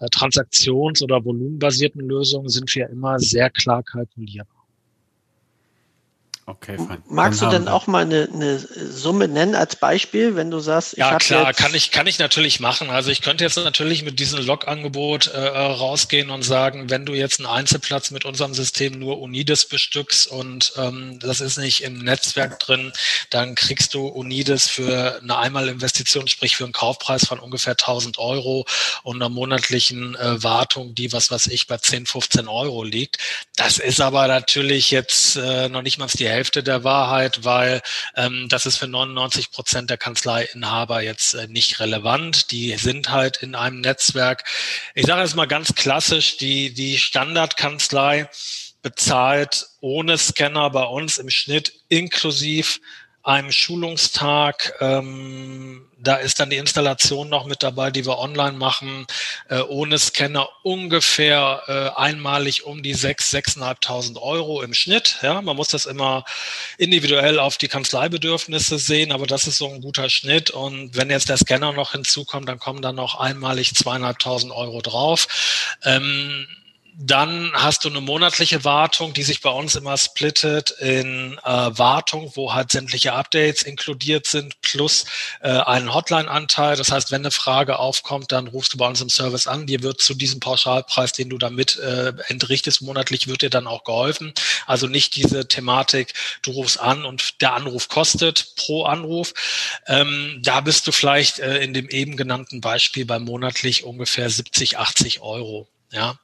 [0.08, 4.61] Transaktions- oder volumenbasierten Lösungen sind wir immer sehr klar kalkulierbar.
[6.48, 7.04] Okay, fein.
[7.08, 10.60] Magst Dann du denn wir- auch mal eine, eine Summe nennen als Beispiel, wenn du
[10.60, 12.90] sagst, ich Ja, klar, jetzt kann ich, kann ich natürlich machen.
[12.90, 17.40] Also ich könnte jetzt natürlich mit diesem Log-Angebot äh, rausgehen und sagen, wenn du jetzt
[17.40, 22.60] einen Einzelplatz mit unserem System nur Unides bestückst und ähm, das ist nicht im Netzwerk
[22.60, 22.92] drin,
[23.30, 28.66] dann kriegst du Unides für eine Einmalinvestition, sprich für einen Kaufpreis von ungefähr 1000 Euro
[29.04, 33.20] und einer monatlichen äh, Wartung, die was weiß ich bei 10, 15 Euro liegt.
[33.56, 37.82] Das ist aber natürlich jetzt äh, noch nicht mal die Hälfte der Wahrheit, weil
[38.16, 42.52] ähm, das ist für 99 Prozent der Kanzleiinhaber jetzt äh, nicht relevant.
[42.52, 44.44] Die sind halt in einem Netzwerk.
[44.96, 48.30] Ich sage jetzt mal ganz klassisch, die, die Standardkanzlei
[48.82, 52.80] bezahlt ohne Scanner bei uns im Schnitt inklusiv
[53.24, 54.74] einem Schulungstag.
[54.80, 59.06] Ähm, da ist dann die Installation noch mit dabei, die wir online machen,
[59.50, 65.18] äh, ohne Scanner ungefähr äh, einmalig um die 6.000, 6.500 Euro im Schnitt.
[65.22, 66.26] Ja, man muss das immer
[66.78, 70.50] individuell auf die Kanzleibedürfnisse sehen, aber das ist so ein guter Schnitt.
[70.50, 75.28] Und wenn jetzt der Scanner noch hinzukommt, dann kommen dann noch einmalig 2.500 Euro drauf.
[75.84, 76.48] Ähm,
[76.98, 82.32] dann hast du eine monatliche Wartung, die sich bei uns immer splittet in äh, Wartung,
[82.36, 85.06] wo halt sämtliche Updates inkludiert sind, plus
[85.42, 86.76] äh, einen Hotline-Anteil.
[86.76, 89.68] Das heißt, wenn eine Frage aufkommt, dann rufst du bei uns im Service an.
[89.68, 93.84] Dir wird zu diesem Pauschalpreis, den du damit äh, entrichtest, monatlich wird dir dann auch
[93.84, 94.34] geholfen.
[94.66, 99.34] Also nicht diese Thematik, du rufst an und der Anruf kostet pro Anruf.
[99.88, 104.78] Ähm, da bist du vielleicht äh, in dem eben genannten Beispiel bei monatlich ungefähr 70,
[104.78, 105.68] 80 Euro.
[105.92, 106.18] Ja.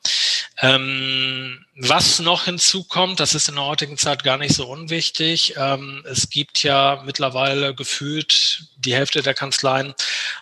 [0.59, 5.53] Ähm, was noch hinzukommt, das ist in der heutigen Zeit gar nicht so unwichtig.
[5.57, 9.93] Ähm, es gibt ja mittlerweile gefühlt, die Hälfte der Kanzleien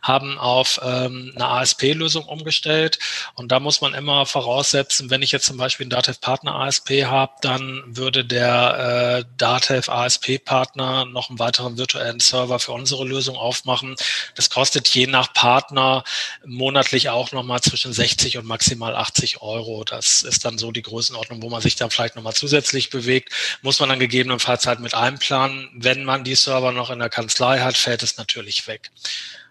[0.04, 3.00] haben auf ähm, eine ASP-Lösung umgestellt.
[3.34, 7.06] Und da muss man immer voraussetzen, wenn ich jetzt zum Beispiel einen Datev Partner ASP
[7.06, 13.36] habe, dann würde der äh, Datev ASP-Partner noch einen weiteren virtuellen Server für unsere Lösung
[13.36, 13.96] aufmachen.
[14.36, 16.04] Das kostet je nach Partner
[16.46, 19.84] monatlich auch nochmal zwischen 60 und maximal 80 Euro.
[19.84, 23.34] Das ist dann so die Größenordnung, wo man sich dann vielleicht nochmal zusätzlich bewegt.
[23.64, 25.70] Muss man dann gegebenenfalls halt mit einplanen.
[25.74, 28.92] Wenn man die Server noch in der Kanzlei hat, fällt es natürlich weg.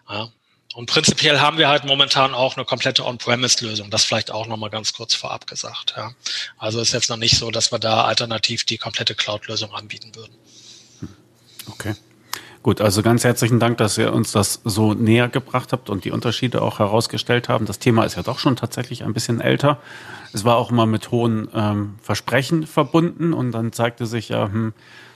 [0.09, 0.29] Ja.
[0.75, 3.91] Und prinzipiell haben wir halt momentan auch eine komplette On-Premise-Lösung.
[3.91, 5.95] Das vielleicht auch nochmal ganz kurz vorab gesagt.
[5.97, 6.13] Ja.
[6.59, 10.35] Also ist jetzt noch nicht so, dass wir da alternativ die komplette Cloud-Lösung anbieten würden.
[11.69, 11.95] Okay.
[12.65, 16.11] Gut, also ganz herzlichen Dank, dass ihr uns das so näher gebracht habt und die
[16.11, 17.67] Unterschiede auch herausgestellt haben.
[17.67, 19.79] Das Thema ist ja doch schon tatsächlich ein bisschen älter.
[20.33, 24.73] Es war auch immer mit hohen ähm, Versprechen verbunden und dann zeigte sich ja, hm,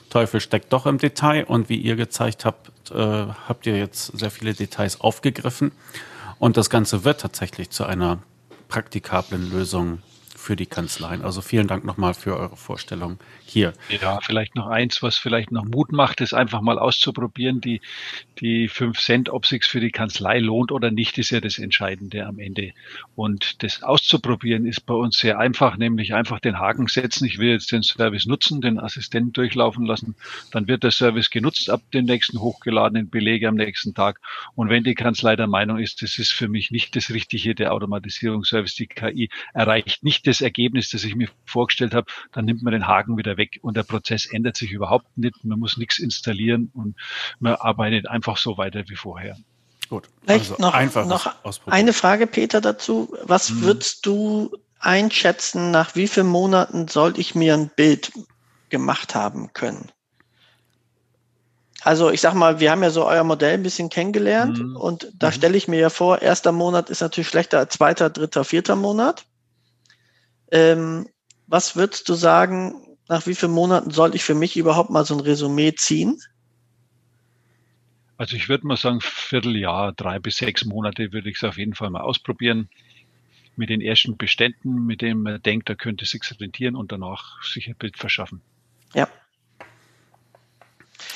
[0.09, 1.45] Teufel steckt doch im Detail.
[1.45, 5.71] Und wie ihr gezeigt habt, äh, habt ihr jetzt sehr viele Details aufgegriffen.
[6.39, 8.19] Und das Ganze wird tatsächlich zu einer
[8.67, 9.99] praktikablen Lösung
[10.39, 11.21] für die Kanzleien.
[11.21, 13.73] Also vielen Dank nochmal für eure Vorstellung hier.
[14.01, 17.59] Ja, vielleicht noch eins, was vielleicht noch Mut macht, ist einfach mal auszuprobieren.
[17.59, 17.81] Die,
[18.39, 22.25] die fünf Cent, ob sich's für die Kanzlei lohnt oder nicht, ist ja das Entscheidende
[22.25, 22.71] am Ende.
[23.15, 27.25] Und das auszuprobieren ist bei uns sehr einfach, nämlich einfach den Haken setzen.
[27.25, 30.15] Ich will jetzt den Service nutzen, den Assistenten durchlaufen lassen.
[30.51, 34.21] Dann wird der Service genutzt ab dem nächsten hochgeladenen Belege am nächsten Tag.
[34.55, 37.73] Und wenn die Kanzlei der Meinung ist, das ist für mich nicht das Richtige, der
[37.73, 42.73] Automatisierungsservice, die KI erreicht nicht das Ergebnis, das ich mir vorgestellt habe, dann nimmt man
[42.73, 45.43] den Haken wieder weg und der Prozess ändert sich überhaupt nicht.
[45.43, 46.95] Man muss nichts installieren und
[47.39, 49.37] man arbeitet einfach so weiter wie vorher.
[49.89, 50.07] Gut.
[50.23, 51.33] Vielleicht also noch, einfach noch
[51.65, 53.15] eine Frage, Peter, dazu.
[53.23, 53.61] Was hm.
[53.61, 58.11] würdest du einschätzen, nach wie vielen Monaten sollte ich mir ein Bild
[58.69, 59.91] gemacht haben können?
[61.81, 64.75] Also ich sag mal, wir haben ja so euer Modell ein bisschen kennengelernt mhm.
[64.75, 65.31] und da mhm.
[65.31, 69.25] stelle ich mir ja vor, erster Monat ist natürlich schlechter als zweiter, dritter, vierter Monat.
[70.51, 71.07] Ähm,
[71.47, 75.15] was würdest du sagen, nach wie vielen Monaten sollte ich für mich überhaupt mal so
[75.15, 76.19] ein Resümee ziehen?
[78.17, 81.73] Also ich würde mal sagen, Vierteljahr, drei bis sechs Monate würde ich es auf jeden
[81.73, 82.69] Fall mal ausprobieren.
[83.55, 87.41] Mit den ersten Beständen, mit denen man denkt, da könnte es sich rentieren und danach
[87.43, 88.41] sich ein Bild verschaffen.
[88.93, 89.07] Ja.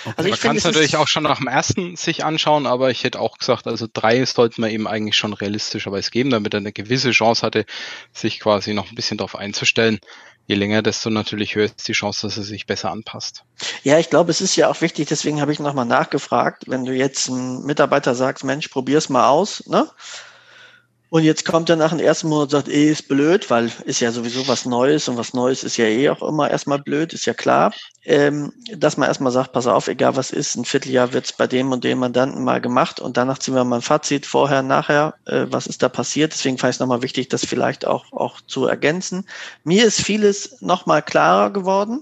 [0.05, 0.14] Okay.
[0.18, 3.19] Also man kann es natürlich auch schon nach dem ersten sich anschauen, aber ich hätte
[3.19, 7.11] auch gesagt, also drei sollten wir eben eigentlich schon realistischerweise geben, damit er eine gewisse
[7.11, 7.65] Chance hatte,
[8.11, 9.99] sich quasi noch ein bisschen darauf einzustellen
[10.45, 13.43] je länger, desto natürlich höher ist die Chance, dass er sich besser anpasst.
[13.84, 16.93] Ja, ich glaube, es ist ja auch wichtig, deswegen habe ich nochmal nachgefragt, wenn du
[16.93, 19.89] jetzt einem Mitarbeiter sagst, Mensch, probier's mal aus, ne?
[21.14, 23.99] Und jetzt kommt er nach dem ersten Monat und sagt, eh, ist blöd, weil ist
[23.99, 27.27] ja sowieso was Neues und was Neues ist ja eh auch immer erstmal blöd, ist
[27.27, 27.72] ja klar.
[28.03, 31.72] Ähm, dass man erstmal sagt, pass auf, egal was ist, ein Vierteljahr wird's bei dem
[31.72, 35.45] und dem Mandanten mal gemacht und danach ziehen wir mal ein Fazit vorher, nachher, äh,
[35.49, 36.34] was ist da passiert.
[36.34, 39.27] Deswegen fand ich es nochmal wichtig, das vielleicht auch, auch zu ergänzen.
[39.64, 42.02] Mir ist vieles nochmal klarer geworden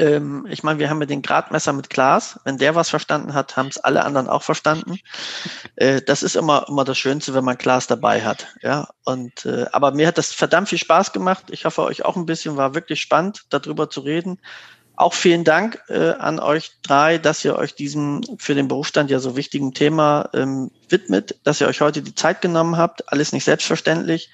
[0.00, 2.40] ähm, ich meine, wir haben ja den Gradmesser mit Glas.
[2.44, 4.98] Wenn der was verstanden hat, haben es alle anderen auch verstanden.
[5.76, 8.48] Äh, das ist immer, immer das Schönste, wenn man Glas dabei hat.
[8.60, 11.44] Ja, und, äh, aber mir hat das verdammt viel Spaß gemacht.
[11.50, 12.56] Ich hoffe, euch auch ein bisschen.
[12.56, 14.38] War wirklich spannend, darüber zu reden.
[14.96, 19.20] Auch vielen Dank äh, an euch drei, dass ihr euch diesem für den Berufsstand ja
[19.20, 23.10] so wichtigen Thema ähm, widmet, dass ihr euch heute die Zeit genommen habt.
[23.10, 24.30] Alles nicht selbstverständlich.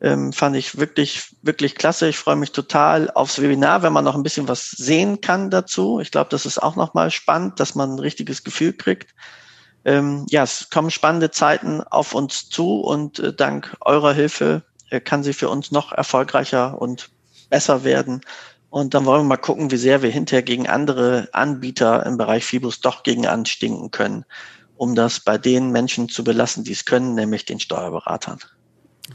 [0.00, 2.08] Ähm, fand ich wirklich, wirklich klasse.
[2.08, 6.00] Ich freue mich total aufs Webinar, wenn man noch ein bisschen was sehen kann dazu.
[6.00, 9.14] Ich glaube, das ist auch nochmal spannend, dass man ein richtiges Gefühl kriegt.
[9.86, 15.00] Ähm, ja, es kommen spannende Zeiten auf uns zu und äh, dank eurer Hilfe äh,
[15.00, 17.08] kann sie für uns noch erfolgreicher und
[17.50, 18.20] besser werden.
[18.68, 22.44] Und dann wollen wir mal gucken, wie sehr wir hinterher gegen andere Anbieter im Bereich
[22.44, 24.24] Fibus doch gegen anstinken können,
[24.76, 28.40] um das bei den Menschen zu belassen, die es können, nämlich den Steuerberatern.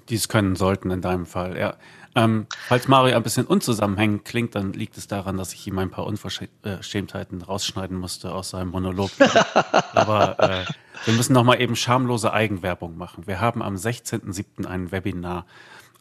[0.10, 1.76] Die es können sollten in deinem Fall, ja.
[2.14, 5.90] Ähm, falls Mario ein bisschen unzusammenhängend klingt, dann liegt es daran, dass ich ihm ein
[5.90, 9.12] paar Unverschämtheiten rausschneiden musste aus seinem Monolog.
[9.94, 10.66] Aber äh,
[11.06, 13.28] wir müssen noch mal eben schamlose Eigenwerbung machen.
[13.28, 14.66] Wir haben am 16.07.
[14.66, 15.46] ein Webinar,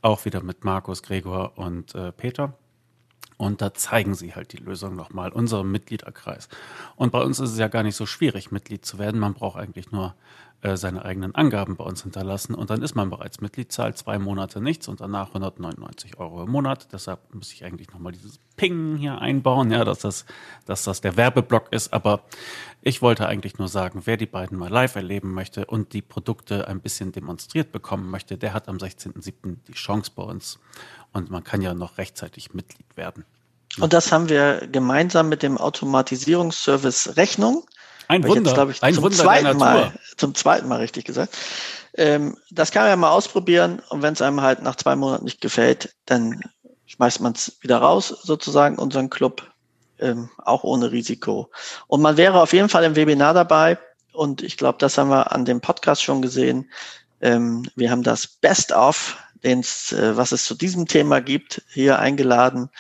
[0.03, 2.55] auch wieder mit Markus, Gregor und äh, Peter.
[3.37, 6.51] Und da zeigen sie halt die Lösung nochmal, unserem Mitgliederkreis.
[6.97, 9.19] Und bei uns ist es ja gar nicht so schwierig, Mitglied zu werden.
[9.19, 10.15] Man braucht eigentlich nur
[10.63, 14.19] äh, seine eigenen Angaben bei uns hinterlassen und dann ist man bereits Mitglied, zahlt zwei
[14.19, 16.89] Monate nichts und danach 199 Euro im Monat.
[16.93, 20.27] Deshalb muss ich eigentlich nochmal dieses Ping hier einbauen, ja, dass das,
[20.67, 21.95] dass das der Werbeblock ist.
[21.95, 22.25] Aber
[22.83, 26.69] ich wollte eigentlich nur sagen, wer die beiden mal live erleben möchte und die Produkte
[26.69, 29.57] ein bisschen demonstriert bekommen möchte, der hat am 16.07.
[29.67, 30.59] die Chance bei uns.
[31.13, 33.25] Und man kann ja noch rechtzeitig Mitglied werden.
[33.79, 37.65] Und das haben wir gemeinsam mit dem Automatisierungsservice Rechnung
[38.11, 41.37] ein Wunder, jetzt, ich, ein zum Wunder zweiten Mal, zum zweiten Mal richtig gesagt.
[41.95, 45.25] Ähm, das kann man ja mal ausprobieren und wenn es einem halt nach zwei Monaten
[45.25, 46.41] nicht gefällt, dann
[46.87, 49.49] schmeißt man es wieder raus, sozusagen, unseren Club,
[49.99, 51.51] ähm, auch ohne Risiko.
[51.87, 53.79] Und man wäre auf jeden Fall im Webinar dabei
[54.13, 56.71] und ich glaube, das haben wir an dem Podcast schon gesehen.
[57.21, 62.71] Ähm, wir haben das Best-of, äh, was es zu diesem Thema gibt, hier eingeladen.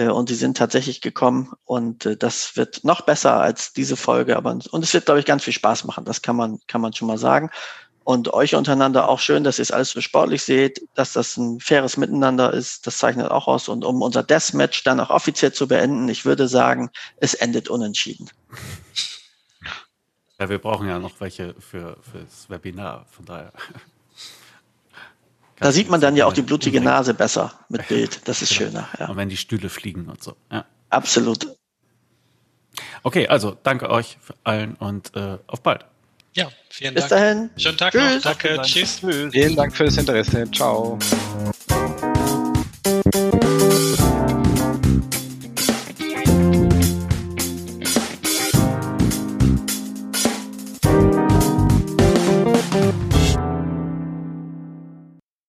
[0.00, 4.36] Äh, und sie sind tatsächlich gekommen und äh, das wird noch besser als diese Folge.
[4.36, 6.04] Aber und es wird, glaube ich, ganz viel Spaß machen.
[6.04, 7.50] Das kann man kann man schon mal sagen.
[8.02, 11.60] Und euch untereinander auch schön, dass ihr es alles so sportlich seht, dass das ein
[11.60, 12.86] faires Miteinander ist.
[12.86, 13.68] Das zeichnet auch aus.
[13.68, 18.30] Und um unser Deathmatch dann auch offiziell zu beenden, ich würde sagen, es endet unentschieden.
[20.40, 23.52] Ja, wir brauchen ja noch welche für, fürs Webinar, von daher.
[25.60, 28.26] Da sieht man dann ja auch die blutige Nase besser mit Bild.
[28.26, 28.70] Das ist genau.
[28.70, 28.88] schöner.
[28.98, 29.08] Ja.
[29.08, 30.34] Und wenn die Stühle fliegen und so.
[30.50, 30.64] Ja.
[30.88, 31.46] Absolut.
[33.02, 35.84] Okay, also danke euch allen und äh, auf bald.
[36.32, 37.10] Ja, vielen Bis Dank.
[37.10, 37.50] Bis dahin.
[37.56, 38.24] Schönen Tag Tschüss.
[38.24, 38.36] noch.
[38.36, 38.62] Danke.
[38.62, 39.00] Tschüss.
[39.32, 40.50] Vielen Dank für das Interesse.
[40.50, 40.98] Ciao.